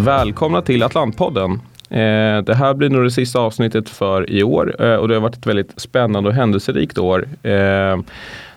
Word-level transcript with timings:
Välkomna 0.00 0.62
till 0.62 0.82
Atlantpodden. 0.82 1.52
Eh, 1.90 2.42
det 2.42 2.54
här 2.54 2.74
blir 2.74 2.90
nog 2.90 3.04
det 3.04 3.10
sista 3.10 3.40
avsnittet 3.40 3.88
för 3.88 4.30
i 4.30 4.42
år 4.42 4.84
eh, 4.84 4.94
och 4.94 5.08
det 5.08 5.14
har 5.14 5.20
varit 5.20 5.36
ett 5.36 5.46
väldigt 5.46 5.80
spännande 5.80 6.28
och 6.28 6.34
händelserikt 6.34 6.98
år. 6.98 7.28
Eh, 7.42 7.98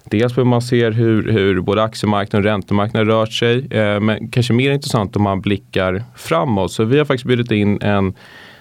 dels 0.04 0.38
hur 0.38 0.44
man 0.44 0.62
ser 0.62 0.92
hur, 0.92 1.32
hur 1.32 1.62
både 1.62 1.84
aktiemarknaden 1.84 2.46
och 2.46 2.52
räntemarknaden 2.52 3.08
rört 3.08 3.34
sig. 3.34 3.68
men 4.02 4.28
kanske 4.32 4.54
mer 4.54 4.72
intressant 4.72 5.16
om 5.16 5.24
man 5.24 5.42
blickar 5.42 6.04
framåt. 6.16 6.72
Så 6.72 6.84
vi 6.84 6.98
har 6.98 7.06
faktiskt 7.06 7.28
bjudit 7.28 7.52
in 7.52 7.82
en 7.82 8.14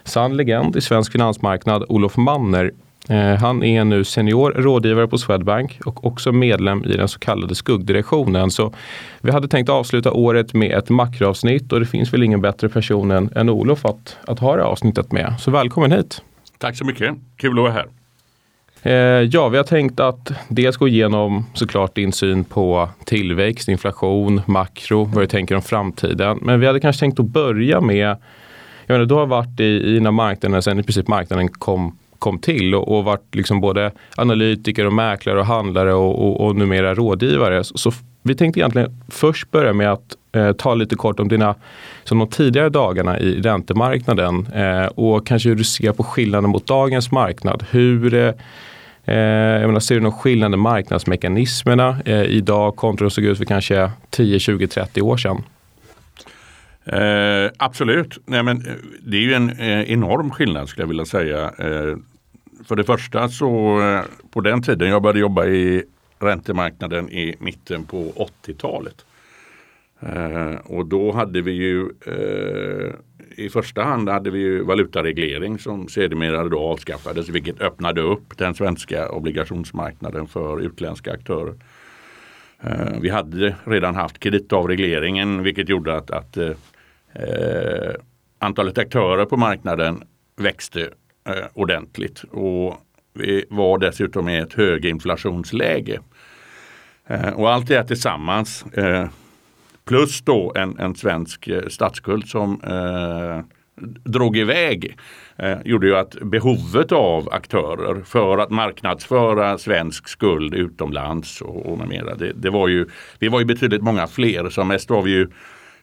sann 0.05 0.37
legend 0.37 0.77
i 0.77 0.81
svensk 0.81 1.13
finansmarknad, 1.13 1.85
Olof 1.89 2.17
Manner. 2.17 2.73
Eh, 3.09 3.37
han 3.41 3.63
är 3.65 3.85
nu 3.85 4.05
senior 4.05 4.51
rådgivare 4.51 5.09
på 5.09 5.19
Swedbank 5.19 5.81
och 5.85 6.07
också 6.07 6.33
medlem 6.33 6.85
i 6.85 6.97
den 6.97 7.09
så 7.09 7.19
kallade 7.19 7.55
skuggdirektionen. 7.55 8.51
Så 8.51 8.75
vi 9.21 9.31
hade 9.31 9.49
tänkt 9.49 9.69
avsluta 9.69 10.13
året 10.13 10.55
med 10.55 10.79
ett 10.79 10.89
makroavsnitt 10.89 11.73
och 11.73 11.81
det 11.81 11.87
finns 11.87 12.13
väl 12.13 12.23
ingen 12.23 12.41
bättre 12.41 12.69
person 12.69 13.11
än, 13.11 13.31
än 13.37 13.49
Olof 13.49 13.85
att, 13.85 14.17
att 14.27 14.39
ha 14.39 14.57
det 14.57 14.65
avsnittet 14.65 15.13
med. 15.13 15.35
Så 15.39 15.51
välkommen 15.51 15.93
hit! 15.93 16.23
Tack 16.59 16.77
så 16.77 16.85
mycket, 16.85 17.15
kul 17.37 17.59
att 17.59 17.63
vara 17.63 17.73
här. 17.73 17.87
Eh, 18.83 19.29
ja, 19.33 19.49
vi 19.49 19.57
har 19.57 19.65
tänkt 19.65 20.01
att 20.01 20.33
dels 20.49 20.77
gå 20.77 20.89
igenom 20.89 21.47
såklart 21.55 21.95
din 21.95 22.13
syn 22.13 22.45
på 22.45 22.89
tillväxt, 23.05 23.69
inflation, 23.69 24.41
makro, 24.47 25.05
vad 25.05 25.23
du 25.23 25.27
tänker 25.27 25.55
om 25.55 25.63
framtiden. 25.63 26.39
Men 26.43 26.61
vi 26.61 26.67
hade 26.67 26.81
kanske 26.81 27.01
tänkt 27.01 27.21
att 27.21 27.27
börja 27.27 27.81
med 27.81 28.17
jag 28.87 28.95
menar, 28.95 29.07
du 29.07 29.15
har 29.15 29.27
varit 29.27 29.61
i, 29.61 29.65
i 29.65 30.01
här 30.01 30.11
marknaden 30.11 30.63
sen 30.63 30.81
i 30.81 30.83
princip 30.83 31.09
marknaden 31.09 31.49
kom 31.49 31.97
kom 32.23 32.39
till 32.39 32.75
och, 32.75 32.97
och 32.99 33.05
varit 33.05 33.35
liksom 33.35 33.61
både 33.61 33.93
analytiker 34.17 34.87
och 34.87 34.93
mäklare 34.93 35.41
och 35.41 35.47
handlare 35.47 35.95
och, 35.95 36.27
och, 36.27 36.47
och 36.47 36.57
numera 36.57 36.95
rådgivare. 36.95 37.65
Så, 37.65 37.79
så 37.79 37.93
vi 38.23 38.35
tänkte 38.35 38.61
egentligen 38.61 39.03
först 39.09 39.51
börja 39.51 39.73
med 39.73 39.93
att 39.93 40.17
eh, 40.33 40.53
ta 40.53 40.75
lite 40.75 40.97
kort 40.97 41.21
om 41.21 41.29
dina 41.29 41.55
som 42.05 42.19
de 42.19 42.29
tidigare 42.29 42.69
dagarna 42.69 43.19
i 43.19 43.41
räntemarknaden 43.41 44.47
eh, 44.47 44.87
och 44.87 45.27
kanske 45.27 45.49
hur 45.49 45.57
du 45.57 45.65
ser 45.65 45.93
på 45.93 46.05
skillnaden 46.05 46.51
mot 46.51 46.67
dagens 46.67 47.11
marknad. 47.11 47.65
Hur 47.71 48.15
eh, 48.15 48.33
eh 49.05 49.61
jag 49.61 49.67
menar, 49.67 49.81
ser 49.81 49.95
du 49.95 50.01
någon 50.01 50.13
skillnad 50.13 50.55
i 50.55 50.57
marknadsmekanismerna 50.57 51.97
eh, 52.05 52.23
idag 52.23 52.77
kontra 52.77 53.05
hur 53.05 53.11
det 53.11 53.15
såg 53.15 53.25
ut 53.25 53.39
för 53.39 53.45
kanske 53.45 53.91
10, 54.11 54.39
20, 54.39 54.67
30 54.67 55.03
år 55.03 55.17
sedan? 55.17 55.43
Eh, 56.85 57.51
absolut. 57.57 58.19
Nej, 58.27 58.43
men, 58.43 58.57
eh, 58.57 58.73
det 59.03 59.17
är 59.17 59.21
ju 59.21 59.35
en 59.35 59.51
eh, 59.51 59.93
enorm 59.93 60.31
skillnad 60.31 60.69
skulle 60.69 60.83
jag 60.83 60.89
vilja 60.89 61.05
säga. 61.05 61.53
Eh, 61.59 61.97
för 62.65 62.77
det 62.77 62.85
första 62.85 63.29
så 63.29 63.81
eh, 63.81 64.05
på 64.31 64.41
den 64.41 64.63
tiden 64.63 64.89
jag 64.89 65.03
började 65.03 65.19
jobba 65.19 65.47
i 65.47 65.85
räntemarknaden 66.19 67.11
i 67.11 67.37
mitten 67.39 67.85
på 67.85 68.29
80-talet. 68.47 69.05
Eh, 70.01 70.55
och 70.65 70.87
då 70.87 71.13
hade 71.13 71.43
vi 71.43 71.53
ju 71.53 71.81
eh, 72.07 72.95
i 73.37 73.49
första 73.49 73.83
hand 73.83 74.09
hade 74.09 74.31
vi 74.31 74.39
ju 74.39 74.63
valutareglering 74.63 75.59
som 75.59 75.89
sedermera 75.89 76.49
då 76.49 76.61
avskaffades 76.61 77.29
vilket 77.29 77.61
öppnade 77.61 78.01
upp 78.01 78.39
den 78.39 78.55
svenska 78.55 79.09
obligationsmarknaden 79.09 80.27
för 80.27 80.61
utländska 80.61 81.13
aktörer. 81.13 81.55
Eh, 82.61 83.01
vi 83.01 83.09
hade 83.09 83.57
redan 83.65 83.95
haft 83.95 84.19
kreditavregleringen 84.19 85.43
vilket 85.43 85.69
gjorde 85.69 85.97
att, 85.97 86.11
att 86.11 86.37
eh, 86.37 87.95
antalet 88.39 88.79
aktörer 88.79 89.25
på 89.25 89.37
marknaden 89.37 90.03
växte 90.37 90.91
eh, 91.25 91.45
ordentligt 91.55 92.23
och 92.31 92.77
vi 93.15 93.45
var 93.51 93.79
dessutom 93.79 94.29
i 94.29 94.39
ett 94.39 94.53
höginflationsläge. 94.53 96.01
Eh, 97.07 97.29
och 97.29 97.53
allt 97.53 97.67
det 97.67 97.77
här 97.77 97.85
tillsammans 97.85 98.67
eh, 98.67 99.09
plus 99.85 100.23
då 100.23 100.53
en, 100.57 100.79
en 100.79 100.95
svensk 100.95 101.49
eh, 101.49 101.69
statsskuld 101.69 102.29
som 102.29 102.61
eh, 102.61 103.45
drog 104.05 104.37
iväg 104.37 104.97
eh, 105.37 105.59
gjorde 105.65 105.87
ju 105.87 105.97
att 105.97 106.11
behovet 106.11 106.93
av 106.93 107.29
aktörer 107.33 108.03
för 108.05 108.39
att 108.39 108.51
marknadsföra 108.51 109.59
svensk 109.59 110.09
skuld 110.09 110.55
utomlands 110.55 111.41
och, 111.41 111.67
och 111.67 111.79
med 111.79 111.89
mera. 111.89 112.15
Det, 112.15 112.33
det, 112.33 112.51
var 112.51 112.69
ju, 112.69 112.87
vi 113.19 113.29
var 113.29 113.39
ju 113.41 113.45
betydligt 113.45 113.83
många 113.83 114.07
fler. 114.07 114.51
Som 114.51 114.69
mest 114.69 114.91
var 114.91 115.03
vi 115.03 115.11
ju 115.11 115.29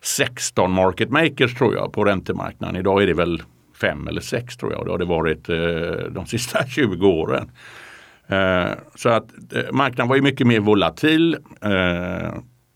16 0.02 0.72
market 0.72 1.10
makers 1.10 1.56
tror 1.56 1.76
jag 1.76 1.94
på 1.94 2.04
räntemarknaden. 2.04 2.76
Idag 2.76 3.04
är 3.04 3.08
det 3.08 3.14
väl 3.14 3.42
fem 3.82 4.08
eller 4.08 4.22
sex 4.22 4.58
tror 4.58 4.74
jag. 4.74 4.86
Det 4.86 4.92
har 4.92 4.98
det 4.98 5.06
varit 5.06 5.50
eh, 5.50 6.12
de 6.12 6.26
sista 6.26 6.66
20 6.68 7.08
åren. 7.08 7.52
Eh, 8.28 8.72
så 8.96 9.10
att 9.10 9.54
eh, 9.54 9.72
marknaden 9.72 10.10
var 10.10 10.16
ju 10.16 10.22
mycket 10.22 10.48
mer 10.48 10.60
volatil. 10.60 11.38
Eh, 11.62 12.34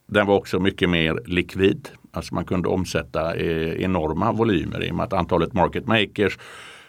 den 0.07 0.27
var 0.27 0.35
också 0.35 0.59
mycket 0.59 0.89
mer 0.89 1.19
likvid. 1.25 1.89
Alltså 2.11 2.35
man 2.35 2.45
kunde 2.45 2.69
omsätta 2.69 3.35
eh, 3.35 3.83
enorma 3.83 4.31
volymer 4.31 4.83
i 4.83 4.91
och 4.91 4.95
med 4.95 5.03
att 5.03 5.13
antalet 5.13 5.53
market 5.53 5.87
makers 5.87 6.37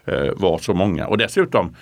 eh, 0.05 0.33
var 0.37 0.59
så 0.59 0.75
många. 0.75 1.07
Och 1.07 1.19
dessutom 1.19 1.75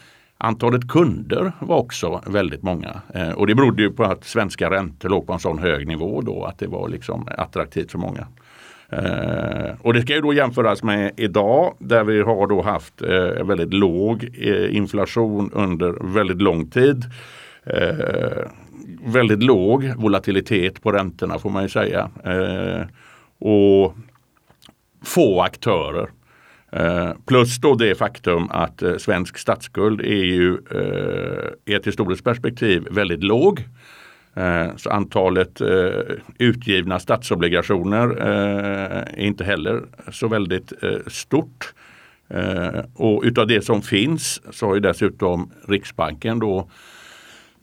Antalet 0.44 0.88
kunder 0.88 1.53
var 1.60 1.76
också 1.76 2.22
väldigt 2.26 2.62
många 2.62 3.03
eh, 3.14 3.31
och 3.31 3.47
det 3.47 3.54
berodde 3.54 3.82
ju 3.82 3.91
på 3.91 4.04
att 4.04 4.25
svenska 4.25 4.70
räntor 4.70 5.09
låg 5.09 5.26
på 5.26 5.32
en 5.32 5.38
sån 5.38 5.59
hög 5.59 5.87
nivå 5.87 6.20
då 6.20 6.44
att 6.44 6.59
det 6.59 6.66
var 6.66 6.88
liksom 6.88 7.28
attraktivt 7.37 7.91
för 7.91 7.99
många. 7.99 8.26
Eh, 8.92 9.75
och 9.82 9.94
det 9.94 10.03
ska 10.03 10.14
ju 10.14 10.20
då 10.20 10.32
jämföras 10.32 10.82
med 10.82 11.12
idag 11.16 11.75
där 11.78 12.04
vi 12.04 12.22
har 12.22 12.47
då 12.47 12.62
haft 12.62 13.03
eh, 13.03 13.44
väldigt 13.44 13.75
låg 13.75 14.28
eh, 14.38 14.76
inflation 14.76 15.50
under 15.53 16.14
väldigt 16.14 16.42
lång 16.42 16.70
tid. 16.70 17.04
Eh, 17.64 18.44
väldigt 19.04 19.42
låg 19.42 19.92
volatilitet 19.97 20.82
på 20.82 20.92
räntorna 20.92 21.38
får 21.38 21.50
man 21.50 21.62
ju 21.62 21.69
säga. 21.69 22.10
Eh, 22.25 22.86
och 23.38 23.94
få 25.04 25.41
aktörer. 25.42 26.10
Eh, 26.72 27.10
plus 27.26 27.58
då 27.58 27.75
det 27.75 27.94
faktum 27.94 28.48
att 28.50 28.82
eh, 28.82 28.97
svensk 28.97 29.38
statsskuld 29.38 30.00
är 30.00 30.25
ju 30.25 30.58
eh, 30.70 31.72
i 31.72 31.75
ett 31.75 31.86
historiskt 31.86 32.25
perspektiv 32.25 32.88
väldigt 32.91 33.25
låg. 33.25 33.64
Eh, 34.34 34.76
så 34.76 34.91
antalet 34.91 35.60
eh, 35.60 36.16
utgivna 36.38 36.98
statsobligationer 36.98 38.09
eh, 38.20 38.98
är 38.98 39.19
inte 39.19 39.44
heller 39.44 39.82
så 40.10 40.28
väldigt 40.28 40.72
stort. 41.06 41.75
Och 42.94 43.22
utav 43.25 43.47
det 43.47 43.65
som 43.65 43.82
finns 43.82 44.43
så 44.50 44.66
har 44.66 44.75
ju 44.75 44.81
dessutom 44.81 45.53
Riksbanken 45.69 46.38
då 46.38 46.70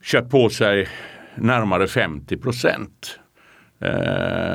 köpt 0.04 0.32
på 0.32 0.50
sig 0.50 0.88
närmare 1.36 1.88
50 1.88 2.38
procent. 2.38 3.20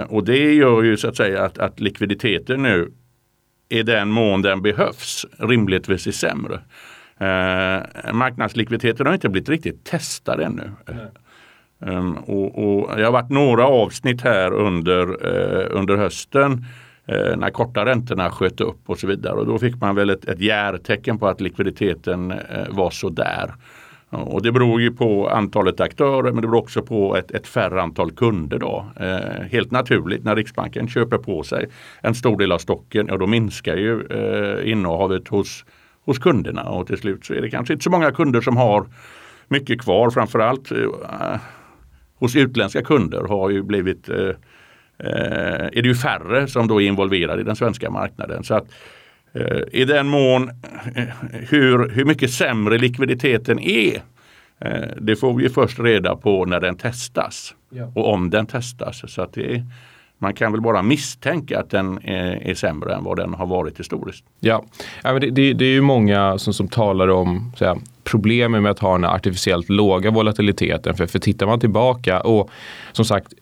Och 0.09 0.25
det 0.25 0.55
gör 0.55 0.83
ju 0.83 0.97
så 0.97 1.09
att 1.09 1.17
säga 1.17 1.45
att, 1.45 1.59
att 1.59 1.81
likviditeten 1.81 2.63
nu 2.63 2.93
i 3.69 3.83
den 3.83 4.09
mån 4.09 4.43
den 4.43 4.63
behövs 4.63 5.27
rimligtvis 5.39 6.07
är 6.07 6.13
sämre. 6.13 6.61
Eh, 7.19 8.13
marknadslikviditeten 8.13 9.07
har 9.07 9.15
inte 9.15 9.29
blivit 9.29 9.49
riktigt 9.49 9.85
testad 9.85 10.41
ännu. 10.41 10.71
Nej. 10.87 10.97
Um, 11.87 12.17
och, 12.17 12.59
och, 12.59 12.97
det 12.97 13.05
har 13.05 13.13
varit 13.13 13.31
några 13.31 13.67
avsnitt 13.67 14.21
här 14.23 14.53
under, 14.53 15.27
uh, 15.27 15.67
under 15.71 15.97
hösten 15.97 16.53
uh, 17.13 17.37
när 17.37 17.51
korta 17.51 17.85
räntorna 17.85 18.31
sköt 18.31 18.61
upp 18.61 18.81
och 18.87 18.99
så 18.99 19.07
vidare. 19.07 19.35
Och 19.35 19.47
då 19.47 19.59
fick 19.59 19.81
man 19.81 19.95
väl 19.95 20.11
ett, 20.11 20.25
ett 20.25 20.41
järtecken 20.41 21.19
på 21.19 21.29
att 21.29 21.41
likviditeten 21.41 22.33
uh, 22.33 22.39
var 22.71 22.91
sådär. 22.91 23.55
Och 24.15 24.43
det 24.43 24.53
beror 24.53 24.81
ju 24.81 24.93
på 24.93 25.29
antalet 25.29 25.81
aktörer 25.81 26.33
men 26.33 26.43
det 26.43 26.49
beror 26.49 26.61
också 26.61 26.83
på 26.83 27.17
ett, 27.17 27.31
ett 27.31 27.47
färre 27.47 27.83
antal 27.83 28.13
kunder. 28.13 28.59
Då. 28.59 28.87
Eh, 29.01 29.43
helt 29.51 29.71
naturligt 29.71 30.25
när 30.25 30.37
Riksbanken 30.37 30.89
köper 30.89 31.19
på 31.19 31.43
sig 31.43 31.69
en 32.01 32.15
stor 32.15 32.39
del 32.39 32.53
av 32.53 32.59
stocken, 32.59 33.07
ja 33.09 33.17
då 33.17 33.27
minskar 33.27 33.77
ju 33.77 34.07
eh, 34.07 34.71
innehavet 34.71 35.29
hos, 35.29 35.65
hos 36.05 36.19
kunderna 36.19 36.63
och 36.63 36.87
till 36.87 36.99
slut 36.99 37.25
så 37.25 37.35
är 37.35 37.41
det 37.41 37.51
kanske 37.51 37.73
inte 37.73 37.85
så 37.85 37.91
många 37.91 38.13
kunder 38.13 38.41
som 38.41 38.57
har 38.57 38.87
mycket 39.49 39.81
kvar. 39.81 40.11
Framförallt 40.11 40.73
eh, 40.73 40.79
hos 42.25 42.37
utländska 42.37 42.83
kunder 42.83 43.23
har 43.23 43.51
ju 43.51 43.63
blivit 43.63 44.09
eh, 44.09 44.17
eh, 44.99 45.69
är 45.73 45.83
det 45.83 45.89
ju 45.89 45.95
färre 45.95 46.47
som 46.47 46.69
då 46.69 46.83
är 46.83 46.87
involverade 46.87 47.41
i 47.41 47.45
den 47.45 47.57
svenska 47.57 47.91
marknaden. 47.91 48.45
Så 48.45 48.55
att 48.55 48.65
eh, 49.33 49.61
I 49.73 49.85
den 49.85 50.09
mån 50.09 50.51
eh, 50.95 51.05
hur, 51.31 51.89
hur 51.89 52.05
mycket 52.05 52.31
sämre 52.31 52.79
likviditeten 52.79 53.59
är 53.59 54.03
eh, 54.61 54.89
det 55.01 55.17
får 55.17 55.35
vi 55.35 55.49
först 55.49 55.79
reda 55.79 56.17
på 56.17 56.45
när 56.45 56.61
den 56.61 56.77
testas 56.77 57.55
ja. 57.71 57.93
och 57.95 58.13
om 58.13 58.31
den 58.31 58.47
testas. 58.47 59.13
Så 59.13 59.23
att 59.23 59.33
det, 59.33 59.65
man 60.19 60.35
kan 60.35 60.53
väl 60.53 60.61
bara 60.61 60.83
misstänka 60.83 61.61
att 61.61 61.71
den 61.71 61.99
är, 62.05 62.49
är 62.49 62.55
sämre 62.55 62.95
än 62.95 63.05
vad 63.05 63.17
den 63.17 63.35
har 63.35 63.47
varit 63.47 63.81
historiskt. 63.81 64.25
Ja, 64.41 64.65
det, 65.03 65.31
det, 65.31 65.53
det 65.53 65.65
är 65.65 65.73
ju 65.73 65.81
många 65.81 66.39
som, 66.39 66.55
som 66.55 66.69
talar 66.69 67.09
om 67.09 67.53
så 67.57 67.79
problemen 68.05 68.63
med 68.63 68.73
att 68.73 68.79
ha 68.79 68.93
den 68.93 69.05
artificiellt 69.05 69.69
låga 69.69 70.11
volatiliteten. 70.11 70.95
För, 70.95 71.07
för 71.07 71.19
tittar 71.19 71.47
man 71.47 71.61
tillbaka 71.61 72.21
och 72.21 72.51
som 72.93 73.05
sagt, 73.05 73.35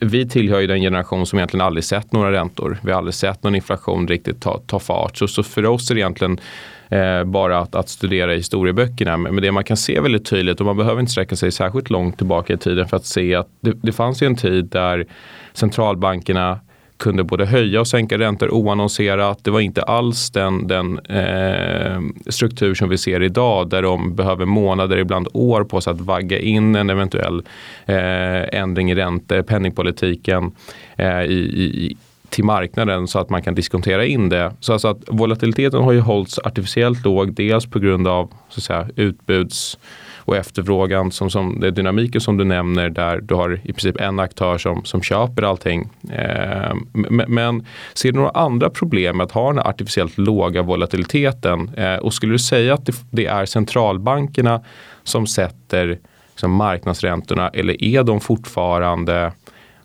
vi 0.00 0.28
tillhör 0.28 0.60
ju 0.60 0.66
den 0.66 0.80
generation 0.80 1.26
som 1.26 1.38
egentligen 1.38 1.66
aldrig 1.66 1.84
sett 1.84 2.12
några 2.12 2.32
räntor. 2.32 2.78
Vi 2.82 2.90
har 2.90 2.98
aldrig 2.98 3.14
sett 3.14 3.42
någon 3.42 3.54
inflation 3.54 4.08
riktigt 4.08 4.42
ta, 4.42 4.60
ta 4.66 4.78
fart. 4.78 5.16
Så, 5.16 5.28
så 5.28 5.42
för 5.42 5.66
oss 5.66 5.90
är 5.90 5.94
det 5.94 6.00
egentligen 6.00 6.40
eh, 6.88 7.24
bara 7.24 7.58
att, 7.58 7.74
att, 7.74 7.88
studera 7.88 8.32
historieböckerna. 8.32 9.16
Men 9.16 9.36
det 9.36 9.52
man 9.52 9.64
kan 9.64 9.76
se 9.76 10.00
väldigt 10.00 10.26
tydligt 10.26 10.60
och 10.60 10.66
man 10.66 10.76
behöver 10.76 11.00
inte 11.00 11.12
sträcka 11.12 11.36
sig 11.36 11.52
särskilt 11.52 11.90
långt 11.90 12.16
tillbaka 12.16 12.52
i 12.52 12.56
tiden 12.56 12.88
för 12.88 12.96
att 12.96 13.06
se 13.06 13.34
att 13.34 13.48
det, 13.60 13.72
det 13.82 13.92
fanns 13.92 14.22
ju 14.22 14.26
en 14.26 14.36
tid 14.36 14.64
där 14.64 15.06
centralbankerna 15.52 16.60
kunde 16.98 17.24
både 17.24 17.46
höja 17.46 17.80
och 17.80 17.86
sänka 17.86 18.18
räntor 18.18 18.50
oannonserat. 18.50 19.44
Det 19.44 19.50
var 19.50 19.60
inte 19.60 19.82
alls 19.82 20.30
den, 20.30 20.66
den 20.66 20.98
eh, 20.98 22.00
struktur 22.26 22.74
som 22.74 22.88
vi 22.88 22.98
ser 22.98 23.22
idag 23.22 23.68
där 23.68 23.82
de 23.82 24.14
behöver 24.14 24.44
månader, 24.44 24.96
ibland 24.96 25.28
år 25.32 25.64
på 25.64 25.80
sig 25.80 25.90
att 25.90 26.00
vagga 26.00 26.38
in 26.38 26.74
en 26.74 26.90
eventuell 26.90 27.42
eh, 27.86 28.60
ändring 28.60 28.90
i 28.90 28.94
räntor, 28.94 29.42
penningpolitiken 29.42 30.52
eh, 30.96 31.22
i, 31.22 31.34
i 31.34 31.96
till 32.30 32.44
marknaden 32.44 33.08
så 33.08 33.18
att 33.18 33.30
man 33.30 33.42
kan 33.42 33.54
diskontera 33.54 34.06
in 34.06 34.28
det. 34.28 34.52
Så 34.60 34.72
alltså 34.72 34.88
att 34.88 35.02
volatiliteten 35.06 35.82
har 35.82 35.92
ju 35.92 36.00
hållits 36.00 36.38
artificiellt 36.38 37.04
låg, 37.04 37.32
dels 37.32 37.66
på 37.66 37.78
grund 37.78 38.08
av 38.08 38.32
så 38.48 38.58
att 38.58 38.64
säga, 38.64 38.88
utbuds 38.96 39.78
och 40.28 40.36
efterfrågan 40.36 41.10
som, 41.10 41.30
som 41.30 41.60
det 41.60 41.70
dynamiken 41.70 42.20
som 42.20 42.36
du 42.36 42.44
nämner 42.44 42.88
där 42.88 43.20
du 43.20 43.34
har 43.34 43.60
i 43.62 43.72
princip 43.72 44.00
en 44.00 44.18
aktör 44.18 44.58
som, 44.58 44.84
som 44.84 45.02
köper 45.02 45.42
allting. 45.42 45.88
Eh, 46.10 46.74
men, 46.92 47.34
men, 47.34 47.66
ser 47.94 48.12
du 48.12 48.18
några 48.18 48.30
andra 48.30 48.70
problem 48.70 49.16
med 49.16 49.24
att 49.24 49.32
ha 49.32 49.52
den 49.52 49.58
artificiellt 49.58 50.18
låga 50.18 50.62
volatiliteten? 50.62 51.70
Eh, 51.76 51.96
och 51.96 52.14
skulle 52.14 52.32
du 52.32 52.38
säga 52.38 52.74
att 52.74 52.86
det, 52.86 52.92
det 53.10 53.26
är 53.26 53.46
centralbankerna 53.46 54.60
som 55.02 55.26
sätter 55.26 55.98
liksom, 56.30 56.52
marknadsräntorna 56.52 57.48
eller 57.48 57.84
är 57.84 58.02
de 58.02 58.20
fortfarande 58.20 59.32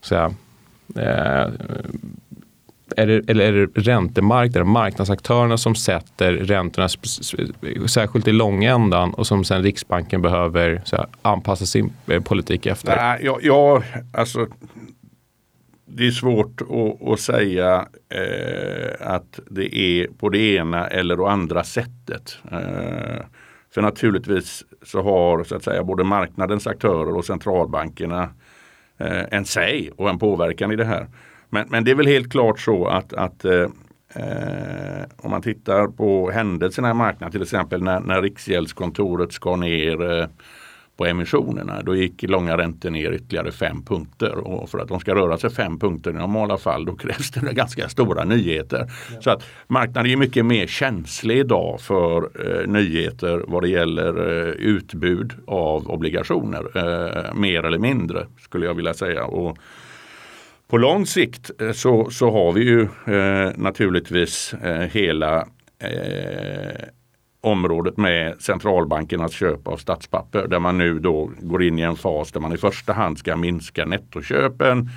så 0.01 0.15
här, 0.15 0.33
eh, 0.95 1.51
är 2.97 3.07
det, 3.07 3.29
eller 3.29 3.53
är 3.53 3.67
det 3.67 3.81
räntemarknaden, 3.81 4.67
marknadsaktörerna 4.67 5.57
som 5.57 5.75
sätter 5.75 6.33
räntorna, 6.33 6.87
särskilt 7.87 8.27
i 8.27 8.31
långändan 8.31 9.13
och 9.13 9.27
som 9.27 9.43
sen 9.43 9.63
Riksbanken 9.63 10.21
behöver 10.21 10.81
här, 10.91 11.07
anpassa 11.21 11.65
sin 11.65 11.93
eh, 12.07 12.23
politik 12.23 12.65
efter? 12.65 12.95
Nej, 12.95 13.19
jag, 13.23 13.43
jag, 13.43 13.83
alltså, 14.13 14.47
det 15.85 16.07
är 16.07 16.11
svårt 16.11 16.61
att, 16.61 17.09
att 17.09 17.19
säga 17.19 17.87
eh, 18.09 19.07
att 19.07 19.39
det 19.49 19.77
är 19.77 20.07
på 20.07 20.29
det 20.29 20.55
ena 20.55 20.87
eller 20.87 21.17
det 21.17 21.29
andra 21.29 21.63
sättet. 21.63 22.37
Eh, 22.51 23.25
för 23.73 23.81
naturligtvis 23.81 24.63
så 24.83 25.01
har 25.01 25.43
så 25.43 25.55
att 25.55 25.63
säga, 25.63 25.83
både 25.83 26.03
marknadens 26.03 26.67
aktörer 26.67 27.15
och 27.15 27.25
centralbankerna 27.25 28.29
eh, 28.97 29.23
en 29.31 29.45
säg 29.45 29.91
och 29.95 30.09
en 30.09 30.19
påverkan 30.19 30.71
i 30.71 30.75
det 30.75 30.85
här. 30.85 31.07
Men, 31.53 31.65
men 31.69 31.83
det 31.83 31.91
är 31.91 31.95
väl 31.95 32.07
helt 32.07 32.31
klart 32.31 32.59
så 32.59 32.88
att, 32.88 33.13
att 33.13 33.45
eh, 33.45 33.67
eh, 34.15 35.03
om 35.17 35.31
man 35.31 35.41
tittar 35.41 35.88
på 35.88 36.31
händelserna 36.31 36.91
i 36.91 36.94
marknaden, 36.94 37.31
till 37.31 37.41
exempel 37.41 37.83
när, 37.83 38.00
när 38.00 38.21
Riksgäldskontoret 38.21 39.33
skar 39.33 39.57
ner 39.57 40.19
eh, 40.19 40.27
på 40.97 41.05
emissionerna. 41.05 41.81
Då 41.81 41.95
gick 41.95 42.23
långa 42.23 42.57
räntor 42.57 42.89
ner 42.89 43.11
ytterligare 43.11 43.51
fem 43.51 43.83
punkter 43.85 44.38
och 44.38 44.69
för 44.69 44.79
att 44.79 44.88
de 44.88 45.00
ska 45.00 45.15
röra 45.15 45.38
sig 45.38 45.50
fem 45.50 45.79
punkter 45.79 46.11
i 46.11 46.13
normala 46.13 46.57
fall 46.57 46.85
då 46.85 46.95
krävs 46.95 47.31
det 47.31 47.39
ganska 47.53 47.89
stora 47.89 48.23
nyheter. 48.23 48.91
Ja. 49.13 49.21
Så 49.21 49.29
att 49.29 49.44
marknaden 49.67 50.11
är 50.11 50.17
mycket 50.17 50.45
mer 50.45 50.67
känslig 50.67 51.38
idag 51.38 51.81
för 51.81 52.17
eh, 52.23 52.67
nyheter 52.67 53.44
vad 53.47 53.63
det 53.63 53.69
gäller 53.69 54.41
eh, 54.47 54.50
utbud 54.53 55.33
av 55.47 55.88
obligationer. 55.88 56.77
Eh, 56.77 57.35
mer 57.35 57.63
eller 57.63 57.79
mindre 57.79 58.27
skulle 58.39 58.65
jag 58.65 58.73
vilja 58.73 58.94
säga. 58.94 59.25
Och, 59.25 59.57
på 60.68 60.77
lång 60.77 61.06
sikt 61.06 61.62
eh, 61.62 61.71
så, 61.71 62.10
så 62.10 62.31
har 62.31 62.51
vi 62.51 62.63
ju 62.63 62.81
eh, 62.81 63.51
naturligtvis 63.56 64.54
eh, 64.54 64.81
hela 64.81 65.48
eh, 65.80 66.88
området 67.42 67.98
med 67.98 68.42
centralbankernas 68.42 69.33
köp 69.33 69.68
av 69.68 69.77
statspapper 69.77 70.48
där 70.48 70.60
man 70.60 70.77
nu 70.77 71.00
då 71.00 71.31
går 71.42 71.63
in 71.63 71.80
i 71.80 71.81
en 71.81 71.95
fas 71.95 72.31
där 72.31 72.39
man 72.39 72.54
i 72.54 72.57
första 72.57 72.94
hand 72.94 73.18
ska 73.18 73.36
minska 73.36 73.86
nettoköpen. 73.86 74.89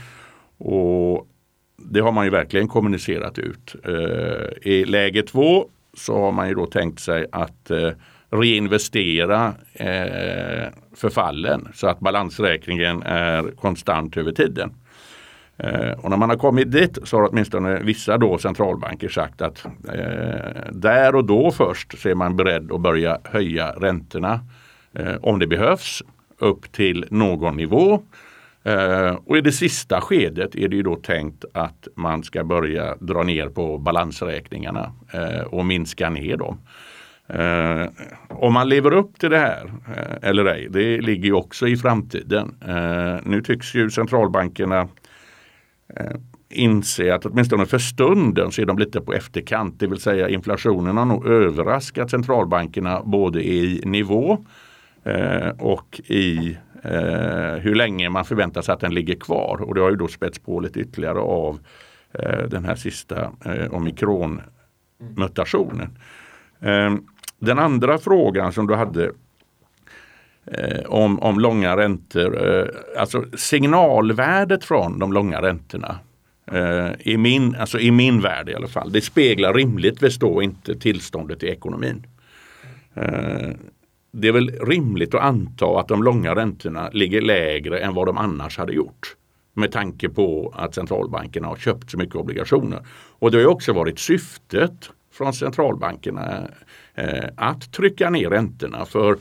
Och 0.58 1.28
det 1.76 2.00
har 2.00 2.12
man 2.12 2.24
ju 2.24 2.30
verkligen 2.30 2.68
kommunicerat 2.68 3.38
ut. 3.38 3.74
Eh, 3.84 4.72
I 4.72 4.84
läge 4.84 5.22
två 5.22 5.68
så 5.94 6.20
har 6.20 6.32
man 6.32 6.48
ju 6.48 6.54
då 6.54 6.66
tänkt 6.66 7.00
sig 7.00 7.26
att 7.32 7.70
eh, 7.70 7.90
reinvestera 8.30 9.54
eh, 9.74 10.68
förfallen 10.96 11.68
så 11.74 11.86
att 11.86 12.00
balansräkningen 12.00 13.02
är 13.02 13.50
konstant 13.50 14.16
över 14.16 14.32
tiden. 14.32 14.74
Eh, 15.58 15.90
och 15.90 16.10
när 16.10 16.16
man 16.16 16.30
har 16.30 16.36
kommit 16.36 16.72
dit 16.72 16.98
så 17.04 17.16
har 17.16 17.28
åtminstone 17.28 17.80
vissa 17.82 18.18
då 18.18 18.38
centralbanker 18.38 19.08
sagt 19.08 19.42
att 19.42 19.64
eh, 19.64 20.72
där 20.72 21.14
och 21.14 21.24
då 21.24 21.50
först 21.50 21.98
så 21.98 22.08
är 22.08 22.14
man 22.14 22.36
beredd 22.36 22.72
att 22.72 22.80
börja 22.80 23.18
höja 23.24 23.70
räntorna 23.70 24.40
eh, 24.92 25.14
om 25.22 25.38
det 25.38 25.46
behövs 25.46 26.02
upp 26.38 26.72
till 26.72 27.04
någon 27.10 27.56
nivå. 27.56 28.02
Eh, 28.64 29.18
och 29.24 29.36
i 29.36 29.40
det 29.40 29.52
sista 29.52 30.00
skedet 30.00 30.54
är 30.54 30.68
det 30.68 30.76
ju 30.76 30.82
då 30.82 30.96
tänkt 30.96 31.44
att 31.54 31.88
man 31.94 32.22
ska 32.22 32.44
börja 32.44 32.96
dra 32.96 33.22
ner 33.22 33.48
på 33.48 33.78
balansräkningarna 33.78 34.92
eh, 35.12 35.40
och 35.40 35.66
minska 35.66 36.10
ner 36.10 36.36
dem. 36.36 36.58
Eh, 37.28 37.88
om 38.28 38.52
man 38.52 38.68
lever 38.68 38.92
upp 38.92 39.18
till 39.18 39.30
det 39.30 39.38
här 39.38 39.72
eh, 39.96 40.28
eller 40.28 40.44
ej, 40.44 40.68
det 40.70 41.00
ligger 41.00 41.24
ju 41.24 41.32
också 41.32 41.68
i 41.68 41.76
framtiden. 41.76 42.54
Eh, 42.68 43.16
nu 43.24 43.42
tycks 43.42 43.74
ju 43.74 43.90
centralbankerna 43.90 44.80
eh, 44.80 44.86
inse 46.48 47.14
att 47.14 47.26
åtminstone 47.26 47.66
för 47.66 47.78
stunden 47.78 48.52
så 48.52 48.62
är 48.62 48.66
de 48.66 48.78
lite 48.78 49.00
på 49.00 49.12
efterkant. 49.12 49.80
Det 49.80 49.86
vill 49.86 50.00
säga 50.00 50.28
inflationen 50.28 50.96
har 50.96 51.04
nog 51.04 51.26
överraskat 51.26 52.10
centralbankerna 52.10 53.02
både 53.04 53.46
i 53.46 53.82
nivå 53.84 54.44
eh, 55.04 55.48
och 55.48 56.00
i 56.06 56.58
eh, 56.82 57.54
hur 57.54 57.74
länge 57.74 58.10
man 58.10 58.24
förväntar 58.24 58.62
sig 58.62 58.72
att 58.72 58.80
den 58.80 58.94
ligger 58.94 59.14
kvar. 59.14 59.62
Och 59.62 59.74
det 59.74 59.80
har 59.80 59.90
ju 59.90 59.96
då 59.96 60.08
spätts 60.08 60.38
på 60.38 60.60
lite 60.60 60.80
ytterligare 60.80 61.18
av 61.18 61.58
eh, 62.12 62.42
den 62.48 62.64
här 62.64 62.74
sista 62.74 63.32
eh, 63.44 63.74
omikronmutationen. 63.74 65.98
Eh, 66.60 66.94
den 67.38 67.58
andra 67.58 67.98
frågan 67.98 68.52
som 68.52 68.66
du 68.66 68.74
hade 68.74 69.12
eh, 70.52 70.86
om, 70.86 71.18
om 71.22 71.40
långa 71.40 71.76
räntor. 71.76 72.48
Eh, 72.48 72.66
alltså 73.00 73.24
signalvärdet 73.36 74.64
från 74.64 74.98
de 74.98 75.12
långa 75.12 75.42
räntorna 75.42 75.98
eh, 76.52 76.90
i, 77.00 77.16
min, 77.16 77.56
alltså 77.56 77.78
i 77.78 77.90
min 77.90 78.20
värld 78.20 78.48
i 78.48 78.54
alla 78.54 78.68
fall. 78.68 78.92
Det 78.92 79.00
speglar 79.00 79.54
rimligtvis 79.54 80.18
då 80.18 80.42
inte 80.42 80.74
tillståndet 80.74 81.42
i 81.42 81.46
ekonomin. 81.46 82.06
Eh, 82.94 83.50
det 84.12 84.28
är 84.28 84.32
väl 84.32 84.50
rimligt 84.50 85.14
att 85.14 85.22
anta 85.22 85.80
att 85.80 85.88
de 85.88 86.02
långa 86.02 86.34
räntorna 86.34 86.90
ligger 86.92 87.20
lägre 87.20 87.78
än 87.78 87.94
vad 87.94 88.06
de 88.06 88.18
annars 88.18 88.58
hade 88.58 88.72
gjort. 88.72 89.16
Med 89.54 89.72
tanke 89.72 90.08
på 90.08 90.54
att 90.56 90.74
centralbankerna 90.74 91.48
har 91.48 91.56
köpt 91.56 91.90
så 91.90 91.98
mycket 91.98 92.16
obligationer. 92.16 92.86
Och 93.18 93.30
det 93.30 93.38
har 93.38 93.46
också 93.46 93.72
varit 93.72 93.98
syftet 93.98 94.90
från 95.12 95.32
centralbankerna 95.32 96.48
eh, 96.94 97.24
att 97.36 97.72
trycka 97.72 98.10
ner 98.10 98.30
räntorna. 98.30 98.84
För 98.84 99.16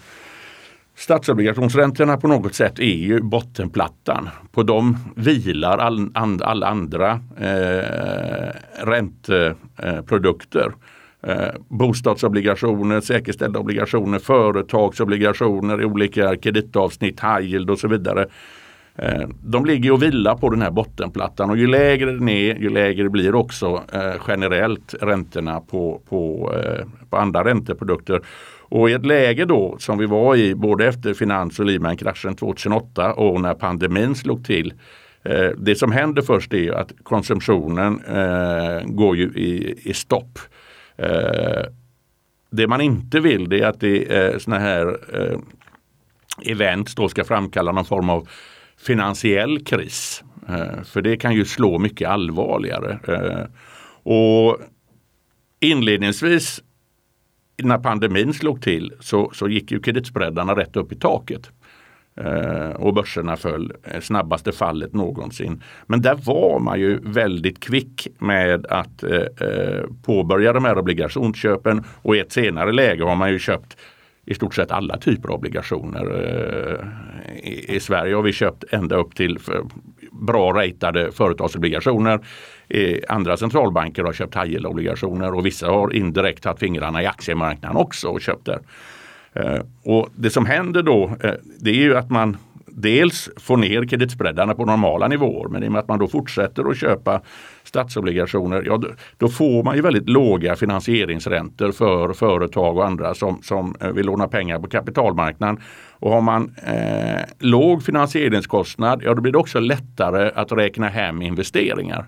Statsobligationsräntorna 0.97 2.17
på 2.17 2.27
något 2.27 2.55
sätt 2.55 2.79
är 2.79 2.95
ju 2.95 3.21
bottenplattan. 3.21 4.29
På 4.51 4.63
dem 4.63 4.97
vilar 5.15 5.77
all, 5.77 6.11
and, 6.13 6.41
alla 6.41 6.67
andra 6.67 7.19
eh, 7.37 8.85
ränteprodukter. 8.85 10.71
Eh, 11.23 11.47
bostadsobligationer, 11.67 13.01
säkerställda 13.01 13.59
obligationer, 13.59 14.19
företagsobligationer 14.19 15.81
i 15.81 15.85
olika 15.85 16.35
kreditavsnitt, 16.35 17.19
high 17.19 17.41
yield 17.41 17.69
och 17.69 17.79
så 17.79 17.87
vidare. 17.87 18.27
Eh, 18.97 19.27
de 19.43 19.65
ligger 19.65 19.91
och 19.91 20.03
vilar 20.03 20.35
på 20.35 20.49
den 20.49 20.61
här 20.61 20.71
bottenplattan 20.71 21.49
och 21.49 21.57
ju 21.57 21.67
lägre 21.67 22.11
den 22.11 22.29
är 22.29 22.55
ju 22.55 22.69
lägre 22.69 23.09
blir 23.09 23.35
också 23.35 23.83
eh, 23.93 24.13
generellt 24.27 24.95
räntorna 25.01 25.59
på, 25.59 26.01
på, 26.09 26.53
eh, 26.55 26.85
på 27.09 27.17
andra 27.17 27.43
ränteprodukter. 27.43 28.21
Och 28.75 28.89
i 28.89 28.93
ett 28.93 29.05
läge 29.05 29.45
då 29.45 29.77
som 29.79 29.97
vi 29.97 30.05
var 30.05 30.35
i 30.35 30.55
både 30.55 30.87
efter 30.87 31.13
finans 31.13 31.59
och 31.59 31.65
Lehman-kraschen 31.65 32.35
2008 32.35 33.13
och 33.13 33.41
när 33.41 33.53
pandemin 33.53 34.15
slog 34.15 34.45
till. 34.45 34.73
Eh, 35.23 35.49
det 35.57 35.75
som 35.75 35.91
händer 35.91 36.21
först 36.21 36.53
är 36.53 36.71
att 36.71 36.91
konsumtionen 37.03 38.01
eh, 38.05 38.85
går 38.85 39.17
ju 39.17 39.23
i, 39.23 39.79
i 39.89 39.93
stopp. 39.93 40.39
Eh, 40.97 41.63
det 42.51 42.67
man 42.67 42.81
inte 42.81 43.19
vill 43.19 43.49
det 43.49 43.61
är 43.61 43.67
att 43.67 43.79
det 43.79 44.13
är 44.13 44.39
såna 44.39 44.59
här 44.59 44.97
eh, 45.13 45.39
events 46.51 46.95
då 46.95 47.09
ska 47.09 47.23
framkalla 47.23 47.71
någon 47.71 47.85
form 47.85 48.09
av 48.09 48.27
finansiell 48.77 49.65
kris. 49.65 50.23
Eh, 50.49 50.83
för 50.83 51.01
det 51.01 51.17
kan 51.17 51.33
ju 51.33 51.45
slå 51.45 51.79
mycket 51.79 52.09
allvarligare. 52.09 52.99
Eh, 53.07 53.45
och 54.13 54.57
Inledningsvis 55.59 56.61
när 57.63 57.77
pandemin 57.77 58.33
slog 58.33 58.61
till 58.61 58.93
så, 58.99 59.31
så 59.33 59.47
gick 59.49 59.71
ju 59.71 59.79
kreditspreadarna 59.79 60.55
rätt 60.55 60.75
upp 60.75 60.91
i 60.91 60.95
taket. 60.95 61.51
Eh, 62.17 62.69
och 62.69 62.93
börserna 62.93 63.35
föll, 63.35 63.73
eh, 63.83 64.01
snabbaste 64.01 64.51
fallet 64.51 64.93
någonsin. 64.93 65.63
Men 65.87 66.01
där 66.01 66.15
var 66.15 66.59
man 66.59 66.79
ju 66.79 66.99
väldigt 67.03 67.59
kvick 67.59 68.07
med 68.17 68.65
att 68.65 69.03
eh, 69.03 69.47
eh, 69.49 69.83
påbörja 70.03 70.53
de 70.53 70.65
här 70.65 70.77
obligationsköpen 70.77 71.83
och 72.01 72.15
i 72.15 72.19
ett 72.19 72.31
senare 72.31 72.71
läge 72.71 73.03
har 73.03 73.15
man 73.15 73.31
ju 73.31 73.39
köpt 73.39 73.77
i 74.25 74.33
stort 74.33 74.55
sett 74.55 74.71
alla 74.71 74.97
typer 74.97 75.29
av 75.29 75.35
obligationer. 75.35 76.05
Eh, 76.05 77.49
I, 77.49 77.75
I, 77.75 77.79
Sverige 77.79 78.15
har 78.15 78.21
vi 78.21 78.33
köpt 78.33 78.63
ända 78.71 78.95
upp 78.95 79.15
till 79.15 79.39
bra 80.21 80.53
ratade 80.53 81.11
företagsobligationer 81.11 82.19
eh, 82.67 82.97
andra 83.09 83.37
centralbanker 83.37 84.03
har 84.03 84.13
köpt 84.13 84.35
high 84.35 84.51
yield-obligationer 84.51 85.33
och 85.33 85.45
vissa 85.45 85.67
har 85.67 85.93
indirekt 85.93 86.45
haft 86.45 86.59
fingrarna 86.59 87.03
i 87.03 87.05
aktiemarknaden 87.05 87.77
också 87.77 88.07
och 88.07 88.21
köpt 88.21 88.45
där. 88.45 88.59
Eh, 89.33 89.61
och 89.83 90.09
det 90.15 90.29
som 90.29 90.45
händer 90.45 90.83
då 90.83 91.11
eh, 91.23 91.33
det 91.59 91.69
är 91.69 91.83
ju 91.83 91.97
att 91.97 92.09
man 92.09 92.37
dels 92.77 93.29
få 93.37 93.55
ner 93.55 93.83
kreditspreadarna 93.83 94.53
på 94.53 94.65
normala 94.65 95.07
nivåer 95.07 95.49
men 95.49 95.63
i 95.63 95.67
och 95.67 95.71
med 95.71 95.79
att 95.79 95.87
man 95.87 95.99
då 95.99 96.07
fortsätter 96.07 96.69
att 96.69 96.77
köpa 96.77 97.21
statsobligationer, 97.63 98.63
ja, 98.65 98.81
då, 99.17 99.27
får 99.27 99.63
man 99.63 99.75
ju 99.75 99.81
väldigt 99.81 100.09
låga 100.09 100.55
finansieringsräntor 100.55 101.71
för 101.71 102.13
företag 102.13 102.77
och 102.77 102.85
andra 102.85 103.13
som, 103.13 103.41
som 103.41 103.75
eh, 103.81 103.91
vill 103.91 104.05
låna 104.05 104.27
pengar 104.27 104.59
på 104.59 104.67
kapitalmarknaden. 104.67 105.61
Och 105.99 106.11
har 106.11 106.21
man 106.21 106.55
eh, 106.63 107.21
låg 107.39 107.83
finansieringskostnad, 107.83 109.01
ja 109.03 109.13
då 109.13 109.21
blir 109.21 109.31
det 109.31 109.37
också 109.37 109.59
lättare 109.59 110.31
att 110.35 110.51
räkna 110.51 110.87
hem 110.87 111.21
investeringar. 111.21 112.05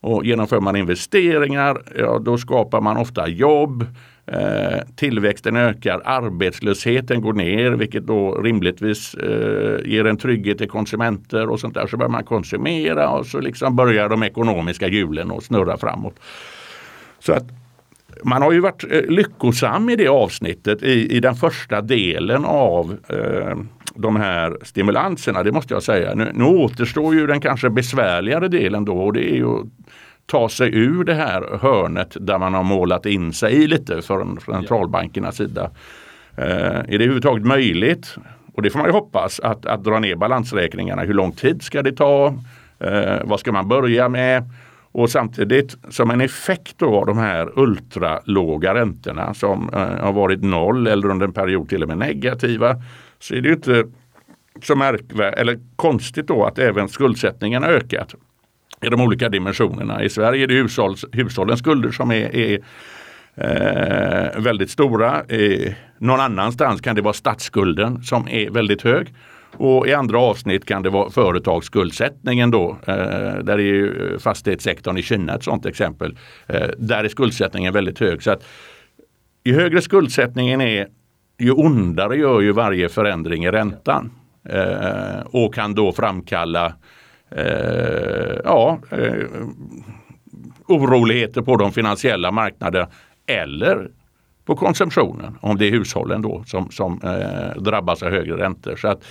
Och 0.00 0.24
genomför 0.24 0.60
man 0.60 0.76
investeringar, 0.76 1.82
ja 1.98 2.18
då 2.18 2.38
skapar 2.38 2.80
man 2.80 2.96
ofta 2.96 3.28
jobb. 3.28 3.86
Eh, 4.32 4.80
tillväxten 4.96 5.56
ökar, 5.56 6.02
arbetslösheten 6.04 7.20
går 7.20 7.32
ner 7.32 7.70
vilket 7.70 8.06
då 8.06 8.34
rimligtvis 8.34 9.14
eh, 9.14 9.90
ger 9.90 10.06
en 10.06 10.16
trygghet 10.16 10.58
till 10.58 10.68
konsumenter 10.68 11.48
och 11.50 11.60
sånt 11.60 11.74
där. 11.74 11.86
Så 11.86 11.96
börjar 11.96 12.10
man 12.10 12.24
konsumera 12.24 13.08
och 13.08 13.26
så 13.26 13.40
liksom 13.40 13.76
börjar 13.76 14.08
de 14.08 14.22
ekonomiska 14.22 14.88
hjulen 14.88 15.30
att 15.30 15.44
snurra 15.44 15.76
framåt. 15.76 16.14
Så 17.18 17.32
att 17.32 17.44
man 18.24 18.42
har 18.42 18.52
ju 18.52 18.60
varit 18.60 18.84
eh, 18.90 19.02
lyckosam 19.02 19.90
i 19.90 19.96
det 19.96 20.08
avsnittet 20.08 20.82
i, 20.82 21.16
i 21.16 21.20
den 21.20 21.34
första 21.34 21.80
delen 21.80 22.44
av 22.44 22.96
eh, 23.08 23.56
de 23.94 24.16
här 24.16 24.56
stimulanserna, 24.62 25.42
det 25.42 25.52
måste 25.52 25.74
jag 25.74 25.82
säga. 25.82 26.14
Nu, 26.14 26.30
nu 26.34 26.44
återstår 26.44 27.14
ju 27.14 27.26
den 27.26 27.40
kanske 27.40 27.70
besvärligare 27.70 28.48
delen 28.48 28.84
då 28.84 28.98
och 28.98 29.12
det 29.12 29.32
är 29.32 29.36
ju 29.36 29.64
ta 30.30 30.48
sig 30.48 30.74
ur 30.74 31.04
det 31.04 31.14
här 31.14 31.58
hörnet 31.60 32.16
där 32.20 32.38
man 32.38 32.54
har 32.54 32.62
målat 32.62 33.06
in 33.06 33.32
sig 33.32 33.66
lite 33.66 34.02
från 34.02 34.40
centralbankernas 34.40 35.36
sida. 35.36 35.70
Eh, 36.36 36.44
är 36.46 36.84
det 36.86 36.94
överhuvudtaget 36.94 37.46
möjligt? 37.46 38.16
Och 38.54 38.62
det 38.62 38.70
får 38.70 38.78
man 38.78 38.88
ju 38.88 38.92
hoppas 38.92 39.40
att, 39.40 39.66
att 39.66 39.84
dra 39.84 39.98
ner 39.98 40.16
balansräkningarna. 40.16 41.02
Hur 41.02 41.14
lång 41.14 41.32
tid 41.32 41.62
ska 41.62 41.82
det 41.82 41.92
ta? 41.92 42.34
Eh, 42.78 43.18
vad 43.24 43.40
ska 43.40 43.52
man 43.52 43.68
börja 43.68 44.08
med? 44.08 44.50
Och 44.92 45.10
samtidigt 45.10 45.76
som 45.88 46.10
en 46.10 46.20
effekt 46.20 46.82
av 46.82 47.06
de 47.06 47.18
här 47.18 47.58
ultralåga 47.58 48.74
räntorna 48.74 49.34
som 49.34 49.70
eh, 49.72 50.04
har 50.04 50.12
varit 50.12 50.42
noll 50.42 50.86
eller 50.86 51.08
under 51.10 51.26
en 51.26 51.32
period 51.32 51.68
till 51.68 51.82
och 51.82 51.88
med 51.88 51.98
negativa 51.98 52.76
så 53.18 53.34
är 53.34 53.40
det 53.40 53.52
inte 53.52 53.84
så 54.62 54.76
märkvärdigt 54.76 55.38
eller 55.38 55.58
konstigt 55.76 56.26
då 56.26 56.44
att 56.44 56.58
även 56.58 56.88
skuldsättningen 56.88 57.62
har 57.62 57.70
ökat 57.70 58.14
i 58.82 58.88
de 58.88 59.00
olika 59.00 59.28
dimensionerna. 59.28 60.02
I 60.02 60.08
Sverige 60.08 60.42
är 60.42 60.46
det 60.46 60.54
hushålls, 60.54 61.04
hushållens 61.12 61.60
skulder 61.60 61.90
som 61.90 62.10
är, 62.10 62.36
är 62.36 62.58
eh, 63.34 64.42
väldigt 64.42 64.70
stora. 64.70 65.22
Eh, 65.28 65.72
någon 65.98 66.20
annanstans 66.20 66.80
kan 66.80 66.96
det 66.96 67.02
vara 67.02 67.14
statsskulden 67.14 68.02
som 68.02 68.28
är 68.28 68.50
väldigt 68.50 68.82
hög. 68.82 69.14
Och 69.56 69.88
i 69.88 69.94
andra 69.94 70.18
avsnitt 70.18 70.64
kan 70.64 70.82
det 70.82 70.90
vara 70.90 71.10
företagsskuldsättningen 71.10 72.50
då. 72.50 72.76
Eh, 72.86 72.94
där 73.42 73.52
är 73.52 73.58
ju 73.58 74.18
fastighetssektorn 74.18 74.98
i 74.98 75.02
Kina 75.02 75.34
ett 75.34 75.44
sådant 75.44 75.66
exempel. 75.66 76.18
Eh, 76.46 76.68
där 76.78 77.04
är 77.04 77.08
skuldsättningen 77.08 77.72
väldigt 77.72 77.98
hög. 77.98 78.22
Så 78.22 78.30
att 78.30 78.44
Ju 79.44 79.54
högre 79.54 79.82
skuldsättningen 79.82 80.60
är, 80.60 80.86
ju 81.38 81.52
ondare 81.52 82.16
gör 82.16 82.40
ju 82.40 82.52
varje 82.52 82.88
förändring 82.88 83.44
i 83.44 83.50
räntan. 83.50 84.10
Eh, 84.48 85.20
och 85.24 85.54
kan 85.54 85.74
då 85.74 85.92
framkalla 85.92 86.72
eh, 87.30 88.40
ja, 88.44 88.78
eh, 88.90 89.26
oroligheter 90.66 91.42
på 91.42 91.56
de 91.56 91.72
finansiella 91.72 92.30
marknaderna 92.30 92.88
eller 93.26 93.90
på 94.44 94.56
konsumtionen 94.56 95.38
om 95.40 95.58
det 95.58 95.66
är 95.66 95.70
hushållen 95.70 96.22
då 96.22 96.44
som, 96.46 96.70
som 96.70 97.00
eh, 97.04 97.62
drabbas 97.62 98.02
av 98.02 98.10
högre 98.10 98.36
räntor. 98.36 98.76
Så 98.76 98.88
att, 98.88 99.04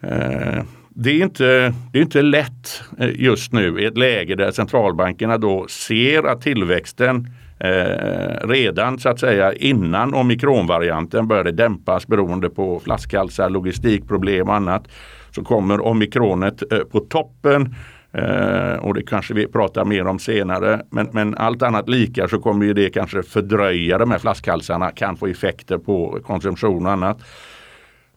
eh, 0.00 0.62
det, 0.88 1.10
är 1.10 1.22
inte, 1.22 1.74
det 1.92 1.98
är 1.98 2.02
inte 2.02 2.22
lätt 2.22 2.82
eh, 2.98 3.20
just 3.20 3.52
nu 3.52 3.80
i 3.80 3.84
ett 3.84 3.98
läge 3.98 4.34
där 4.34 4.50
centralbankerna 4.50 5.38
då 5.38 5.66
ser 5.68 6.22
att 6.22 6.42
tillväxten 6.42 7.28
Eh, 7.58 8.48
redan 8.48 8.98
så 8.98 9.08
att 9.08 9.20
säga 9.20 9.52
innan 9.52 10.14
omikronvarianten 10.14 11.28
började 11.28 11.52
dämpas 11.52 12.06
beroende 12.06 12.50
på 12.50 12.80
flaskhalsar, 12.80 13.50
logistikproblem 13.50 14.48
och 14.48 14.54
annat 14.54 14.88
så 15.36 15.44
kommer 15.44 15.86
omikronet 15.86 16.72
eh, 16.72 16.78
på 16.78 17.00
toppen 17.00 17.74
eh, 18.12 18.76
och 18.80 18.94
det 18.94 19.02
kanske 19.02 19.34
vi 19.34 19.46
pratar 19.46 19.84
mer 19.84 20.06
om 20.06 20.18
senare. 20.18 20.82
Men, 20.90 21.08
men 21.12 21.34
allt 21.34 21.62
annat 21.62 21.88
lika 21.88 22.28
så 22.28 22.38
kommer 22.38 22.74
det 22.74 22.90
kanske 22.90 23.22
fördröja 23.22 23.98
de 23.98 24.10
här 24.10 24.18
flaskhalsarna, 24.18 24.90
kan 24.90 25.16
få 25.16 25.26
effekter 25.26 25.78
på 25.78 26.18
konsumtion 26.26 26.86
och 26.86 26.92
annat. 26.92 27.18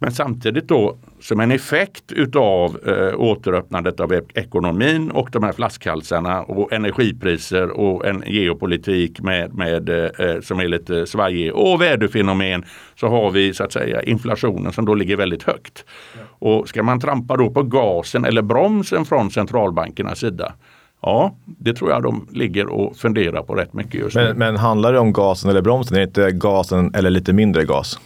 Men 0.01 0.11
samtidigt 0.11 0.67
då 0.67 0.97
som 1.19 1.39
en 1.39 1.51
effekt 1.51 2.11
utav 2.11 2.77
eh, 2.87 3.19
återöppnandet 3.19 3.99
av 3.99 4.13
ekonomin 4.33 5.11
och 5.11 5.29
de 5.31 5.43
här 5.43 5.51
flaskhalsarna 5.51 6.41
och 6.41 6.73
energipriser 6.73 7.69
och 7.69 8.05
en 8.05 8.23
geopolitik 8.27 9.21
med, 9.21 9.53
med, 9.53 9.89
eh, 9.89 10.41
som 10.41 10.59
är 10.59 10.67
lite 10.67 11.07
svajig 11.07 11.53
och 11.53 11.81
väderfenomen 11.81 12.65
så 12.95 13.07
har 13.07 13.31
vi 13.31 13.53
så 13.53 13.63
att 13.63 13.73
säga 13.73 14.01
inflationen 14.01 14.71
som 14.71 14.85
då 14.85 14.93
ligger 14.93 15.17
väldigt 15.17 15.43
högt. 15.43 15.85
Ja. 16.17 16.21
Och 16.47 16.69
ska 16.69 16.83
man 16.83 16.99
trampa 16.99 17.37
då 17.37 17.49
på 17.49 17.63
gasen 17.63 18.25
eller 18.25 18.41
bromsen 18.41 19.05
från 19.05 19.31
centralbankernas 19.31 20.19
sida 20.19 20.53
Ja, 21.01 21.35
det 21.45 21.73
tror 21.73 21.91
jag 21.91 22.03
de 22.03 22.27
ligger 22.31 22.67
och 22.67 22.97
funderar 22.97 23.43
på 23.43 23.55
rätt 23.55 23.73
mycket 23.73 23.93
just 23.93 24.15
men, 24.15 24.25
nu. 24.25 24.33
Men 24.33 24.55
handlar 24.55 24.93
det 24.93 24.99
om 24.99 25.13
gasen 25.13 25.49
eller 25.49 25.61
bromsen? 25.61 25.97
Är 25.97 26.01
det 26.01 26.07
inte 26.07 26.31
gasen 26.31 26.95
eller 26.95 27.09
lite 27.09 27.33
mindre 27.33 27.65
gas? 27.65 27.99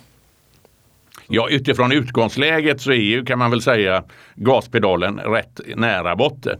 Ja, 1.35 1.47
utifrån 1.49 1.91
utgångsläget 1.91 2.81
så 2.81 2.91
är 2.91 2.95
ju, 2.95 3.25
kan 3.25 3.39
man 3.39 3.51
väl 3.51 3.61
säga, 3.61 4.03
gaspedalen 4.35 5.19
rätt 5.19 5.59
nära 5.75 6.15
botten. 6.15 6.59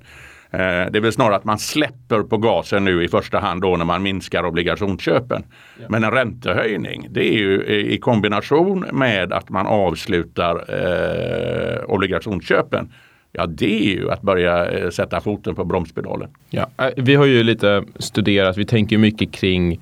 Eh, 0.52 0.60
det 0.60 0.96
är 0.96 1.02
väl 1.02 1.12
snarare 1.12 1.36
att 1.36 1.44
man 1.44 1.60
släpper 1.60 2.22
på 2.22 2.38
gasen 2.38 2.86
nu 2.86 3.04
i 3.04 3.08
första 3.08 3.40
hand 3.40 3.62
då 3.62 3.78
när 3.78 3.86
man 3.86 4.04
minskar 4.04 4.46
obligationsköpen. 4.46 5.44
Ja. 5.80 5.86
Men 5.90 6.04
en 6.04 6.12
räntehöjning 6.12 7.08
det 7.10 7.34
är 7.34 7.38
ju 7.38 7.66
i 7.66 7.98
kombination 7.98 8.86
med 8.92 9.34
att 9.34 9.50
man 9.50 9.68
avslutar 9.68 10.56
eh, 10.56 11.84
obligationsköpen. 11.86 12.92
Ja 13.32 13.46
det 13.46 13.84
är 13.84 13.96
ju 13.96 14.12
att 14.12 14.22
börja 14.22 14.72
eh, 14.72 14.90
sätta 14.90 15.22
foten 15.22 15.56
på 15.56 15.66
bromspedalen. 15.66 16.30
Ja, 16.50 16.68
eh, 16.78 16.90
vi 16.98 17.16
har 17.16 17.26
ju 17.26 17.44
lite 17.44 17.84
studerat, 18.00 18.58
vi 18.58 18.66
tänker 18.66 18.98
mycket 18.98 19.32
kring 19.32 19.82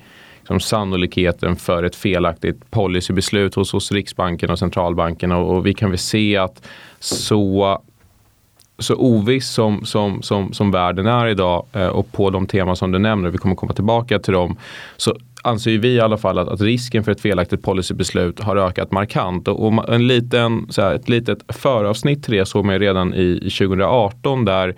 som 0.52 0.60
sannolikheten 0.60 1.56
för 1.56 1.84
ett 1.84 1.96
felaktigt 1.96 2.72
policybeslut 2.72 3.56
hos, 3.56 3.72
hos 3.72 3.92
Riksbanken 3.92 4.50
och 4.50 4.60
centralbanken 4.60 5.32
och, 5.32 5.56
och 5.56 5.66
vi 5.66 5.74
kan 5.74 5.90
väl 5.90 6.00
se 6.00 6.38
att 6.38 6.68
så 7.00 7.82
så 8.78 8.96
oviss 8.96 9.50
som, 9.50 9.86
som, 9.86 10.22
som, 10.22 10.54
som 10.54 10.72
världen 10.72 11.08
är 11.08 11.28
idag 11.28 11.66
eh, 11.74 11.88
och 11.88 12.12
på 12.12 12.30
de 12.30 12.48
teman 12.48 12.76
som 12.76 12.92
du 12.92 13.00
nämner, 13.00 13.30
vi 13.30 13.38
kommer 13.38 13.56
komma 13.56 13.74
tillbaka 13.74 14.20
till 14.20 14.34
dem, 14.34 14.58
så 14.98 15.16
anser 15.44 15.78
vi 15.78 15.88
i 15.88 16.00
alla 16.00 16.18
fall 16.18 16.38
att, 16.38 16.48
att 16.48 16.62
risken 16.62 17.04
för 17.04 17.12
ett 17.12 17.22
felaktigt 17.22 17.64
policybeslut 17.64 18.40
har 18.40 18.56
ökat 18.56 18.92
markant. 18.92 19.48
Och, 19.48 19.68
och 19.68 19.94
en 19.94 20.08
liten, 20.08 20.66
så 20.70 20.82
här, 20.82 20.94
ett 20.96 21.10
litet 21.10 21.40
föravsnitt 21.48 22.24
till 22.24 22.34
det 22.34 22.46
såg 22.46 22.66
man 22.66 22.80
redan 22.80 23.14
i, 23.14 23.40
i 23.44 23.50
2018 23.50 24.46
där 24.46 24.76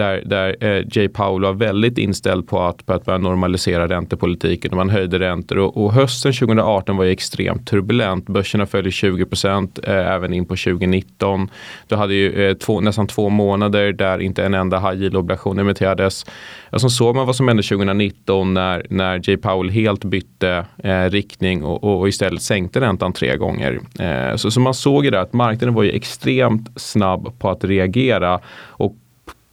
där, 0.00 0.22
där 0.26 0.56
eh, 0.60 0.84
Jay 0.92 1.08
Powell 1.08 1.42
var 1.42 1.52
väldigt 1.52 1.98
inställd 1.98 2.48
på 2.48 2.60
att, 2.60 2.86
på 2.86 2.92
att 2.92 3.04
börja 3.04 3.18
normalisera 3.18 3.88
räntepolitiken 3.88 4.70
och 4.70 4.76
man 4.76 4.90
höjde 4.90 5.18
räntor. 5.18 5.58
Och, 5.58 5.84
och 5.84 5.92
hösten 5.92 6.32
2018 6.32 6.96
var 6.96 7.04
ju 7.04 7.10
extremt 7.10 7.66
turbulent. 7.66 8.26
Börserna 8.26 8.66
följde 8.66 8.90
20 8.90 9.24
procent 9.26 9.78
eh, 9.82 9.94
även 9.94 10.32
in 10.32 10.44
på 10.44 10.56
2019. 10.56 11.48
Du 11.88 11.96
hade 11.96 12.14
ju 12.14 12.48
eh, 12.48 12.54
två, 12.54 12.80
nästan 12.80 13.06
två 13.06 13.28
månader 13.28 13.92
där 13.92 14.18
inte 14.18 14.44
en 14.44 14.54
enda 14.54 14.78
high 14.78 15.02
yield-obligation 15.02 15.58
emitterades. 15.58 16.26
Alltså 16.70 16.88
så 16.88 16.96
såg 16.96 17.16
man 17.16 17.26
vad 17.26 17.36
som 17.36 17.48
hände 17.48 17.62
2019 17.62 18.54
när, 18.54 18.86
när 18.90 19.20
Jay 19.28 19.36
Powell 19.36 19.70
helt 19.70 20.04
bytte 20.04 20.64
eh, 20.78 21.10
riktning 21.10 21.64
och, 21.64 21.84
och, 21.84 22.00
och, 22.00 22.08
istället 22.08 22.42
sänkte 22.42 22.80
räntan 22.80 23.12
tre 23.12 23.36
gånger. 23.36 23.80
Eh, 23.98 24.36
så, 24.36 24.50
så 24.50 24.60
man 24.60 24.74
såg 24.74 25.04
ju 25.04 25.10
det 25.10 25.20
att 25.20 25.32
marknaden 25.32 25.74
var 25.74 25.82
ju 25.82 25.90
extremt 25.90 26.80
snabb 26.80 27.38
på 27.38 27.50
att 27.50 27.64
reagera 27.64 28.40
och 28.68 28.96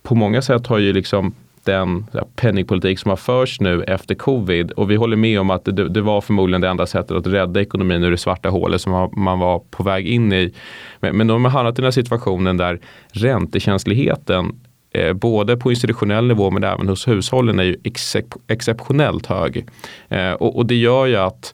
på 0.07 0.15
många 0.15 0.41
sätt 0.41 0.67
har 0.67 0.77
ju 0.77 0.93
liksom 0.93 1.33
den 1.63 2.05
penningpolitik 2.35 2.99
som 2.99 3.09
har 3.09 3.15
förts 3.15 3.61
nu 3.61 3.83
efter 3.83 4.15
covid 4.15 4.71
och 4.71 4.91
vi 4.91 4.95
håller 4.95 5.17
med 5.17 5.39
om 5.39 5.49
att 5.49 5.65
det, 5.65 5.89
det, 5.89 6.01
var 6.01 6.21
förmodligen 6.21 6.61
det 6.61 6.67
enda 6.67 6.85
sättet 6.85 7.11
att 7.11 7.27
rädda 7.27 7.61
ekonomin 7.61 8.03
ur 8.03 8.11
det 8.11 8.17
svarta 8.17 8.49
hålet 8.49 8.81
som 8.81 9.09
man 9.15 9.39
var 9.39 9.59
på 9.59 9.83
väg 9.83 10.07
in 10.07 10.33
i. 10.33 10.53
Men, 10.99 11.17
men 11.17 11.27
de 11.27 11.45
har 11.45 11.51
hamnat 11.51 11.73
i 11.73 11.75
den 11.75 11.83
här 11.83 11.91
situationen 11.91 12.57
där 12.57 12.79
räntekänsligheten 13.11 14.59
eh, 14.91 15.13
både 15.13 15.57
på 15.57 15.71
institutionell 15.71 16.27
nivå 16.27 16.51
men 16.51 16.63
även 16.63 16.89
hos 16.89 17.07
hushållen 17.07 17.59
är 17.59 17.63
ju 17.63 17.75
excep 17.83 18.25
exceptionellt 18.47 19.25
hög. 19.25 19.65
Eh, 20.09 20.31
och, 20.31 20.57
och, 20.57 20.65
det 20.65 20.75
gör 20.75 21.05
ju 21.05 21.15
att 21.15 21.53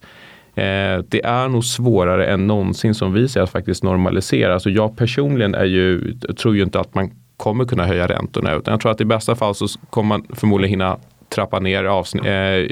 eh, 0.56 1.04
det 1.10 1.26
är 1.26 1.48
nog 1.48 1.66
svårare 1.66 2.26
än 2.26 2.48
någonsin 2.48 2.96
som 2.96 3.14
vi 3.14 3.28
ser 3.28 3.42
att 3.42 3.52
faktiskt 3.52 3.84
normalisera. 3.84 4.54
Alltså 4.54 4.70
jag 4.70 4.98
personligen 4.98 5.56
är 5.56 5.66
ju, 5.66 6.14
tror 6.14 6.56
ju 6.56 6.64
inte 6.64 6.80
att 6.80 6.96
man 6.96 7.12
kommer 7.44 7.66
kunna 7.66 7.86
höja 7.86 8.08
räntorna. 8.08 8.56
Utan 8.56 8.72
jag 8.72 8.82
tror 8.82 8.92
att 8.92 9.02
i 9.02 9.06
bästa 9.06 9.36
fall 9.36 9.56
så 9.56 9.68
kommer 9.90 10.08
man 10.08 10.26
förmodligen 10.34 10.70
hinna 10.70 11.00
trappa 11.30 11.60
ner 11.60 11.86
äh, 11.86 12.68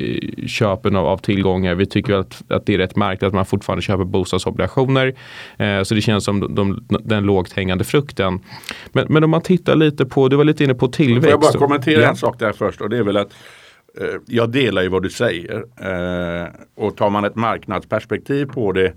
köpen 0.47 0.95
av, 0.95 1.05
av, 1.05 1.17
tillgångar. 1.17 1.75
Vi 1.75 1.85
tycker 1.85 2.13
att, 2.13 2.43
att 2.47 2.65
det 2.65 2.73
är 2.73 2.77
rätt 2.77 2.95
märkligt 2.95 3.27
att 3.27 3.33
man 3.33 3.45
fortfarande 3.45 3.81
köper 3.81 4.03
bostadsobligationer. 4.03 5.13
Äh, 5.57 5.83
så 5.83 5.95
det 5.95 6.01
känns 6.01 6.23
som 6.23 6.55
de, 6.55 6.85
den 6.89 7.23
lågt 7.23 7.53
hängande 7.53 7.83
frukten. 7.83 8.39
Men, 8.91 9.05
men 9.09 9.23
om 9.23 9.29
man 9.29 9.41
tittar 9.41 9.75
lite 9.75 10.05
på, 10.05 10.27
du 10.27 10.35
var 10.35 10.43
lite 10.43 10.63
inne 10.63 10.73
på 10.73 10.87
tillväxt. 10.87 11.23
Får 11.23 11.31
jag 11.31 11.39
bara 11.39 11.67
kommentera 11.67 12.01
ja. 12.01 12.09
en 12.09 12.15
sak 12.15 12.39
där 12.39 12.53
först 12.53 12.81
och 12.81 12.89
det 12.89 12.97
är 12.97 13.03
väl 13.03 13.17
att 13.17 13.33
eh, 14.01 14.07
jag 14.27 14.51
delar 14.51 14.81
ju 14.81 14.87
vad 14.87 15.03
du 15.03 15.09
säger. 15.09 15.63
och 16.75 16.97
tar 16.97 17.09
man 17.09 17.25
ett 17.25 17.35
marknadsperspektiv 17.35 18.45
på 18.45 18.71
det 18.71 18.93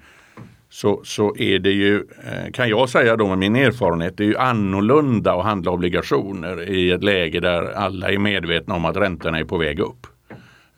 så, 0.75 1.01
så 1.05 1.37
är 1.37 1.59
det 1.59 1.71
ju, 1.71 1.97
eh, 1.97 2.53
kan 2.53 2.69
jag 2.69 2.89
säga 2.89 3.17
då 3.17 3.29
med 3.29 3.39
min 3.39 3.57
erfarenhet, 3.57 4.17
det 4.17 4.25
är 4.25 4.29
ju 4.29 4.37
annorlunda 4.37 5.35
att 5.35 5.45
handla 5.45 5.71
obligationer 5.71 6.69
i 6.69 6.91
ett 6.91 7.05
läge 7.05 7.41
där 7.41 7.73
alla 7.73 8.11
är 8.11 8.19
medvetna 8.19 8.75
om 8.75 8.85
att 8.85 8.97
räntorna 8.97 9.39
är 9.39 9.45
på 9.45 9.57
väg 9.57 9.81
upp. 9.81 10.07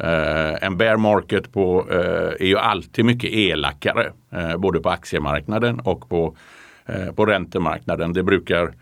Uh, 0.04 0.64
en 0.64 0.76
bear 0.76 0.96
market 0.96 1.52
på, 1.52 1.86
uh, 1.90 2.32
är 2.40 2.46
ju 2.46 2.58
alltid 2.58 3.04
mycket 3.04 3.30
elakare, 3.30 4.12
uh, 4.36 4.56
både 4.56 4.80
på 4.80 4.90
aktiemarknaden 4.90 5.80
och 5.80 6.08
på, 6.08 6.36
på 7.16 7.26
räntemarknaden. 7.26 8.12
Det 8.12 8.22
brukar, 8.22 8.72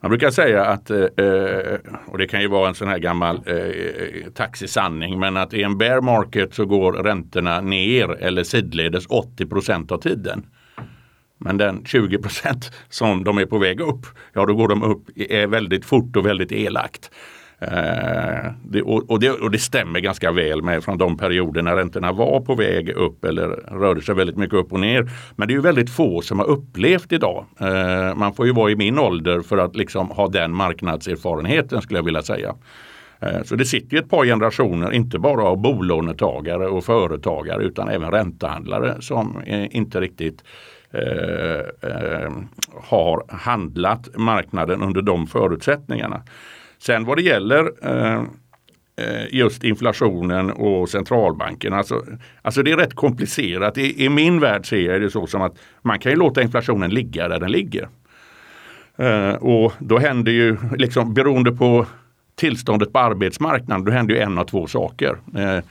man 0.00 0.10
brukar 0.10 0.30
säga 0.30 0.64
att, 0.64 0.90
eh, 0.90 0.98
eh, 0.98 1.78
och 2.06 2.18
det 2.18 2.26
kan 2.26 2.40
ju 2.40 2.48
vara 2.48 2.68
en 2.68 2.74
sån 2.74 2.88
här 2.88 2.98
gammal 2.98 3.40
eh, 3.46 4.30
taxisanning, 4.34 5.18
men 5.18 5.36
att 5.36 5.54
i 5.54 5.62
en 5.62 5.78
bear 5.78 6.00
market 6.00 6.54
så 6.54 6.66
går 6.66 6.92
räntorna 6.92 7.60
ner 7.60 8.10
eller 8.10 8.44
sidledes 8.44 9.06
80 9.06 9.46
procent 9.46 9.92
av 9.92 9.98
tiden. 9.98 10.46
Men 11.38 11.56
den 11.56 11.84
20 11.84 12.18
procent 12.18 12.72
som 12.88 13.24
de 13.24 13.38
är 13.38 13.46
på 13.46 13.58
väg 13.58 13.80
upp, 13.80 14.06
ja 14.32 14.46
då 14.46 14.54
går 14.54 14.68
de 14.68 14.82
upp 14.82 15.08
är 15.16 15.46
väldigt 15.46 15.84
fort 15.84 16.16
och 16.16 16.26
väldigt 16.26 16.52
elakt. 16.52 17.10
Eh, 17.62 18.52
det, 18.64 18.82
och, 18.82 19.10
och, 19.10 19.20
det, 19.20 19.30
och, 19.30 19.50
det, 19.50 19.58
stämmer 19.58 20.00
ganska 20.00 20.32
väl 20.32 20.62
med 20.62 20.84
från 20.84 20.98
de 20.98 21.16
perioder 21.16 21.62
när 21.62 21.76
räntorna 21.76 22.12
var 22.12 22.40
på 22.40 22.54
väg 22.54 22.88
upp 22.88 23.24
eller 23.24 23.48
rörde 23.48 24.02
sig 24.02 24.14
väldigt 24.14 24.36
mycket 24.36 24.54
upp 24.54 24.72
och 24.72 24.80
ner. 24.80 25.10
Men 25.36 25.48
det 25.48 25.52
är 25.52 25.56
ju 25.56 25.60
väldigt 25.60 25.90
få 25.90 26.22
som 26.22 26.38
har 26.38 26.46
upplevt 26.46 27.12
idag. 27.12 27.44
Eh, 27.58 28.14
man 28.14 28.34
får 28.34 28.46
ju 28.46 28.52
vara 28.52 28.70
i 28.70 28.76
min 28.76 28.98
ålder 28.98 29.40
för 29.40 29.58
att 29.58 29.76
liksom 29.76 30.10
ha 30.10 30.28
den 30.28 30.54
marknadserfarenheten 30.54 31.82
skulle 31.82 31.98
jag 31.98 32.04
vilja 32.04 32.22
säga. 32.22 32.54
Eh, 33.20 33.42
så 33.44 33.56
det 33.56 33.64
sitter 33.64 33.96
ju 33.96 33.98
ett 33.98 34.10
par 34.10 34.24
generationer, 34.24 34.92
inte 34.92 35.18
bara 35.18 35.42
av 35.42 35.56
bolånetagare 35.56 36.66
och 36.66 36.84
företagare 36.84 37.64
utan 37.64 37.88
även 37.88 38.10
räntehandlare 38.10 38.96
som 39.00 39.42
eh, 39.46 39.76
inte 39.76 40.00
riktigt 40.00 40.44
eh, 40.90 41.90
eh, 41.90 42.30
har 42.82 43.22
handlat 43.28 44.08
marknaden 44.16 44.82
under 44.82 45.02
de 45.02 45.26
förutsättningarna. 45.26 46.22
Sen 46.82 47.04
vad 47.04 47.16
det 47.16 47.22
gäller 47.22 47.72
eh, 47.82 48.20
eh 48.96 49.26
just 49.30 49.64
inflationen 49.64 50.50
och 50.50 50.88
centralbanken. 50.88 51.72
Alltså, 51.72 52.04
alltså 52.42 52.62
det 52.62 52.72
är 52.72 52.76
rätt 52.76 52.94
komplicerat. 52.94 53.78
I, 53.78 54.04
I, 54.04 54.08
min 54.08 54.40
värld 54.40 54.68
ser 54.68 54.92
jag 54.92 55.00
det 55.00 55.10
så 55.10 55.26
som 55.26 55.42
att 55.42 55.58
man 55.82 55.98
kan 55.98 56.12
ju 56.12 56.18
låta 56.18 56.42
inflationen 56.42 56.90
ligga 56.90 57.28
där 57.28 57.40
den 57.40 57.52
ligger. 57.52 57.88
Eh, 58.96 59.34
och 59.34 59.72
då 59.78 59.98
händer 59.98 60.32
ju, 60.32 60.56
liksom 60.76 61.14
beroende 61.14 61.52
på 61.52 61.86
tillståndet 62.34 62.92
på 62.92 62.98
arbetsmarknaden, 62.98 63.84
då 63.84 63.92
händer 63.92 64.14
ju 64.14 64.20
en 64.20 64.38
av 64.38 64.44
två 64.44 64.66
saker. 64.66 65.16
Eh, 65.36 65.64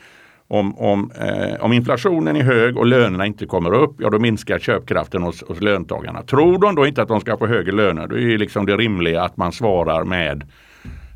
om, 0.47 0.77
om, 0.79 1.11
eh, 1.11 1.63
om 1.63 1.73
inflationen 1.73 2.35
är 2.35 2.43
hög 2.43 2.77
och 2.77 2.85
lönerna 2.85 3.25
inte 3.25 3.45
kommer 3.45 3.73
upp, 3.73 3.95
ja 3.97 4.09
då 4.09 4.19
minskar 4.19 4.59
köpkraften 4.59 5.23
hos, 5.23 5.43
hos 5.47 5.61
löntagarna. 5.61 6.23
Tror 6.23 6.57
de 6.57 6.75
då 6.75 6.87
inte 6.87 7.01
att 7.01 7.07
de 7.07 7.21
ska 7.21 7.37
få 7.37 7.47
högre 7.47 7.71
löner, 7.71 8.07
då 8.07 8.17
är 8.17 8.37
liksom 8.37 8.65
det 8.65 8.77
rimliga 8.77 9.21
att 9.23 9.37
man 9.37 9.51
svarar 9.51 10.03
med 10.03 10.41
eh, 10.41 10.47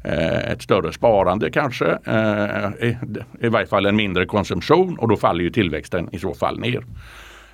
Eh, 0.05 0.51
ett 0.51 0.61
större 0.61 0.93
sparande 0.93 1.51
kanske, 1.51 1.85
eh, 2.05 2.93
i, 3.39 3.47
varje 3.49 3.67
fall 3.67 3.85
en 3.85 3.95
mindre 3.95 4.25
konsumtion 4.25 4.97
och 4.99 5.07
då 5.07 5.17
faller 5.17 5.43
ju 5.43 5.49
tillväxten 5.49 6.09
i 6.11 6.19
så 6.19 6.33
fall 6.33 6.59
ner. 6.59 6.83